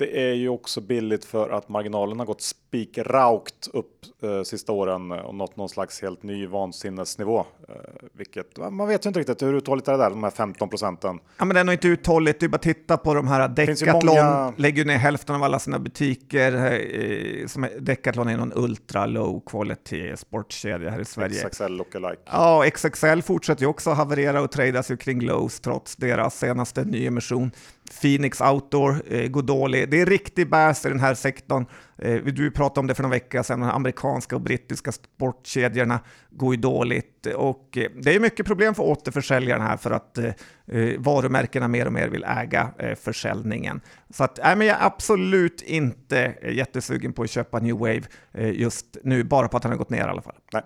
det 0.01 0.29
är 0.29 0.33
ju 0.33 0.49
också 0.49 0.81
billigt 0.81 1.25
för 1.25 1.49
att 1.49 1.69
marginalen 1.69 2.19
har 2.19 2.25
gått 2.25 2.41
spikraukt 2.41 3.67
upp 3.73 4.05
eh, 4.23 4.43
sista 4.43 4.71
åren 4.71 5.11
och 5.11 5.35
nått 5.35 5.57
någon 5.57 5.69
slags 5.69 6.01
helt 6.01 6.23
ny 6.23 6.47
vansinnesnivå. 6.47 7.39
Eh, 7.39 7.75
vilket 8.13 8.57
man 8.71 8.87
vet 8.87 9.05
ju 9.05 9.07
inte 9.07 9.19
riktigt 9.19 9.41
hur 9.41 9.53
uthålligt 9.53 9.87
är 9.87 9.91
det 9.91 9.97
där, 9.97 10.09
de 10.09 10.23
här 10.23 10.31
15 10.31 10.69
procenten. 10.69 11.19
Ja, 11.37 11.45
men 11.45 11.53
det 11.53 11.59
är 11.59 11.63
nog 11.63 11.73
inte 11.73 11.87
uthålligt. 11.87 12.43
Är 12.43 12.47
bara 12.47 12.57
titta 12.57 12.97
på 12.97 13.13
de 13.13 13.27
här 13.27 13.47
Decathlon 13.47 14.05
många... 14.05 14.53
lägger 14.57 14.85
ner 14.85 14.97
hälften 14.97 15.35
av 15.35 15.43
alla 15.43 15.59
sina 15.59 15.79
butiker. 15.79 16.53
Eh, 16.53 17.47
som 17.47 17.63
är, 17.63 17.79
Decathlon 17.79 18.27
är 18.27 18.37
någon 18.37 18.53
ultra 18.55 19.05
low 19.05 19.41
quality 19.45 20.17
sportkedja 20.17 20.89
här 20.89 20.99
i 20.99 21.05
Sverige. 21.05 21.49
XXL 21.49 21.73
lookalike. 21.73 22.21
Ja, 22.25 22.69
XXL 22.75 23.21
fortsätter 23.21 23.61
ju 23.61 23.67
också 23.67 23.89
haverera 23.89 24.41
och 24.41 24.51
tradas 24.51 24.91
ju 24.91 24.97
kring 24.97 25.21
lows 25.21 25.59
trots 25.59 25.95
deras 25.95 26.39
senaste 26.39 26.83
nyemission. 26.83 27.51
Phoenix 28.01 28.41
Outdoor 28.41 29.03
eh, 29.07 29.27
går 29.27 29.41
dålig. 29.41 29.89
Det 29.91 30.01
är 30.01 30.05
riktig 30.05 30.49
bäs 30.49 30.85
i 30.85 30.89
den 30.89 30.99
här 30.99 31.13
sektorn. 31.13 31.65
Eh, 31.97 32.23
du 32.23 32.51
pratade 32.51 32.79
om 32.79 32.87
det 32.87 32.95
för 32.95 33.03
några 33.03 33.15
veckor 33.15 33.43
sedan, 33.43 33.59
de 33.59 33.69
amerikanska 33.69 34.35
och 34.35 34.41
brittiska 34.41 34.91
sportkedjorna 34.91 35.99
går 36.29 36.55
ju 36.55 36.61
dåligt 36.61 37.25
och 37.25 37.77
eh, 37.77 37.91
det 38.01 38.15
är 38.15 38.19
mycket 38.19 38.45
problem 38.45 38.75
för 38.75 38.83
återförsäljarna 38.83 39.63
här 39.63 39.77
för 39.77 39.91
att 39.91 40.17
eh, 40.17 40.25
eh, 40.67 40.99
varumärkena 40.99 41.67
mer 41.67 41.85
och 41.85 41.93
mer 41.93 42.07
vill 42.07 42.23
äga 42.23 42.73
eh, 42.77 42.95
försäljningen. 42.95 43.81
Så 44.09 44.23
att, 44.23 44.39
nej, 44.43 44.55
men 44.55 44.67
jag 44.67 44.81
är 44.81 44.85
absolut 44.85 45.61
inte 45.61 46.33
eh, 46.41 46.53
jättesugen 46.53 47.13
på 47.13 47.23
att 47.23 47.29
köpa 47.29 47.59
New 47.59 47.77
Wave 47.77 48.01
just 48.33 48.97
nu, 49.03 49.23
bara 49.23 49.47
på 49.47 49.57
att 49.57 49.63
den 49.63 49.71
har 49.71 49.77
gått 49.77 49.89
ner 49.89 50.07
i 50.07 50.09
alla 50.09 50.21
fall. 50.21 50.35
Nej. 50.53 50.63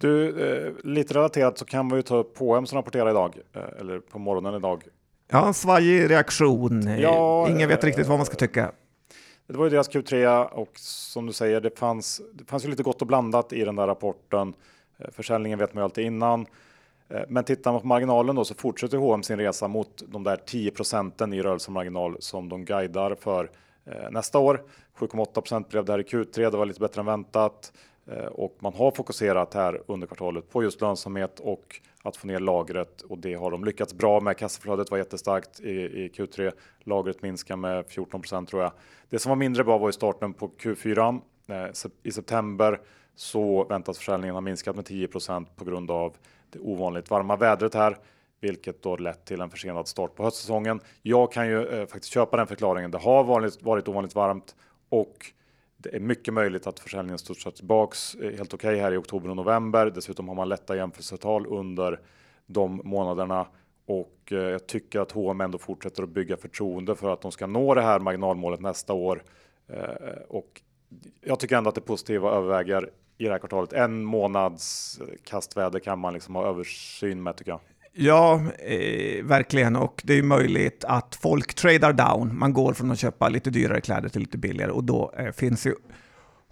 Du, 0.00 0.76
lite 0.84 1.14
relaterat 1.14 1.58
så 1.58 1.64
kan 1.64 1.88
vi 1.88 1.96
ju 1.96 2.02
ta 2.02 2.16
upp 2.16 2.38
H&M 2.38 2.66
som 2.66 2.76
rapporterar 2.76 3.10
idag, 3.10 3.38
eller 3.80 4.00
på 4.00 4.18
morgonen 4.18 4.54
idag. 4.54 4.82
Ja, 5.30 5.46
en 5.46 5.54
svajig 5.54 6.10
reaktion. 6.10 6.98
Ja, 6.98 7.48
Ingen 7.48 7.68
vet 7.68 7.84
riktigt 7.84 8.06
vad 8.06 8.18
man 8.18 8.26
ska 8.26 8.36
tycka. 8.36 8.72
Det 9.46 9.56
var 9.56 9.64
ju 9.64 9.70
deras 9.70 9.90
Q3 9.90 10.44
och 10.44 10.72
som 10.78 11.26
du 11.26 11.32
säger, 11.32 11.60
det 11.60 11.78
fanns, 11.78 12.20
det 12.32 12.44
fanns 12.44 12.64
ju 12.64 12.68
lite 12.68 12.82
gott 12.82 13.00
och 13.00 13.06
blandat 13.06 13.52
i 13.52 13.64
den 13.64 13.76
där 13.76 13.86
rapporten. 13.86 14.54
Eh, 14.98 15.10
försäljningen 15.12 15.58
vet 15.58 15.74
man 15.74 15.80
ju 15.80 15.84
alltid 15.84 16.04
innan. 16.04 16.46
Eh, 17.08 17.20
men 17.28 17.44
tittar 17.44 17.72
man 17.72 17.80
på 17.80 17.86
marginalen 17.86 18.36
då 18.36 18.44
så 18.44 18.54
fortsätter 18.54 18.96
H&M 18.98 19.22
sin 19.22 19.38
resa 19.38 19.68
mot 19.68 20.02
de 20.06 20.24
där 20.24 20.36
10 20.36 20.70
procenten 20.70 21.32
i 21.32 21.42
rörelsemarginal 21.42 22.16
som 22.20 22.48
de 22.48 22.64
guidar 22.64 23.14
för 23.20 23.50
eh, 23.86 24.10
nästa 24.10 24.38
år. 24.38 24.62
7,8% 24.98 25.70
blev 25.70 25.84
det 25.84 25.92
här 25.92 26.00
i 26.00 26.02
Q3. 26.02 26.50
Det 26.50 26.56
var 26.56 26.66
lite 26.66 26.80
bättre 26.80 27.00
än 27.00 27.06
väntat 27.06 27.72
Eh, 28.10 28.26
och 28.26 28.56
man 28.60 28.74
har 28.74 28.90
fokuserat 28.90 29.54
här 29.54 29.82
under 29.86 30.06
kvartalet 30.06 30.50
på 30.50 30.62
just 30.62 30.80
lönsamhet 30.80 31.40
och 31.40 31.80
att 32.02 32.16
få 32.16 32.26
ner 32.26 32.40
lagret 32.40 33.00
och 33.02 33.18
det 33.18 33.34
har 33.34 33.50
de 33.50 33.64
lyckats 33.64 33.94
bra 33.94 34.20
med. 34.20 34.36
Kassaflödet 34.36 34.90
var 34.90 34.98
jättestarkt 34.98 35.60
i, 35.60 35.70
i 35.70 36.08
Q3. 36.08 36.52
Lagret 36.80 37.22
minskar 37.22 37.56
med 37.56 37.84
14% 37.84 38.46
tror 38.46 38.62
jag. 38.62 38.72
Det 39.08 39.18
som 39.18 39.30
var 39.30 39.36
mindre 39.36 39.64
bra 39.64 39.78
var 39.78 39.88
i 39.88 39.92
starten 39.92 40.32
på 40.32 40.48
Q4. 40.48 41.20
Eh, 41.48 41.88
I 42.02 42.12
september 42.12 42.80
så 43.14 43.64
väntas 43.64 43.98
försäljningen 43.98 44.34
ha 44.34 44.40
minskat 44.40 44.76
med 44.76 44.84
10% 44.84 45.46
på 45.56 45.64
grund 45.64 45.90
av 45.90 46.16
det 46.50 46.58
ovanligt 46.58 47.10
varma 47.10 47.36
vädret 47.36 47.74
här, 47.74 47.96
vilket 48.40 48.82
då 48.82 48.96
lett 48.96 49.24
till 49.24 49.40
en 49.40 49.50
försenad 49.50 49.88
start 49.88 50.14
på 50.14 50.22
höstsäsongen. 50.22 50.80
Jag 51.02 51.32
kan 51.32 51.48
ju 51.48 51.66
eh, 51.66 51.86
faktiskt 51.86 52.12
köpa 52.12 52.36
den 52.36 52.46
förklaringen. 52.46 52.90
Det 52.90 52.98
har 52.98 53.24
varit, 53.24 53.62
varit 53.62 53.88
ovanligt 53.88 54.14
varmt 54.14 54.56
och 54.88 55.32
det 55.82 55.96
är 55.96 56.00
mycket 56.00 56.34
möjligt 56.34 56.66
att 56.66 56.80
försäljningen 56.80 57.18
studsar 57.18 57.50
tillbaks 57.50 58.14
eh, 58.14 58.30
helt 58.30 58.54
okej 58.54 58.68
okay 58.68 58.80
här 58.80 58.92
i 58.92 58.96
oktober 58.96 59.30
och 59.30 59.36
november. 59.36 59.90
Dessutom 59.94 60.28
har 60.28 60.34
man 60.34 60.48
lätta 60.48 60.76
jämförelsetal 60.76 61.46
under 61.46 62.00
de 62.46 62.80
månaderna 62.84 63.46
och 63.86 64.32
eh, 64.32 64.38
jag 64.38 64.66
tycker 64.66 65.00
att 65.00 65.12
H&M 65.12 65.40
ändå 65.40 65.58
fortsätter 65.58 66.02
att 66.02 66.08
bygga 66.08 66.36
förtroende 66.36 66.94
för 66.94 67.12
att 67.12 67.20
de 67.20 67.32
ska 67.32 67.46
nå 67.46 67.74
det 67.74 67.82
här 67.82 68.00
marginalmålet 68.00 68.60
nästa 68.60 68.92
år. 68.92 69.24
Eh, 69.68 70.22
och 70.28 70.62
jag 71.20 71.40
tycker 71.40 71.56
ändå 71.56 71.68
att 71.68 71.74
det 71.74 71.80
positiva 71.80 72.30
överväger 72.30 72.90
i 73.18 73.24
det 73.24 73.30
här 73.30 73.38
kvartalet. 73.38 73.72
En 73.72 74.04
månads 74.04 75.00
kastväder 75.24 75.78
kan 75.78 75.98
man 75.98 76.14
liksom 76.14 76.34
ha 76.34 76.46
översyn 76.46 77.22
med 77.22 77.36
tycker 77.36 77.50
jag. 77.50 77.60
Ja, 78.00 78.40
eh, 78.58 79.24
verkligen. 79.24 79.76
Och 79.76 80.02
det 80.04 80.18
är 80.18 80.22
möjligt 80.22 80.84
att 80.84 81.18
folk 81.22 81.54
tradar 81.54 81.92
down. 81.92 82.38
Man 82.38 82.52
går 82.52 82.72
från 82.72 82.90
att 82.90 82.98
köpa 82.98 83.28
lite 83.28 83.50
dyrare 83.50 83.80
kläder 83.80 84.08
till 84.08 84.20
lite 84.20 84.38
billigare 84.38 84.70
och 84.70 84.84
då 84.84 85.12
eh, 85.18 85.32
finns 85.32 85.66
ju 85.66 85.74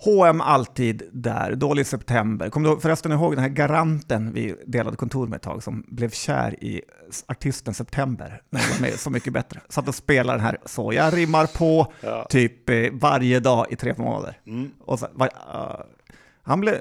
H&M 0.05 0.41
alltid 0.41 1.03
där, 1.13 1.55
dålig 1.55 1.87
september. 1.87 2.51
Kommer 2.51 2.71
du 2.71 2.81
förresten 2.81 3.13
ihåg 3.13 3.33
den 3.33 3.43
här 3.43 3.49
garanten 3.49 4.33
vi 4.33 4.55
delade 4.67 4.97
kontor 4.97 5.27
med 5.27 5.37
ett 5.37 5.43
tag 5.43 5.63
som 5.63 5.85
blev 5.89 6.11
kär 6.11 6.65
i 6.65 6.83
artisten 7.27 7.75
September? 7.75 8.43
Den 8.51 8.85
är 8.85 8.97
så 8.97 9.11
mycket 9.11 9.33
bättre. 9.33 9.61
Satt 9.69 9.89
och 9.89 9.95
spelade 9.95 10.39
den 10.39 10.47
här 10.47 10.59
så. 10.65 10.93
Jag 10.93 11.17
rimmar 11.17 11.47
på 11.47 11.93
ja. 12.01 12.27
typ 12.31 12.71
eh, 12.71 12.77
varje 12.93 13.41
dag 13.41 13.67
i 13.71 13.77
tre 13.77 13.95
månader. 13.97 14.41
Mm. 14.47 14.71
Och 14.81 14.99
så, 14.99 15.07
var, 15.13 15.27
uh, 15.27 15.81
han 16.43 16.61
blev, 16.61 16.75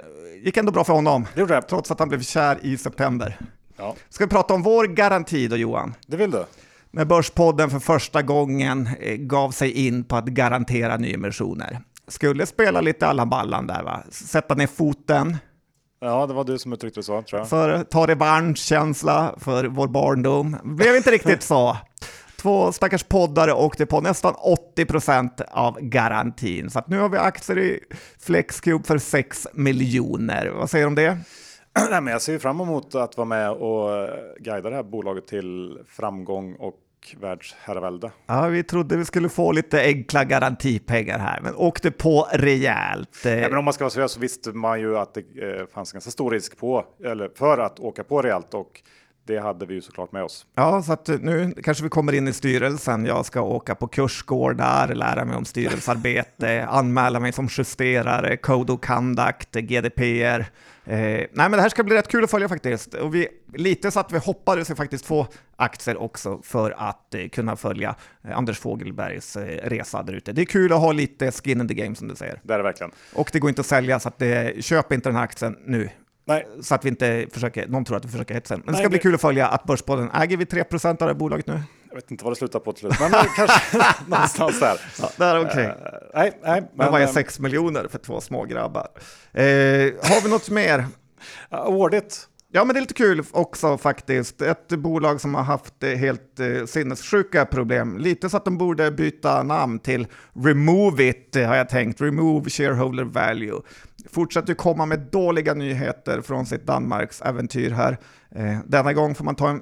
gick 0.44 0.58
ändå 0.58 0.72
bra 0.72 0.84
för 0.84 0.94
honom, 0.94 1.28
trots 1.70 1.92
att 1.92 2.00
han 2.00 2.10
blev 2.10 2.22
kär 2.22 2.58
i 2.62 2.78
september. 2.78 3.38
Ja. 3.78 3.96
Ska 4.10 4.24
vi 4.24 4.30
prata 4.30 4.54
om 4.54 4.64
vår 4.64 4.86
garanti 4.88 5.48
då 5.48 5.56
Johan? 5.56 5.94
Det 6.08 6.18
vill 6.18 6.32
du. 6.32 6.46
När 6.92 7.06
Börspodden 7.06 7.70
för 7.70 7.80
första 7.80 8.22
gången 8.22 8.90
eh, 9.00 9.16
gav 9.16 9.52
sig 9.52 9.72
in 9.88 10.04
på 10.04 10.16
att 10.16 10.26
garantera 10.26 10.98
nyemissioner 10.98 11.80
skulle 12.08 12.46
spela 12.46 12.82
lite 12.82 13.08
Allan 13.08 13.30
Ballan 13.30 13.68
där 13.68 13.84
va? 13.84 14.04
Sätta 14.10 14.56
ner 14.56 14.68
foten. 14.68 15.38
Ja, 16.00 16.28
det 16.28 16.34
var 16.34 16.44
du 16.44 16.58
som 16.58 16.74
uttryckte 16.74 17.04
så 17.04 17.22
tror 17.22 17.40
jag. 17.40 17.50
För 17.50 17.84
ta 17.84 18.08
revanschkänsla 18.08 19.36
för 19.38 19.66
vår 19.66 19.88
barndom. 19.88 20.58
Blev 20.64 20.96
inte 20.96 21.12
riktigt 21.12 21.44
så. 21.44 21.78
Två 22.42 22.72
stackars 22.72 23.04
poddare 23.04 23.54
åkte 23.54 23.86
på 23.86 24.02
nästan 24.02 24.34
80 24.36 24.86
procent 24.86 25.42
av 25.52 25.80
garantin. 25.82 26.70
Så 26.70 26.82
nu 26.88 27.00
har 27.00 27.10
vi 27.10 27.18
aktier 27.18 27.60
i 27.60 27.80
Flexcube 28.20 28.84
för 28.84 28.98
6 28.98 29.48
miljoner. 29.54 30.48
Vad 30.48 30.70
säger 30.70 30.86
du 30.86 30.88
om 30.88 30.96
det? 30.96 31.18
Nej, 31.90 32.02
men 32.02 32.12
jag 32.14 32.22
ser 32.22 32.40
fram 32.40 32.62
emot 32.62 32.96
att 32.96 33.18
vara 33.18 33.26
med 33.26 33.52
och 33.52 34.10
guida 34.40 34.70
det 34.70 34.76
här 34.76 34.84
bolaget 34.84 35.28
till 35.28 35.80
framgång 35.88 36.56
och 36.56 36.80
världsherravälde. 37.20 38.12
Ja, 38.26 38.48
vi 38.48 38.64
trodde 38.64 38.98
vi 38.98 39.06
skulle 39.06 39.30
få 39.30 39.52
lite 39.52 39.82
enkla 39.82 40.24
garantipengar 40.24 41.20
här, 41.20 41.42
men 41.42 41.56
åkte 41.56 41.92
på 41.92 42.28
rejält. 42.32 43.22
Ja, 43.24 43.32
men 43.32 43.58
om 43.58 43.66
man 43.66 43.74
ska 43.74 43.84
vara 43.84 43.90
seriös 43.90 44.12
så 44.12 44.20
visste 44.20 44.52
man 44.52 44.80
ju 44.80 44.98
att 44.98 45.14
det 45.14 45.20
eh, 45.20 45.66
fanns 45.74 45.92
ganska 45.92 46.12
stor 46.12 46.32
risk 46.32 46.58
på, 46.58 46.86
eller 47.04 47.30
för 47.36 47.58
att 47.58 47.80
åka 47.80 48.04
på 48.04 48.22
rejält 48.22 48.54
och 48.54 48.82
det 49.28 49.40
hade 49.40 49.66
vi 49.66 49.74
ju 49.74 49.82
såklart 49.82 50.12
med 50.12 50.24
oss. 50.24 50.46
Ja, 50.56 50.82
så 50.82 50.94
att 50.94 51.08
nu 51.08 51.54
kanske 51.64 51.84
vi 51.84 51.90
kommer 51.90 52.14
in 52.14 52.28
i 52.28 52.34
styrelsen. 52.34 53.06
Jag 53.06 53.26
ska 53.26 53.42
åka 53.42 53.76
på 53.76 53.88
kursgårdar, 53.88 54.94
lära 54.94 55.26
mig 55.26 55.38
om 55.38 55.46
styrelsearbete, 55.46 56.66
anmäla 56.70 57.20
mig 57.20 57.32
som 57.32 57.48
justerare, 57.52 58.38
Code 58.38 58.74
of 58.74 58.82
Conduct, 58.82 59.52
GDPR. 59.52 60.46
Eh, 60.86 60.98
nej, 60.98 61.28
men 61.34 61.52
det 61.52 61.62
här 61.62 61.70
ska 61.70 61.84
bli 61.84 61.96
rätt 61.96 62.08
kul 62.08 62.24
att 62.24 62.32
följa 62.32 62.50
faktiskt. 62.50 62.94
Och 62.94 63.16
vi, 63.16 63.28
lite 63.54 63.92
så 63.92 64.00
att 64.00 64.12
vi 64.14 64.18
hoppades 64.18 64.68
faktiskt 64.68 65.06
få 65.06 65.28
aktier 65.56 65.98
också 65.98 66.40
för 66.44 66.76
att 66.78 67.14
eh, 67.14 67.28
kunna 67.28 67.56
följa 67.56 67.96
eh, 68.28 68.38
Anders 68.38 68.60
Fogelbergs 68.60 69.36
eh, 69.36 69.70
resa 69.70 70.04
där 70.04 70.14
ute. 70.14 70.32
Det 70.32 70.42
är 70.42 70.46
kul 70.46 70.74
att 70.74 70.80
ha 70.80 70.92
lite 70.92 71.32
skin 71.32 71.62
in 71.62 71.68
the 71.68 71.74
game 71.74 71.96
som 71.96 72.08
du 72.08 72.16
säger. 72.16 72.40
Det 72.44 72.54
är 72.54 72.58
det 72.58 72.64
verkligen. 72.64 72.92
Och 73.14 73.30
det 73.34 73.40
går 73.40 73.50
inte 73.50 73.62
att 73.62 73.68
sälja, 73.68 74.00
så 74.00 74.08
att 74.08 74.20
det, 74.20 74.66
köp 74.66 74.92
inte 74.92 75.10
den 75.10 75.16
här 75.16 75.24
aktien 75.24 75.58
nu. 75.66 75.90
Nej. 76.26 76.48
Så 76.62 76.76
att 76.76 76.86
vi 76.86 76.90
inte 76.90 77.28
försöker, 77.32 77.68
någon 77.68 77.86
tror 77.86 77.98
att 77.98 78.06
vi 78.06 78.10
försöker 78.10 78.34
hetsa. 78.34 78.58
Men 78.58 78.66
det 78.66 78.74
ska 78.74 78.82
Nej, 78.82 78.90
bli 78.90 79.00
kul 79.00 79.16
att 79.16 79.22
följa 79.22 79.48
att 79.48 79.64
Börspodden, 79.64 80.12
äger 80.12 80.38
vi 80.38 80.46
3% 80.46 80.90
av 80.90 80.96
det 80.98 81.06
här 81.06 81.14
bolaget 81.14 81.48
nu? 81.48 81.62
Jag 81.96 82.02
vet 82.02 82.12
inte 82.12 82.24
vad 82.24 82.32
det 82.32 82.38
slutar 82.38 82.60
på 82.60 82.74
till 82.74 82.80
slut, 82.80 83.00
men 83.00 83.12
kanske 83.12 83.86
någonstans 84.08 84.60
där. 84.60 84.82
Ja, 85.00 85.10
det 85.18 85.26
är 85.26 85.40
okej. 85.40 85.52
Okay. 85.52 85.66
Uh, 85.66 85.76
nej, 86.14 86.40
nej. 86.44 86.72
Men 86.74 86.92
vad 86.92 87.02
är 87.02 87.08
6 87.08 87.40
miljoner 87.40 87.88
för 87.88 88.00
två 88.00 88.22
små 88.22 88.44
grabbar? 88.46 88.88
Uh, 88.94 89.42
har 90.04 90.24
vi 90.24 90.30
något 90.30 90.50
mer? 90.50 90.80
Uh, 91.54 92.00
Ja, 92.52 92.66
men 92.66 92.74
det 92.74 92.80
är 92.80 92.82
lite 92.82 92.94
kul 92.94 93.24
också 93.32 93.78
faktiskt. 93.78 94.42
Ett 94.42 94.68
bolag 94.68 95.22
som 95.22 95.36
har 95.36 95.44
haft 95.44 95.84
helt 95.84 96.40
eh, 96.40 96.66
sinnessjuka 96.66 97.46
problem. 97.46 97.98
Lite 97.98 98.30
så 98.30 98.38
att 98.38 98.46
de 98.46 98.58
borde 98.58 98.92
byta 98.92 99.44
namn 99.44 99.80
till 99.80 100.08
Remove 100.34 101.10
It, 101.10 101.36
har 101.36 101.56
jag 101.56 101.70
tänkt. 101.70 102.02
Remove 102.02 102.50
Shareholder 102.50 103.04
Value. 103.04 103.62
Fortsätter 104.10 104.54
komma 104.54 104.86
med 104.86 105.00
dåliga 105.00 105.54
nyheter 105.54 106.22
från 106.22 106.46
sitt 106.46 106.66
Danmarks 106.66 107.22
äventyr 107.22 107.72
här. 107.72 107.98
Eh, 108.36 108.58
denna 108.66 108.94
gång 108.94 109.16
får 109.16 109.26
man 109.26 109.36
ta 109.36 109.50
en 109.50 109.62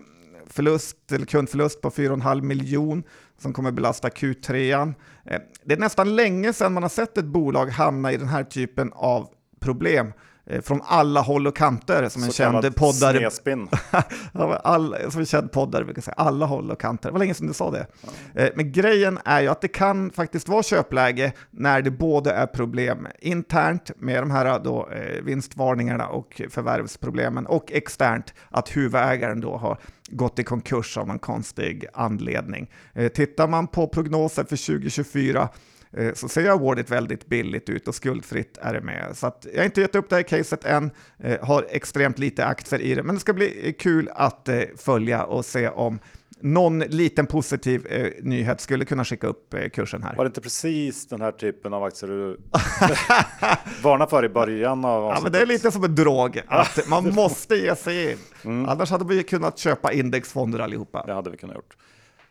förlust, 0.53 1.11
eller 1.11 1.25
kundförlust 1.25 1.81
på 1.81 1.89
4,5 1.89 2.41
miljon 2.41 3.03
som 3.37 3.53
kommer 3.53 3.71
belasta 3.71 4.09
Q3. 4.09 4.93
Eh, 5.25 5.39
det 5.63 5.73
är 5.73 5.79
nästan 5.79 6.15
länge 6.15 6.53
sedan 6.53 6.73
man 6.73 6.83
har 6.83 6.89
sett 6.89 7.17
ett 7.17 7.25
bolag 7.25 7.65
hamna 7.65 8.11
i 8.11 8.17
den 8.17 8.27
här 8.27 8.43
typen 8.43 8.91
av 8.93 9.29
problem. 9.59 10.13
Eh, 10.45 10.61
från 10.61 10.81
alla 10.85 11.21
håll 11.21 11.47
och 11.47 11.55
kanter 11.55 12.09
som 12.09 12.23
en 12.23 12.27
Så 12.27 12.33
känd 12.33 12.75
poddare. 12.75 13.29
All, 14.63 14.95
som 15.09 15.19
en 15.19 15.25
känd 15.25 15.51
poddare 15.51 15.85
brukar 15.85 16.01
säga, 16.01 16.15
alla 16.17 16.45
håll 16.45 16.71
och 16.71 16.79
kanter. 16.79 17.09
Det 17.09 17.13
var 17.13 17.19
länge 17.19 17.33
sedan 17.33 17.47
du 17.47 17.53
sa 17.53 17.71
det. 17.71 17.87
Ja. 18.33 18.49
Men 18.55 18.71
grejen 18.71 19.19
är 19.25 19.41
ju 19.41 19.47
att 19.47 19.61
det 19.61 19.67
kan 19.67 20.11
faktiskt 20.11 20.47
vara 20.47 20.63
köpläge 20.63 21.31
när 21.51 21.81
det 21.81 21.91
både 21.91 22.31
är 22.31 22.45
problem 22.45 23.07
internt 23.19 23.91
med 23.97 24.21
de 24.21 24.31
här 24.31 24.59
då, 24.59 24.89
eh, 24.89 25.23
vinstvarningarna 25.23 26.07
och 26.07 26.41
förvärvsproblemen 26.49 27.45
och 27.45 27.71
externt 27.71 28.33
att 28.49 28.77
huvudägaren 28.77 29.41
då 29.41 29.57
har 29.57 29.77
gått 30.07 30.39
i 30.39 30.43
konkurs 30.43 30.97
av 30.97 31.07
någon 31.07 31.19
konstig 31.19 31.85
anledning. 31.93 32.71
Tittar 33.13 33.47
man 33.47 33.67
på 33.67 33.87
prognoser 33.87 34.43
för 34.43 34.55
2024 34.55 35.39
Eh, 35.41 35.49
så 36.13 36.27
ser 36.27 36.49
awardet 36.49 36.91
väldigt 36.91 37.25
billigt 37.25 37.69
ut 37.69 37.87
och 37.87 37.95
skuldfritt 37.95 38.57
är 38.61 38.73
det 38.73 38.81
med. 38.81 39.11
Så 39.13 39.31
jag 39.53 39.59
har 39.59 39.65
inte 39.65 39.81
gett 39.81 39.95
upp 39.95 40.09
det 40.09 40.15
här 40.15 40.23
caset 40.23 40.65
än, 40.65 40.91
eh, 41.19 41.45
har 41.45 41.65
extremt 41.69 42.19
lite 42.19 42.45
aktier 42.45 42.79
i 42.79 42.95
det, 42.95 43.03
men 43.03 43.15
det 43.15 43.21
ska 43.21 43.33
bli 43.33 43.75
kul 43.79 44.09
att 44.15 44.49
eh, 44.49 44.61
följa 44.77 45.23
och 45.23 45.45
se 45.45 45.69
om 45.69 45.99
någon 46.43 46.79
liten 46.79 47.25
positiv 47.25 47.87
eh, 47.87 48.11
nyhet 48.21 48.61
skulle 48.61 48.85
kunna 48.85 49.05
skicka 49.05 49.27
upp 49.27 49.53
eh, 49.53 49.69
kursen 49.69 50.03
här. 50.03 50.15
Var 50.15 50.23
det 50.23 50.27
inte 50.27 50.41
precis 50.41 51.07
den 51.07 51.21
här 51.21 51.31
typen 51.31 51.73
av 51.73 51.83
aktier 51.83 52.09
du 52.09 52.39
varnade 53.83 54.09
för 54.09 54.25
i 54.25 54.29
början 54.29 54.85
av 54.85 55.03
Ja, 55.03 55.19
men 55.23 55.31
det 55.31 55.41
är 55.41 55.45
lite 55.45 55.71
som 55.71 55.83
en 55.83 55.95
drog, 55.95 56.41
att 56.47 56.87
man 56.87 57.13
måste 57.13 57.55
ge 57.55 57.75
sig 57.75 58.11
in. 58.11 58.17
Mm. 58.43 58.69
Annars 58.69 58.91
hade 58.91 59.05
vi 59.05 59.23
kunnat 59.23 59.57
köpa 59.57 59.93
indexfonder 59.93 60.59
allihopa. 60.59 61.03
Det 61.05 61.13
hade 61.13 61.29
vi 61.29 61.37
kunnat 61.37 61.55
gjort. 61.55 61.77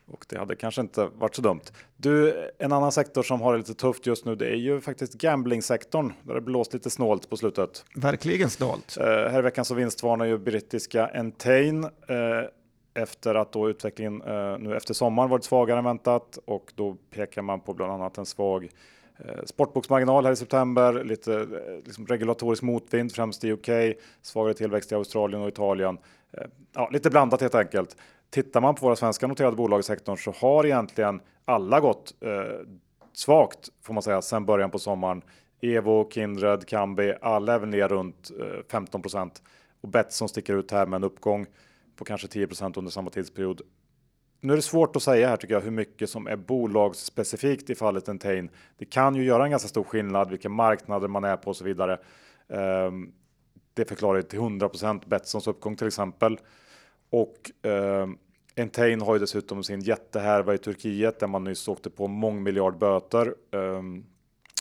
Och 0.05 0.25
det 0.29 0.37
hade 0.37 0.55
kanske 0.55 0.81
inte 0.81 1.09
varit 1.15 1.35
så 1.35 1.41
dumt. 1.41 1.61
Du, 1.97 2.33
en 2.59 2.71
annan 2.71 2.91
sektor 2.91 3.23
som 3.23 3.41
har 3.41 3.53
det 3.53 3.57
lite 3.57 3.73
tufft 3.73 4.05
just 4.05 4.25
nu, 4.25 4.35
det 4.35 4.47
är 4.47 4.55
ju 4.55 4.81
faktiskt 4.81 5.13
gamblingsektorn. 5.13 6.13
Där 6.23 6.33
det 6.33 6.41
blåst 6.41 6.73
lite 6.73 6.89
snålt 6.89 7.29
på 7.29 7.37
slutet. 7.37 7.85
Verkligen 7.95 8.49
snålt. 8.49 8.97
Uh, 8.99 9.05
här 9.05 9.39
i 9.39 9.41
veckan 9.41 9.65
så 9.65 9.73
vinstvarnar 9.73 10.25
ju 10.25 10.37
brittiska 10.37 11.07
Entain 11.13 11.83
uh, 11.83 11.89
efter 12.93 13.35
att 13.35 13.51
då 13.51 13.69
utvecklingen 13.69 14.21
uh, 14.21 14.59
nu 14.59 14.75
efter 14.77 14.93
sommaren 14.93 15.29
varit 15.29 15.43
svagare 15.43 15.79
än 15.79 15.85
väntat 15.85 16.39
och 16.45 16.71
då 16.75 16.97
pekar 17.09 17.41
man 17.41 17.59
på 17.59 17.73
bland 17.73 17.91
annat 17.91 18.17
en 18.17 18.25
svag 18.25 18.69
Sportboksmarginal 19.45 20.25
här 20.25 20.31
i 20.31 20.35
september, 20.35 21.03
lite 21.03 21.47
liksom 21.85 22.07
regulatorisk 22.07 22.63
motvind 22.63 23.11
främst 23.11 23.43
i 23.43 23.51
UK, 23.51 23.97
svagare 24.21 24.53
tillväxt 24.53 24.91
i 24.91 24.95
Australien 24.95 25.41
och 25.41 25.47
Italien. 25.47 25.97
Ja, 26.73 26.89
lite 26.91 27.09
blandat 27.09 27.41
helt 27.41 27.55
enkelt. 27.55 27.95
Tittar 28.33 28.61
man 28.61 28.75
på 28.75 28.85
våra 28.85 28.95
svenska 28.95 29.27
noterade 29.27 29.55
bolag 29.55 29.79
i 29.79 29.83
sektorn 29.83 30.17
så 30.17 30.31
har 30.31 30.65
egentligen 30.65 31.21
alla 31.45 31.79
gått 31.79 32.13
eh, 32.21 32.67
svagt 33.13 33.69
får 33.81 33.93
man 33.93 34.03
säga 34.03 34.21
sedan 34.21 34.45
början 34.45 34.71
på 34.71 34.79
sommaren. 34.79 35.21
Evo, 35.61 36.09
Kindred, 36.11 36.67
Kambi, 36.67 37.13
alla 37.21 37.53
är 37.53 37.59
väl 37.59 37.69
ner 37.69 37.87
runt 37.87 38.31
eh, 38.39 38.77
15% 38.77 39.31
och 39.81 39.89
Betsson 39.89 40.29
sticker 40.29 40.53
ut 40.53 40.71
här 40.71 40.85
med 40.85 40.97
en 40.97 41.03
uppgång 41.03 41.45
på 41.95 42.05
kanske 42.05 42.27
10% 42.27 42.77
under 42.77 42.91
samma 42.91 43.09
tidsperiod. 43.09 43.61
Nu 44.39 44.53
är 44.53 44.57
det 44.57 44.61
svårt 44.61 44.95
att 44.95 45.03
säga 45.03 45.27
här 45.27 45.37
tycker 45.37 45.53
jag 45.53 45.61
hur 45.61 45.71
mycket 45.71 46.09
som 46.09 46.27
är 46.27 46.35
bolagsspecifikt 46.35 47.69
i 47.69 47.75
fallet 47.75 48.09
Entain. 48.09 48.49
Det 48.77 48.85
kan 48.85 49.15
ju 49.15 49.23
göra 49.23 49.43
en 49.43 49.51
ganska 49.51 49.69
stor 49.69 49.83
skillnad 49.83 50.29
vilka 50.29 50.49
marknader 50.49 51.07
man 51.07 51.23
är 51.23 51.37
på 51.37 51.49
och 51.49 51.55
så 51.55 51.63
vidare. 51.63 51.93
Eh, 52.49 52.91
det 53.73 53.85
förklarar 53.85 54.15
ju 54.15 54.23
till 54.23 54.39
100% 54.39 55.07
Betssons 55.07 55.47
uppgång 55.47 55.75
till 55.75 55.87
exempel. 55.87 56.37
Och 57.13 57.65
eh, 57.69 58.07
Entain 58.55 59.01
har 59.01 59.15
ju 59.15 59.19
dessutom 59.19 59.63
sin 59.63 59.79
jättehärva 59.79 60.53
i 60.53 60.57
Turkiet 60.57 61.19
där 61.19 61.27
man 61.27 61.43
nyss 61.43 61.67
åkte 61.67 61.89
på 61.89 62.07
mångmiljardböter. 62.07 63.35
Eh, 63.51 63.81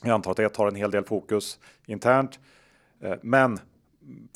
jag 0.02 0.14
antar 0.14 0.30
att 0.30 0.36
det 0.36 0.48
tar 0.48 0.68
en 0.68 0.74
hel 0.74 0.90
del 0.90 1.04
fokus 1.04 1.58
internt. 1.86 2.40
Eh, 3.00 3.14
men 3.22 3.58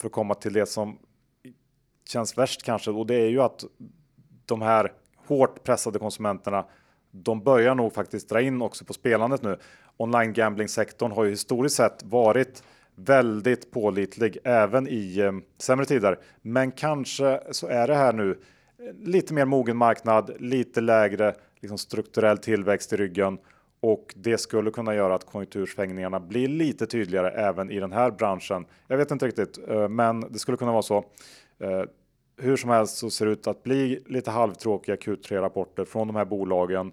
för 0.01 0.07
att 0.07 0.13
komma 0.13 0.35
till 0.35 0.53
det 0.53 0.67
som 0.67 0.99
känns 2.09 2.39
värst 2.39 2.63
kanske 2.63 2.91
och 2.91 3.07
det 3.07 3.15
är 3.15 3.29
ju 3.29 3.41
att 3.41 3.65
de 4.47 4.63
här 4.63 4.93
hårt 5.27 5.65
pressade 5.65 5.99
konsumenterna 5.99 6.65
de 7.11 7.43
börjar 7.43 7.75
nog 7.75 7.93
faktiskt 7.93 8.29
dra 8.29 8.41
in 8.41 8.63
också 8.63 8.85
på 8.85 8.93
spelandet 8.93 9.43
nu. 9.43 9.59
Online 9.97 10.33
gambling 10.33 10.69
sektorn 10.69 11.13
har 11.13 11.25
ju 11.25 11.31
historiskt 11.31 11.77
sett 11.77 12.03
varit 12.03 12.63
väldigt 12.97 13.71
pålitlig 13.71 14.39
även 14.45 14.89
i 14.89 15.19
eh, 15.19 15.33
sämre 15.59 15.87
tider. 15.87 16.19
Men 16.43 16.73
kanske 16.73 17.41
så 17.51 17.67
är 17.67 17.89
det 17.89 17.95
här 17.95 18.13
nu 18.13 18.31
eh, 18.31 18.37
lite 19.05 19.35
mer 19.35 19.45
mogen 19.45 19.77
marknad, 19.77 20.31
lite 20.39 20.81
lägre 20.81 21.35
liksom 21.61 21.79
strukturell 21.79 22.39
tillväxt 22.39 22.93
i 22.93 22.97
ryggen 22.97 23.39
och 23.81 24.15
det 24.17 24.39
skulle 24.39 24.71
kunna 24.71 24.95
göra 24.95 25.15
att 25.15 25.27
konjunktursvängningarna 25.27 26.21
blir 26.21 26.49
lite 26.49 26.87
tydligare 26.87 27.31
även 27.31 27.71
i 27.71 27.81
den 27.81 27.93
här 27.93 28.11
branschen. 28.11 28.67
Jag 28.87 28.97
vet 28.97 29.11
inte 29.11 29.27
riktigt, 29.27 29.59
eh, 29.69 29.89
men 29.89 30.21
det 30.21 30.39
skulle 30.39 30.57
kunna 30.57 30.73
vara 30.73 30.83
så. 30.83 31.05
Eh, 31.59 31.83
hur 32.39 32.57
som 32.57 32.71
helst 32.71 32.97
så 32.97 33.11
ser 33.11 33.27
det 33.27 33.33
ut 33.33 33.47
att 33.47 33.63
bli 33.63 34.03
lite 34.07 34.31
halvtråkiga 34.31 34.97
Q3-rapporter 34.97 35.85
från 35.85 36.07
de 36.07 36.17
här 36.17 36.25
bolagen. 36.25 36.93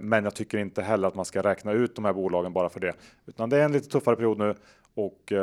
Men 0.00 0.24
jag 0.24 0.34
tycker 0.34 0.58
inte 0.58 0.82
heller 0.82 1.08
att 1.08 1.14
man 1.14 1.24
ska 1.24 1.42
räkna 1.42 1.72
ut 1.72 1.96
de 1.96 2.04
här 2.04 2.12
bolagen 2.12 2.52
bara 2.52 2.68
för 2.68 2.80
det, 2.80 2.92
utan 3.26 3.50
det 3.50 3.56
är 3.56 3.64
en 3.64 3.72
lite 3.72 3.88
tuffare 3.88 4.16
period 4.16 4.38
nu 4.38 4.54
och, 4.96 5.32
uh, 5.32 5.38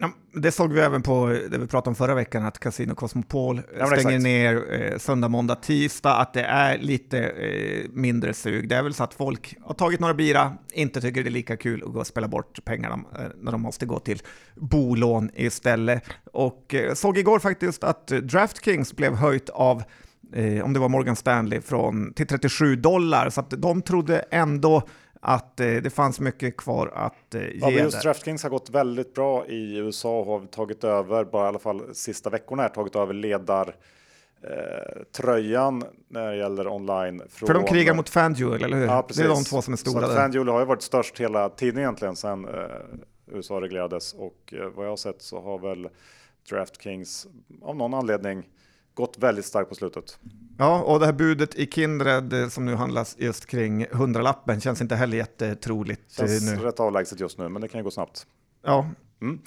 ja, 0.00 0.10
det 0.34 0.52
såg 0.52 0.72
vi 0.72 0.80
även 0.80 1.02
på 1.02 1.26
det 1.50 1.58
vi 1.58 1.66
pratade 1.66 1.88
om 1.88 1.94
förra 1.94 2.14
veckan, 2.14 2.44
att 2.44 2.58
Casino 2.58 2.94
Cosmopol 2.94 3.60
ja, 3.78 3.86
stänger 3.86 4.00
exakt. 4.00 4.22
ner 4.22 4.82
eh, 4.92 4.98
söndag, 4.98 5.28
måndag, 5.28 5.54
tisdag, 5.54 6.16
att 6.16 6.34
det 6.34 6.42
är 6.42 6.78
lite 6.78 7.18
eh, 7.18 7.90
mindre 7.90 8.34
sug. 8.34 8.68
Det 8.68 8.76
är 8.76 8.82
väl 8.82 8.94
så 8.94 9.04
att 9.04 9.14
folk 9.14 9.56
har 9.62 9.74
tagit 9.74 10.00
några 10.00 10.14
bira, 10.14 10.52
inte 10.72 11.00
tycker 11.00 11.22
det 11.22 11.28
är 11.28 11.32
lika 11.32 11.56
kul 11.56 11.82
att 11.86 11.92
gå 11.92 12.00
och 12.00 12.06
spela 12.06 12.28
bort 12.28 12.64
pengarna 12.64 12.94
eh, 12.94 13.26
när 13.40 13.52
de 13.52 13.60
måste 13.60 13.86
gå 13.86 13.98
till 13.98 14.22
bolån 14.54 15.30
istället. 15.34 16.02
Och 16.32 16.74
eh, 16.74 16.94
såg 16.94 17.18
igår 17.18 17.38
faktiskt 17.38 17.84
att 17.84 18.06
DraftKings 18.06 18.96
blev 18.96 19.14
höjt 19.14 19.48
av 19.48 19.82
eh, 20.34 20.64
om 20.64 20.72
det 20.72 20.80
var 20.80 20.88
Morgan 20.88 21.16
Stanley, 21.16 21.60
från, 21.60 22.12
till 22.14 22.26
37 22.26 22.76
dollar, 22.76 23.30
så 23.30 23.40
att 23.40 23.50
de 23.50 23.82
trodde 23.82 24.18
ändå 24.30 24.82
att 25.20 25.60
eh, 25.60 25.66
det 25.66 25.90
fanns 25.90 26.20
mycket 26.20 26.56
kvar 26.56 26.92
att 26.94 27.34
eh, 27.34 27.40
ge. 27.42 27.58
Ja, 27.60 27.70
just 27.70 28.02
DraftKings 28.02 28.42
har 28.42 28.50
gått 28.50 28.70
väldigt 28.70 29.14
bra 29.14 29.46
i 29.46 29.76
USA 29.76 30.20
och 30.20 30.26
har 30.26 30.46
tagit 30.46 30.84
över, 30.84 31.24
bara 31.24 31.44
i 31.44 31.48
alla 31.48 31.58
fall 31.58 31.94
sista 31.94 32.30
veckorna 32.30 32.62
här, 32.62 32.68
tagit 32.68 32.96
över 32.96 33.14
ledar 33.14 33.74
eh, 34.42 35.02
tröjan 35.12 35.84
när 36.08 36.30
det 36.30 36.36
gäller 36.36 36.68
online. 36.68 37.22
Från, 37.28 37.46
För 37.46 37.54
de 37.54 37.64
krigar 37.64 37.94
mot 37.94 38.08
FanDuel, 38.08 38.64
eller 38.64 38.76
hur? 38.76 38.86
Ja, 38.86 39.02
precis. 39.02 39.22
Det 39.22 39.28
är 39.28 39.34
de 39.34 39.44
två 39.44 39.62
som 39.62 39.72
är 39.72 39.78
stora. 39.78 40.06
Så 40.06 40.14
FanDuel 40.14 40.48
har 40.48 40.60
ju 40.60 40.66
varit 40.66 40.82
störst 40.82 41.20
hela 41.20 41.48
tiden 41.48 41.78
egentligen 41.78 42.16
sedan 42.16 42.48
eh, 42.48 43.34
USA 43.36 43.60
reglerades 43.60 44.12
och 44.12 44.54
eh, 44.56 44.68
vad 44.74 44.86
jag 44.86 44.90
har 44.90 44.96
sett 44.96 45.22
så 45.22 45.40
har 45.40 45.58
väl 45.58 45.88
DraftKings 46.50 47.26
av 47.62 47.76
någon 47.76 47.94
anledning 47.94 48.48
gått 49.00 49.18
väldigt 49.18 49.44
starkt 49.44 49.68
på 49.68 49.74
slutet. 49.74 50.18
Ja, 50.58 50.82
och 50.82 51.00
det 51.00 51.06
här 51.06 51.12
budet 51.12 51.54
i 51.54 51.66
Kindred 51.66 52.32
eh, 52.32 52.48
som 52.48 52.64
nu 52.64 52.74
handlas 52.74 53.16
just 53.18 53.46
kring 53.46 53.86
hundralappen 53.92 54.60
känns 54.60 54.80
inte 54.80 54.94
heller 54.94 55.16
jättetroligt. 55.16 56.12
Känns 56.12 56.50
nu. 56.50 56.56
rätt 56.56 56.80
avlägset 56.80 57.20
just 57.20 57.38
nu, 57.38 57.48
men 57.48 57.62
det 57.62 57.68
kan 57.68 57.78
ju 57.78 57.84
gå 57.84 57.90
snabbt. 57.90 58.26
Ja. 58.64 58.86
Mm. 59.22 59.40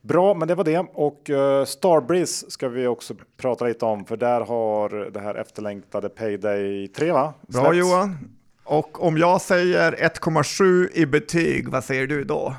Bra, 0.00 0.34
men 0.34 0.48
det 0.48 0.54
var 0.54 0.64
det. 0.64 0.78
Och 0.78 1.30
uh, 1.30 1.64
Starbreeze 1.64 2.50
ska 2.50 2.68
vi 2.68 2.86
också 2.86 3.14
prata 3.36 3.64
lite 3.64 3.84
om, 3.84 4.04
för 4.04 4.16
där 4.16 4.40
har 4.40 5.10
det 5.10 5.20
här 5.20 5.34
efterlängtade 5.34 6.08
Payday 6.08 6.88
3 6.88 7.12
va? 7.12 7.34
Bra 7.48 7.74
Johan. 7.74 8.16
Och 8.64 9.06
om 9.06 9.18
jag 9.18 9.40
säger 9.40 9.92
1,7 9.92 10.88
i 10.92 11.06
betyg, 11.06 11.68
vad 11.68 11.84
säger 11.84 12.06
du 12.06 12.24
då? 12.24 12.54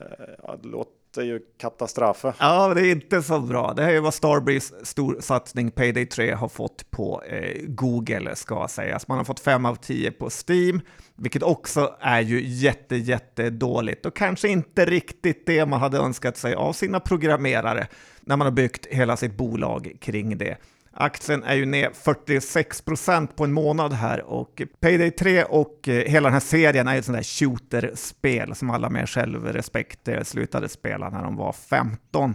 Uh, 0.00 0.34
ja, 0.42 0.56
det 0.62 0.68
låter 0.68 0.97
är 1.18 1.24
ju 1.24 1.40
katastrofe. 1.58 2.32
Ja, 2.38 2.74
det 2.74 2.80
är 2.80 2.92
inte 2.92 3.22
så 3.22 3.40
bra. 3.40 3.72
Det 3.74 3.82
här 3.82 3.92
är 3.92 4.00
vad 4.00 4.14
Starbreeze 4.14 4.84
stor 4.84 5.16
satsning 5.20 5.70
Payday 5.70 6.06
3 6.06 6.32
har 6.32 6.48
fått 6.48 6.90
på 6.90 7.22
eh, 7.22 7.62
Google 7.66 8.36
ska 8.36 8.68
sägas. 8.68 9.08
Man 9.08 9.18
har 9.18 9.24
fått 9.24 9.40
5 9.40 9.66
av 9.66 9.74
10 9.74 10.10
på 10.10 10.30
Steam, 10.48 10.80
vilket 11.16 11.42
också 11.42 11.96
är 12.00 12.20
ju 12.20 12.42
jätte, 12.44 12.96
jätte 12.96 13.50
dåligt 13.50 14.06
och 14.06 14.16
kanske 14.16 14.48
inte 14.48 14.84
riktigt 14.84 15.46
det 15.46 15.66
man 15.66 15.80
hade 15.80 15.98
önskat 15.98 16.36
sig 16.36 16.54
av 16.54 16.72
sina 16.72 17.00
programmerare 17.00 17.86
när 18.20 18.36
man 18.36 18.46
har 18.46 18.52
byggt 18.52 18.86
hela 18.86 19.16
sitt 19.16 19.36
bolag 19.36 19.96
kring 20.00 20.38
det. 20.38 20.56
Aktien 21.00 21.42
är 21.44 21.54
ju 21.54 21.66
ner 21.66 21.90
46 21.94 22.80
procent 22.80 23.36
på 23.36 23.44
en 23.44 23.52
månad 23.52 23.92
här 23.92 24.24
och 24.24 24.62
Payday 24.80 25.10
3 25.10 25.44
och 25.44 25.88
eh, 25.88 25.94
hela 25.94 26.28
den 26.28 26.32
här 26.32 26.40
serien 26.40 26.88
är 26.88 26.92
ju 26.92 26.98
ett 26.98 27.04
sånt 27.04 27.18
där 27.18 27.22
shooter-spel 27.22 28.54
som 28.54 28.70
alla 28.70 28.90
med 28.90 29.08
självrespekt 29.08 30.08
eh, 30.08 30.22
slutade 30.22 30.68
spela 30.68 31.10
när 31.10 31.22
de 31.22 31.36
var 31.36 31.52
15. 31.52 32.34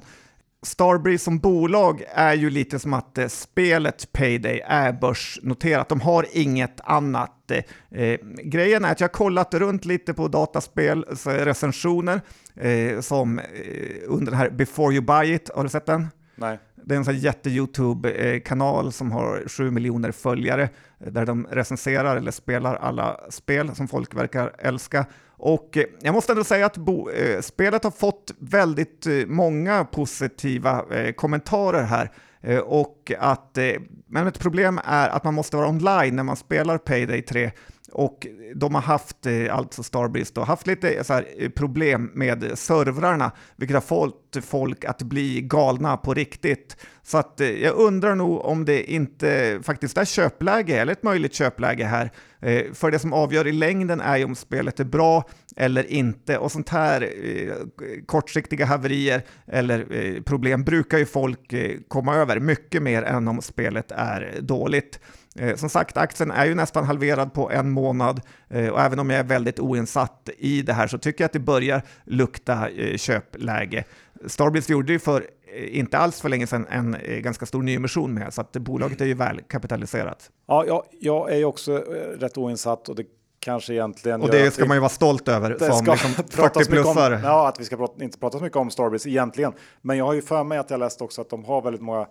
Starbreeze 0.61 1.23
som 1.23 1.39
bolag 1.39 2.03
är 2.13 2.33
ju 2.33 2.49
lite 2.49 2.79
som 2.79 2.93
att 2.93 3.17
eh, 3.17 3.27
spelet 3.27 4.09
Payday 4.11 4.61
är 4.65 4.91
börsnoterat. 4.93 5.89
De 5.89 6.01
har 6.01 6.25
inget 6.31 6.81
annat. 6.83 7.51
Eh, 7.51 7.63
eh 8.01 8.19
grejen 8.43 8.85
är 8.85 8.91
att 8.91 8.99
jag 8.99 9.07
har 9.07 9.13
kollat 9.13 9.53
runt 9.53 9.85
lite 9.85 10.13
på 10.13 10.27
dataspelsrecensioner 10.27 12.21
eh, 12.55 12.99
som 12.99 13.39
eh, 13.39 13.45
under 14.07 14.31
den 14.31 14.39
här 14.39 14.49
Before 14.49 14.95
You 14.95 15.05
Buy 15.05 15.33
It. 15.33 15.49
Har 15.55 15.63
du 15.63 15.69
sett 15.69 15.85
den? 15.85 16.07
Nej. 16.35 16.59
Det 16.85 16.93
är 16.93 16.97
en 16.97 17.05
sån 17.05 17.17
jätte-YouTube-kanal 17.17 18.91
som 18.91 19.11
har 19.11 19.43
7 19.47 19.71
miljoner 19.71 20.11
följare 20.11 20.69
eh, 20.99 21.11
där 21.11 21.25
de 21.25 21.47
recenserar 21.51 22.17
eller 22.17 22.31
spelar 22.31 22.75
alla 22.75 23.19
spel 23.29 23.75
som 23.75 23.87
folk 23.87 24.15
verkar 24.15 24.55
älska. 24.59 25.05
Och 25.27 25.77
eh, 25.77 25.85
jag 26.01 26.13
måste 26.13 26.33
ändå 26.33 26.43
säga 26.43 26.65
att 26.65 26.77
bo, 26.77 27.09
eh, 27.09 27.41
spelet 27.41 27.83
har 27.83 27.91
fått 27.91 28.33
väldigt 28.39 29.07
eh, 29.07 29.13
många 29.27 29.85
positiva 29.85 30.85
eh, 30.91 31.11
kommentarer 31.13 31.83
här. 31.83 32.11
Eh, 32.41 32.59
och 32.59 33.11
att, 33.19 33.57
eh, 33.57 33.73
men 34.07 34.27
ett 34.27 34.39
problem 34.39 34.79
är 34.85 35.09
att 35.09 35.23
man 35.23 35.33
måste 35.33 35.57
vara 35.57 35.67
online 35.67 36.15
när 36.15 36.23
man 36.23 36.35
spelar 36.35 36.77
Payday 36.77 37.21
3 37.21 37.51
och 37.93 38.27
de 38.55 38.75
har 38.75 38.81
haft, 38.81 39.25
eh, 39.25 39.55
alltså 39.55 39.83
Starbreeze, 39.83 40.41
haft 40.41 40.67
lite 40.67 41.03
så 41.03 41.13
här, 41.13 41.25
eh, 41.37 41.49
problem 41.49 42.11
med 42.13 42.51
servrarna, 42.59 43.31
vilket 43.55 43.75
har 43.75 43.81
fått 43.81 44.37
folk 44.41 44.85
att 44.85 45.01
bli 45.01 45.41
galna 45.41 45.97
på 45.97 46.13
riktigt. 46.13 46.77
Så 47.03 47.17
att 47.17 47.41
eh, 47.41 47.49
jag 47.49 47.75
undrar 47.75 48.15
nog 48.15 48.45
om 48.45 48.65
det 48.65 48.91
inte 48.91 49.59
faktiskt 49.63 49.97
är 49.97 50.05
köpläge, 50.05 50.81
eller 50.81 50.93
ett 50.93 51.03
möjligt 51.03 51.33
köpläge 51.33 51.85
här. 51.85 52.11
För 52.73 52.91
det 52.91 52.99
som 52.99 53.13
avgör 53.13 53.47
i 53.47 53.51
längden 53.51 54.01
är 54.01 54.17
ju 54.17 54.25
om 54.25 54.35
spelet 54.35 54.79
är 54.79 54.83
bra 54.83 55.29
eller 55.55 55.91
inte. 55.91 56.37
Och 56.37 56.51
sånt 56.51 56.69
här 56.69 57.09
kortsiktiga 58.05 58.65
haverier 58.65 59.21
eller 59.47 60.21
problem 60.21 60.63
brukar 60.63 60.97
ju 60.97 61.05
folk 61.05 61.53
komma 61.87 62.15
över 62.15 62.39
mycket 62.39 62.83
mer 62.83 63.03
än 63.03 63.27
om 63.27 63.41
spelet 63.41 63.91
är 63.91 64.37
dåligt. 64.41 64.99
Eh, 65.35 65.55
som 65.55 65.69
sagt, 65.69 65.97
aktien 65.97 66.31
är 66.31 66.45
ju 66.45 66.55
nästan 66.55 66.83
halverad 66.83 67.33
på 67.33 67.51
en 67.51 67.71
månad 67.71 68.21
eh, 68.49 68.67
och 68.67 68.81
även 68.81 68.99
om 68.99 69.09
jag 69.09 69.19
är 69.19 69.23
väldigt 69.23 69.59
oinsatt 69.59 70.29
i 70.37 70.61
det 70.61 70.73
här 70.73 70.87
så 70.87 70.97
tycker 70.97 71.23
jag 71.23 71.25
att 71.25 71.33
det 71.33 71.39
börjar 71.39 71.81
lukta 72.03 72.69
eh, 72.69 72.97
köpläge. 72.97 73.83
Starbreeze 74.25 74.71
gjorde 74.71 74.93
ju 74.93 74.99
för 74.99 75.27
inte 75.67 75.97
alls 75.97 76.21
för 76.21 76.29
länge 76.29 76.47
sedan 76.47 76.67
en 76.69 76.97
ganska 77.21 77.45
stor 77.45 77.63
nyemission 77.63 78.13
med, 78.13 78.33
så 78.33 78.41
att 78.41 78.51
bolaget 78.51 79.01
är 79.01 79.05
ju 79.05 79.13
väl 79.13 79.41
kapitaliserat. 79.41 80.29
Ja, 80.47 80.65
jag, 80.67 80.83
jag 80.99 81.31
är 81.31 81.37
ju 81.37 81.45
också 81.45 81.77
rätt 82.17 82.37
oinsatt 82.37 82.89
och 82.89 82.95
det 82.95 83.05
kanske 83.39 83.73
egentligen... 83.73 84.21
Och 84.21 84.29
det 84.29 84.51
ska 84.51 84.63
vi, 84.63 84.67
man 84.67 84.77
ju 84.77 84.81
vara 84.81 84.89
stolt 84.89 85.27
över 85.27 85.57
som 85.57 85.85
liksom 85.85 86.11
40-plussare. 86.45 87.19
Ja, 87.23 87.47
att 87.47 87.59
vi 87.59 87.65
ska 87.65 87.77
prata, 87.77 88.03
inte 88.03 88.19
prata 88.19 88.37
så 88.37 88.43
mycket 88.43 88.57
om 88.57 88.71
Starbreeze 88.71 89.09
egentligen. 89.09 89.53
Men 89.81 89.97
jag 89.97 90.05
har 90.05 90.13
ju 90.13 90.21
för 90.21 90.43
mig 90.43 90.57
att 90.57 90.69
jag 90.69 90.79
läst 90.79 91.01
också 91.01 91.21
att 91.21 91.29
de 91.29 91.45
har 91.45 91.61
väldigt 91.61 91.81
många 91.81 92.07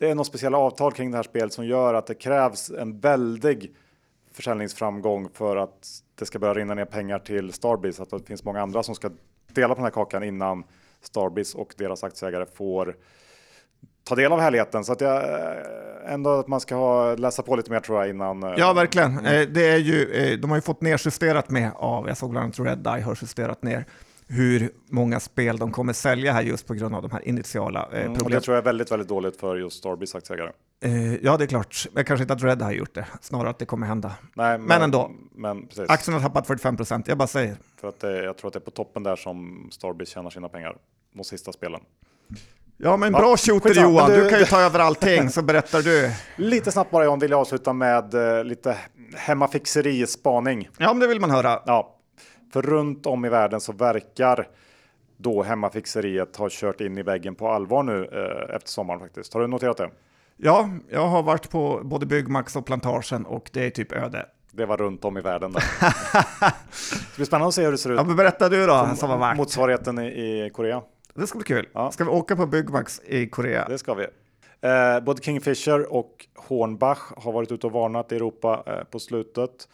det 0.00 0.10
är 0.10 0.14
något 0.14 0.26
speciella 0.26 0.58
avtal 0.58 0.92
kring 0.92 1.10
det 1.10 1.16
här 1.16 1.22
spelet 1.22 1.52
som 1.52 1.66
gör 1.66 1.94
att 1.94 2.06
det 2.06 2.14
krävs 2.14 2.70
en 2.70 3.00
väldig 3.00 3.74
försäljningsframgång 4.32 5.28
för 5.34 5.56
att 5.56 5.88
det 6.14 6.26
ska 6.26 6.38
börja 6.38 6.54
rinna 6.54 6.74
ner 6.74 6.84
pengar 6.84 7.18
till 7.18 7.52
Starbreeze. 7.52 8.02
Att 8.02 8.10
det 8.10 8.26
finns 8.26 8.44
många 8.44 8.62
andra 8.62 8.82
som 8.82 8.94
ska 8.94 9.10
dela 9.52 9.68
på 9.68 9.74
den 9.74 9.84
här 9.84 9.90
kakan 9.90 10.24
innan 10.24 10.64
Starbreeze 11.00 11.58
och 11.58 11.74
deras 11.78 12.04
aktieägare 12.04 12.46
får 12.54 12.96
ta 14.04 14.14
del 14.14 14.32
av 14.32 14.40
härligheten. 14.40 14.84
Så 14.84 14.92
att 14.92 15.00
jag 15.00 15.16
eh, 15.16 16.12
ändå 16.12 16.30
att 16.30 16.48
man 16.48 16.60
ska 16.60 16.74
ha, 16.74 17.14
läsa 17.14 17.42
på 17.42 17.56
lite 17.56 17.70
mer 17.70 17.80
tror 17.80 17.98
jag 17.98 18.10
innan. 18.10 18.42
Eh, 18.42 18.54
ja, 18.56 18.72
verkligen. 18.72 19.18
Mm. 19.18 19.52
Det 19.52 19.68
är 19.68 19.78
ju, 19.78 20.36
de 20.36 20.50
har 20.50 20.56
ju 20.56 20.62
fått 20.62 20.80
nedjusterat 20.80 21.50
med 21.50 21.70
av, 21.74 22.08
jag 22.08 22.16
såg 22.16 22.30
bland 22.30 22.44
annat 22.44 22.58
Red 22.58 22.86
Eye 22.86 23.02
har 23.04 23.18
justerat 23.22 23.62
ner 23.62 23.84
hur 24.32 24.70
många 24.88 25.20
spel 25.20 25.56
de 25.56 25.72
kommer 25.72 25.92
sälja 25.92 26.32
här 26.32 26.42
just 26.42 26.66
på 26.66 26.74
grund 26.74 26.94
av 26.94 27.02
de 27.02 27.10
här 27.10 27.28
initiala 27.28 27.80
eh, 27.80 27.88
problemen. 27.88 28.16
Mm, 28.16 28.30
det 28.30 28.40
tror 28.40 28.54
jag 28.54 28.62
är 28.62 28.64
väldigt, 28.64 28.92
väldigt 28.92 29.08
dåligt 29.08 29.36
för 29.36 29.56
just 29.56 29.78
Starbys 29.78 30.14
aktieägare. 30.14 30.50
Eh, 30.84 31.14
ja, 31.14 31.36
det 31.36 31.44
är 31.44 31.46
klart. 31.46 31.86
Men 31.92 32.04
kanske 32.04 32.22
inte 32.22 32.34
att 32.34 32.42
Red 32.42 32.62
har 32.62 32.72
gjort 32.72 32.94
det, 32.94 33.06
snarare 33.20 33.50
att 33.50 33.58
det 33.58 33.64
kommer 33.64 33.86
hända. 33.86 34.12
Nej, 34.34 34.58
men, 34.58 34.66
men 34.66 34.82
ändå. 34.82 35.10
Men, 35.34 35.66
precis. 35.66 35.90
Aktien 35.90 36.14
har 36.14 36.20
tappat 36.20 36.46
45 36.46 36.76
procent, 36.76 37.08
jag 37.08 37.18
bara 37.18 37.28
säger. 37.28 37.56
För 37.80 37.88
att 37.88 38.00
det, 38.00 38.24
jag 38.24 38.36
tror 38.36 38.48
att 38.48 38.52
det 38.52 38.58
är 38.58 38.60
på 38.60 38.70
toppen 38.70 39.02
där 39.02 39.16
som 39.16 39.68
Starbys 39.72 40.08
tjänar 40.08 40.30
sina 40.30 40.48
pengar, 40.48 40.76
de 41.14 41.24
sista 41.24 41.52
spelen. 41.52 41.80
Ja, 42.76 42.96
men 42.96 43.12
bra 43.12 43.36
shooter 43.36 43.82
Johan, 43.82 44.10
du, 44.10 44.22
du, 44.22 44.30
kan 44.30 44.38
ju 44.38 44.44
ta 44.44 44.60
över 44.60 44.78
allting, 44.78 45.30
så 45.30 45.42
berättar 45.42 45.82
du. 45.82 46.12
Lite 46.36 46.72
snabbt 46.72 46.90
bara 46.90 47.04
Johan, 47.04 47.18
vill 47.18 47.30
jag 47.30 47.40
avsluta 47.40 47.72
med 47.72 48.14
uh, 48.14 48.44
lite 48.44 48.76
hemmafixeri-spaning. 49.16 50.68
Ja, 50.78 50.86
men 50.86 50.98
det 51.00 51.06
vill 51.06 51.20
man 51.20 51.30
höra. 51.30 51.62
Ja, 51.66 51.99
för 52.52 52.62
runt 52.62 53.06
om 53.06 53.24
i 53.24 53.28
världen 53.28 53.60
så 53.60 53.72
verkar 53.72 54.48
då 55.16 55.42
hemmafixeriet 55.42 56.36
ha 56.36 56.48
kört 56.50 56.80
in 56.80 56.98
i 56.98 57.02
väggen 57.02 57.34
på 57.34 57.48
allvar 57.48 57.82
nu 57.82 58.04
eh, 58.04 58.56
efter 58.56 58.70
sommaren 58.70 59.00
faktiskt. 59.00 59.34
Har 59.34 59.40
du 59.40 59.46
noterat 59.46 59.76
det? 59.76 59.90
Ja, 60.36 60.68
jag 60.88 61.06
har 61.06 61.22
varit 61.22 61.50
på 61.50 61.80
både 61.84 62.06
Byggmax 62.06 62.56
och 62.56 62.66
Plantagen 62.66 63.26
och 63.26 63.50
det 63.52 63.66
är 63.66 63.70
typ 63.70 63.92
öde. 63.92 64.26
Det 64.52 64.66
var 64.66 64.76
runt 64.76 65.04
om 65.04 65.18
i 65.18 65.20
världen 65.20 65.52
där. 65.52 65.62
det 67.10 67.16
blir 67.16 67.26
spännande 67.26 67.48
att 67.48 67.54
se 67.54 67.64
hur 67.64 67.72
det 67.72 67.78
ser 67.78 67.90
ut. 67.90 67.96
Ja, 67.96 68.04
men 68.04 68.16
berätta 68.16 68.48
du 68.48 68.66
då, 68.66 68.86
som, 68.86 68.96
som 68.96 69.20
var 69.20 69.34
Motsvarigheten 69.34 69.98
i, 69.98 70.46
i 70.46 70.50
Korea. 70.50 70.82
Det 71.14 71.26
ska 71.26 71.38
bli 71.38 71.44
kul. 71.44 71.68
Ja. 71.72 71.90
Ska 71.90 72.04
vi 72.04 72.10
åka 72.10 72.36
på 72.36 72.46
Byggmax 72.46 73.00
i 73.04 73.26
Korea? 73.26 73.68
Det 73.68 73.78
ska 73.78 73.94
vi. 73.94 74.06
Eh, 74.60 75.00
både 75.00 75.22
Kingfisher 75.22 75.92
och 75.92 76.26
Hornbach 76.34 77.12
har 77.16 77.32
varit 77.32 77.52
ute 77.52 77.66
och 77.66 77.72
varnat 77.72 78.12
i 78.12 78.16
Europa 78.16 78.62
eh, 78.66 78.84
på 78.84 78.98
slutet. 78.98 79.68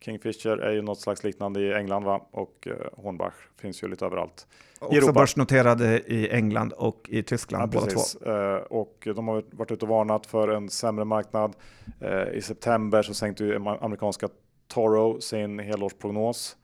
Kingfisher 0.00 0.58
är 0.58 0.72
ju 0.72 0.82
något 0.82 1.00
slags 1.00 1.24
liknande 1.24 1.60
i 1.60 1.72
England 1.72 2.04
va? 2.04 2.26
och 2.30 2.68
eh, 2.70 3.02
Hornbach 3.02 3.34
finns 3.60 3.82
ju 3.82 3.88
lite 3.88 4.06
överallt. 4.06 4.46
Också 4.78 4.96
Europa. 4.96 5.12
börsnoterade 5.12 6.00
i 6.00 6.30
England 6.30 6.72
och 6.72 7.06
i 7.08 7.22
Tyskland 7.22 7.62
ja, 7.62 7.80
båda 7.80 7.86
två. 7.86 8.30
Eh, 8.30 8.56
och 8.56 9.08
de 9.14 9.28
har 9.28 9.44
varit 9.50 9.70
ute 9.70 9.84
och 9.84 9.88
varnat 9.88 10.26
för 10.26 10.48
en 10.48 10.68
sämre 10.68 11.04
marknad. 11.04 11.56
Eh, 12.00 12.28
I 12.28 12.42
september 12.42 13.02
så 13.02 13.14
sänkte 13.14 13.44
ju 13.44 13.56
amerikanska 13.56 14.28
Toro 14.68 15.20
sin 15.20 15.58
helårsprognos 15.58 16.56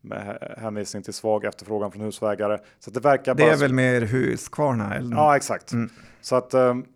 med 0.00 0.54
hänvisning 0.58 1.02
till 1.02 1.14
svag 1.14 1.44
efterfrågan 1.44 1.92
från 1.92 2.02
husvägare. 2.02 2.58
Så 2.78 2.90
det 2.90 3.00
verkar 3.00 3.34
Det 3.34 3.44
är 3.44 3.56
väl 3.56 3.72
mer 3.72 4.00
Husqvarna? 4.00 4.94
Eller? 4.94 5.16
Ja, 5.16 5.36
exakt. 5.36 5.72
Mm. 5.72 5.90
Så 6.20 6.36
att 6.36 6.54
um, 6.54 6.86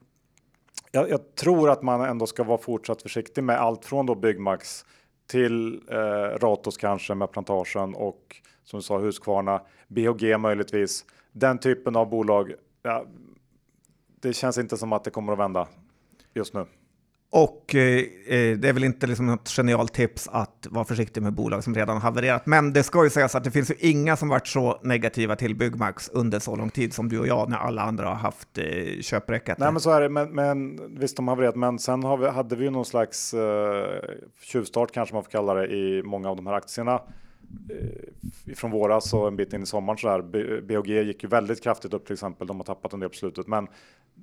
jag, 0.90 1.10
jag, 1.10 1.34
tror 1.34 1.70
att 1.70 1.82
man 1.82 2.00
ändå 2.00 2.26
ska 2.26 2.44
vara 2.44 2.58
fortsatt 2.58 3.02
försiktig 3.02 3.44
med 3.44 3.60
allt 3.60 3.84
från 3.84 4.06
då 4.06 4.14
Byggmax 4.14 4.84
till 5.26 5.82
eh, 5.88 5.96
Ratos 6.38 6.76
kanske 6.76 7.14
med 7.14 7.30
plantagen 7.30 7.94
och 7.94 8.36
som 8.64 8.78
du 8.78 8.82
sa 8.82 8.98
Husqvarna, 8.98 9.60
BHG 9.88 10.38
möjligtvis. 10.38 11.04
Den 11.32 11.58
typen 11.58 11.96
av 11.96 12.10
bolag. 12.10 12.52
Ja, 12.82 13.06
det 14.20 14.32
känns 14.32 14.58
inte 14.58 14.76
som 14.76 14.92
att 14.92 15.04
det 15.04 15.10
kommer 15.10 15.32
att 15.32 15.38
vända 15.38 15.68
just 16.34 16.54
nu. 16.54 16.66
Och 17.36 17.74
eh, 17.74 17.98
eh, 18.26 18.58
det 18.58 18.68
är 18.68 18.72
väl 18.72 18.84
inte 18.84 19.06
liksom 19.06 19.26
något 19.26 19.48
genialt 19.48 19.92
tips 19.92 20.28
att 20.32 20.66
vara 20.70 20.84
försiktig 20.84 21.22
med 21.22 21.32
bolag 21.32 21.64
som 21.64 21.74
redan 21.74 21.96
har 21.96 22.02
havererat. 22.02 22.46
Men 22.46 22.72
det 22.72 22.82
ska 22.82 23.04
ju 23.04 23.10
sägas 23.10 23.34
att 23.34 23.44
det 23.44 23.50
finns 23.50 23.70
ju 23.70 23.74
inga 23.78 24.16
som 24.16 24.28
varit 24.28 24.46
så 24.46 24.80
negativa 24.82 25.36
till 25.36 25.54
Byggmax 25.54 26.08
under 26.08 26.38
så 26.38 26.56
lång 26.56 26.70
tid 26.70 26.94
som 26.94 27.08
du 27.08 27.18
och 27.18 27.26
jag 27.26 27.50
när 27.50 27.56
alla 27.56 27.82
andra 27.82 28.08
har 28.08 28.14
haft 28.14 28.58
eh, 28.58 29.00
köpräcket. 29.00 29.58
Nej, 29.58 29.72
men 29.72 29.80
så 29.80 29.90
är 29.90 30.00
det. 30.00 30.08
Men, 30.08 30.30
men 30.30 30.80
visst, 30.98 31.16
de 31.16 31.28
har 31.28 31.34
havererat. 31.34 31.56
Men 31.56 31.78
sen 31.78 32.04
har 32.04 32.16
vi, 32.16 32.28
hade 32.28 32.56
vi 32.56 32.64
ju 32.64 32.70
någon 32.70 32.84
slags 32.84 33.34
eh, 33.34 34.00
tjuvstart 34.40 34.92
kanske 34.92 35.14
man 35.14 35.24
får 35.24 35.30
kalla 35.30 35.54
det 35.54 35.66
i 35.66 36.02
många 36.02 36.30
av 36.30 36.36
de 36.36 36.46
här 36.46 36.54
aktierna 36.54 37.00
från 38.56 38.70
våras 38.70 39.14
och 39.14 39.28
en 39.28 39.36
bit 39.36 39.52
in 39.52 39.62
i 39.62 39.66
sommaren 39.66 39.98
så 39.98 40.08
där. 40.08 40.60
BHG 40.60 41.02
gick 41.02 41.22
ju 41.22 41.28
väldigt 41.28 41.62
kraftigt 41.62 41.94
upp 41.94 42.06
till 42.06 42.12
exempel. 42.12 42.46
De 42.46 42.56
har 42.56 42.64
tappat 42.64 42.92
en 42.92 43.00
del 43.00 43.08
på 43.08 43.16
slutet, 43.16 43.46
men 43.46 43.68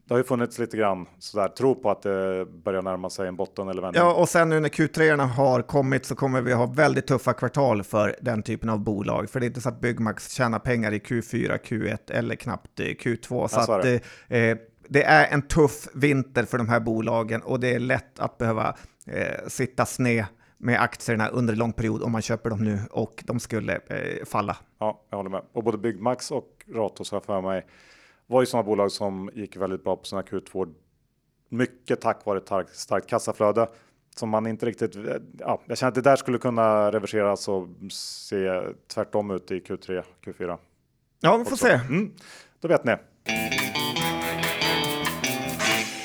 det 0.08 0.14
har 0.14 0.18
ju 0.18 0.24
funnits 0.24 0.60
lite 0.60 0.78
grann 0.78 1.06
sådär 1.20 1.48
tro 1.48 1.76
på 1.76 1.92
att 1.92 2.02
det 2.02 2.46
börjar 2.46 2.82
närma 2.82 3.10
sig 3.10 3.28
en 3.28 3.36
botten 3.36 3.70
eller 3.70 3.82
vändning. 3.82 4.04
Ja, 4.04 4.14
och 4.14 4.30
sen 4.30 4.50
nu 4.50 4.60
när 4.60 4.70
Q3 4.70 5.18
har 5.18 5.62
kommit 5.62 6.06
så 6.06 6.16
kommer 6.16 6.42
vi 6.42 6.54
ha 6.54 6.66
väldigt 6.66 7.08
tuffa 7.08 7.34
kvartal 7.34 7.84
för 7.84 8.16
den 8.22 8.44
typen 8.44 8.70
av 8.70 8.80
bolag. 8.80 9.30
För 9.30 9.40
det 9.40 9.46
är 9.46 9.48
inte 9.48 9.62
så 9.62 9.70
att 9.70 9.82
Byggmax 9.82 10.32
tjänar 10.34 10.60
pengar 10.60 10.92
i 10.92 11.00
Q4, 11.00 11.58
Q1 11.64 11.98
eller 12.12 12.36
knappt 12.36 12.80
Q2. 12.80 13.48
Så 13.48 13.66
ja, 13.68 13.80
att, 13.80 13.86
eh, 13.86 14.40
eh, 14.40 14.58
det 14.88 15.04
är 15.04 15.34
en 15.34 15.42
tuff 15.42 15.88
vinter 15.94 16.44
för 16.44 16.58
de 16.58 16.70
här 16.70 16.80
bolagen 16.80 17.42
och 17.42 17.60
det 17.60 17.74
är 17.74 17.80
lätt 17.80 18.20
att 18.20 18.38
behöva 18.38 18.76
eh, 19.08 19.48
sitta 19.48 19.86
sned 19.86 20.26
med 20.62 20.82
aktierna 20.82 21.28
under 21.28 21.54
en 21.54 21.60
lång 21.60 21.74
period 21.74 22.04
om 22.04 22.12
man 22.12 22.22
köper 22.22 22.50
dem 22.50 22.64
nu 22.64 22.80
och 22.92 23.24
de 23.28 23.40
skulle 23.40 23.76
eh, 23.76 24.26
falla. 24.26 24.58
Ja, 24.80 25.02
jag 25.10 25.18
håller 25.18 25.30
med. 25.30 25.42
Och 25.54 25.64
både 25.64 25.78
Byggmax 25.78 26.32
och 26.32 26.66
Ratos 26.74 27.12
har 27.12 27.20
för 27.20 27.42
mig 27.42 27.66
var 28.28 28.42
ju 28.42 28.46
sådana 28.46 28.66
bolag 28.66 28.92
som 28.92 29.30
gick 29.34 29.58
väldigt 29.58 29.84
bra 29.84 29.96
på 29.96 30.06
sina 30.06 30.22
Q2. 30.22 30.74
Mycket 31.50 32.02
tack 32.02 32.26
vare 32.26 32.38
ett 32.38 32.70
starkt, 32.72 33.08
kassaflöde 33.08 33.68
som 34.16 34.30
man 34.30 34.48
inte 34.48 34.66
riktigt. 34.66 34.96
Ja, 35.40 35.62
jag 35.66 35.78
känner 35.78 35.88
att 35.88 35.96
det 35.96 36.02
där 36.02 36.16
skulle 36.16 36.38
kunna 36.38 36.92
reverseras 36.92 37.48
och 37.48 37.68
se 37.92 38.62
tvärtom 38.94 39.32
ut 39.32 39.52
i 39.52 39.60
Q3, 39.60 40.04
Q4. 40.26 40.58
Ja, 41.20 41.38
vi 41.38 41.46
får 41.46 41.52
också. 41.52 41.66
se. 41.66 41.74
Mm, 41.74 42.12
då 42.60 42.68
vet 42.68 42.84
ni. 42.84 42.96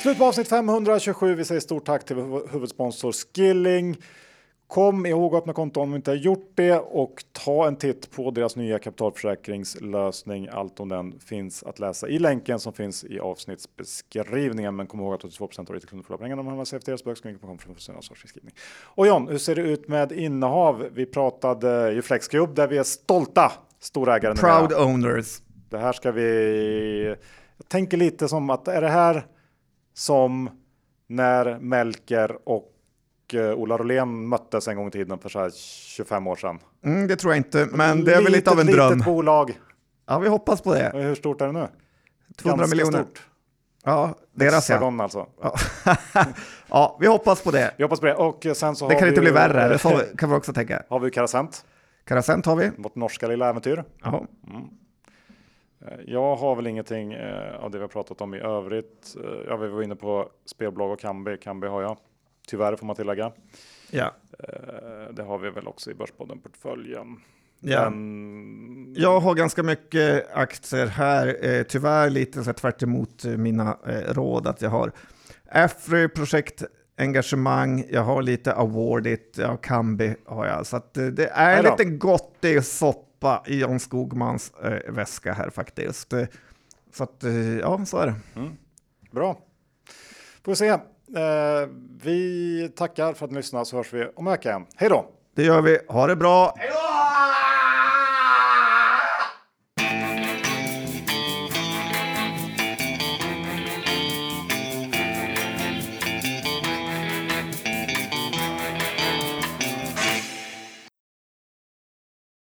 Slut 0.01 0.17
på 0.17 0.25
avsnitt 0.25 0.47
527. 0.47 1.35
Vi 1.35 1.45
säger 1.45 1.61
stort 1.61 1.85
tack 1.85 2.05
till 2.05 2.15
huvudsponsor 2.51 3.11
Skilling. 3.11 3.97
Kom 4.67 5.05
ihåg 5.05 5.35
att 5.35 5.41
öppna 5.41 5.53
konto 5.53 5.81
om 5.81 5.89
du 5.89 5.95
inte 5.95 6.11
har 6.11 6.15
gjort 6.15 6.51
det 6.55 6.79
och 6.79 7.23
ta 7.31 7.67
en 7.67 7.75
titt 7.75 8.11
på 8.11 8.31
deras 8.31 8.55
nya 8.55 8.79
kapitalförsäkringslösning. 8.79 10.47
Allt 10.51 10.79
om 10.79 10.89
den 10.89 11.19
finns 11.19 11.63
att 11.63 11.79
läsa 11.79 12.07
i 12.07 12.19
länken 12.19 12.59
som 12.59 12.73
finns 12.73 13.03
i 13.03 13.19
avsnittsbeskrivningen. 13.19 14.75
Men 14.75 14.87
kom 14.87 14.99
ihåg 14.99 15.13
att 15.13 15.23
82 15.23 15.45
av 15.45 15.65
retailkunder 15.65 16.03
förlorar 16.03 16.17
pengar 16.17 16.37
om 16.37 16.37
de 16.37 16.47
handlar 16.47 16.65
CFDs 16.65 17.03
böcker 17.03 17.37
för 17.57 17.93
ansvarsförskrivning. 17.93 18.53
Och 18.83 19.07
John, 19.07 19.27
hur 19.27 19.37
ser 19.37 19.55
det 19.55 19.61
ut 19.61 19.87
med 19.87 20.11
innehav? 20.11 20.85
Vi 20.93 21.05
pratade 21.05 21.91
ju 21.91 22.01
Flexcube 22.01 22.53
där 22.53 22.67
vi 22.67 22.77
är 22.77 22.83
stolta 22.83 23.51
storägare. 23.79 24.35
Proud 24.35 24.73
owners. 24.73 25.41
Det 25.69 25.77
här 25.77 25.93
ska 25.93 26.11
vi. 26.11 27.15
Jag 27.57 27.67
tänker 27.67 27.97
lite 27.97 28.27
som 28.27 28.49
att 28.49 28.67
är 28.67 28.81
det 28.81 28.89
här 28.89 29.25
som 29.93 30.49
när 31.07 31.59
Melker 31.59 32.49
och 32.49 32.73
Ola 33.33 33.77
Rolén 33.77 34.27
möttes 34.27 34.67
en 34.67 34.75
gång 34.75 34.87
i 34.87 34.91
tiden 34.91 35.19
för 35.19 35.29
så 35.29 35.49
25 35.51 36.27
år 36.27 36.35
sedan. 36.35 36.59
Mm, 36.85 37.07
det 37.07 37.15
tror 37.15 37.33
jag 37.33 37.37
inte, 37.37 37.67
men 37.71 38.03
det 38.03 38.13
är 38.13 38.21
väl 38.21 38.31
lite 38.31 38.51
av 38.51 38.59
en 38.59 38.67
dröm. 38.67 38.91
Litet 38.91 39.05
bolag. 39.05 39.59
Ja, 40.07 40.19
vi 40.19 40.27
hoppas 40.29 40.61
på 40.61 40.73
det. 40.73 40.91
Hur 40.93 41.15
stort 41.15 41.41
är 41.41 41.45
det 41.45 41.51
nu? 41.51 41.67
200 42.37 42.61
Ganska 42.61 42.75
miljoner. 42.75 43.03
Stort. 43.03 43.21
Ja, 43.83 44.15
deras 44.33 44.69
ja. 44.69 45.01
alltså. 45.01 45.27
Ja. 45.41 45.55
ja, 46.69 46.97
vi 46.99 47.07
hoppas 47.07 47.43
på 47.43 47.51
det. 47.51 47.73
Vi 47.77 47.83
hoppas 47.83 47.99
på 47.99 48.05
det. 48.05 48.15
Och 48.15 48.47
sen 48.53 48.75
så 48.75 48.87
det 48.87 48.95
kan 48.95 49.03
vi 49.03 49.09
inte 49.09 49.21
bli 49.21 49.31
värre, 49.31 49.67
det 49.67 49.77
får, 49.77 50.01
kan 50.17 50.29
vi 50.29 50.35
också 50.35 50.53
tänka. 50.53 50.83
Har 50.89 50.99
vi 50.99 51.11
Karasent. 51.11 51.65
Karasent 52.03 52.45
har 52.45 52.55
vi. 52.55 52.71
Vårt 52.77 52.95
norska 52.95 53.27
lilla 53.27 53.49
äventyr. 53.49 53.83
Ja. 54.03 54.25
Mm. 54.47 54.63
Eh, 55.81 55.99
jag 56.05 56.35
har 56.35 56.55
väl 56.55 56.67
ingenting 56.67 57.13
eh, 57.13 57.55
av 57.55 57.71
det 57.71 57.77
vi 57.77 57.83
har 57.83 57.89
pratat 57.89 58.21
om 58.21 58.33
i 58.33 58.39
övrigt. 58.39 59.15
Ja, 59.47 59.57
vi 59.57 59.67
var 59.67 59.81
inne 59.81 59.95
på 59.95 60.29
spelbolag 60.45 60.91
och 60.91 60.99
Kambi. 60.99 61.37
Kambi 61.37 61.67
har 61.67 61.81
jag. 61.81 61.97
Tyvärr 62.49 62.75
får 62.75 62.85
man 62.85 62.95
tillägga. 62.95 63.31
Ja. 63.91 64.13
Eh, 64.39 65.13
det 65.13 65.23
har 65.23 65.37
vi 65.37 65.49
väl 65.49 65.67
också 65.67 65.91
i 65.91 65.93
Börspodden-portföljen. 65.93 67.19
Ja. 67.59 67.89
Men... 67.89 68.95
Jag 68.97 69.19
har 69.19 69.35
ganska 69.35 69.63
mycket 69.63 70.33
aktier 70.33 70.87
här, 70.87 71.45
eh, 71.45 71.63
tyvärr 71.63 72.09
lite 72.09 72.43
så 72.43 72.53
tvärt 72.53 72.83
emot 72.83 73.23
mina 73.23 73.77
eh, 73.87 74.13
råd 74.13 74.47
att 74.47 74.61
jag 74.61 74.69
har 74.69 74.91
Afry 75.51 76.07
projektengagemang, 76.07 77.85
jag 77.89 78.03
har 78.03 78.21
lite 78.21 78.53
Awardit, 78.53 79.35
jag 79.37 79.47
har 79.47 79.57
Kambi 79.57 80.15
har 80.25 80.45
jag. 80.45 80.65
Så 80.65 80.81
det 80.93 81.29
är 81.31 81.63
lite 81.63 81.85
gott 81.85 82.45
i 82.45 82.61
soppa 82.61 83.43
i 83.47 83.59
John 83.59 83.79
Skogmans 83.79 84.53
eh, 84.63 84.91
väska 84.93 85.33
här 85.33 85.49
faktiskt. 85.49 86.13
Så 86.93 87.03
att, 87.03 87.23
ja, 87.61 87.85
så 87.85 87.97
är 87.97 88.07
det. 88.07 88.15
Mm. 88.35 88.57
Bra. 89.11 89.37
Får 90.43 90.51
vi 90.51 90.55
se. 90.55 90.77
Eh, 91.15 91.69
vi 92.03 92.69
tackar 92.75 93.13
för 93.13 93.25
att 93.25 93.31
ni 93.31 93.37
lyssnade 93.37 93.65
så 93.65 93.77
hörs 93.77 93.93
vi 93.93 94.05
om 94.15 94.27
en 94.27 94.31
vecka 94.31 94.49
igen. 94.49 94.65
Hej 94.75 94.89
då! 94.89 95.05
Det 95.35 95.43
gör 95.43 95.61
vi. 95.61 95.79
Ha 95.87 96.07
det 96.07 96.15
bra! 96.15 96.53
Hej 96.57 96.69
då! 96.71 96.77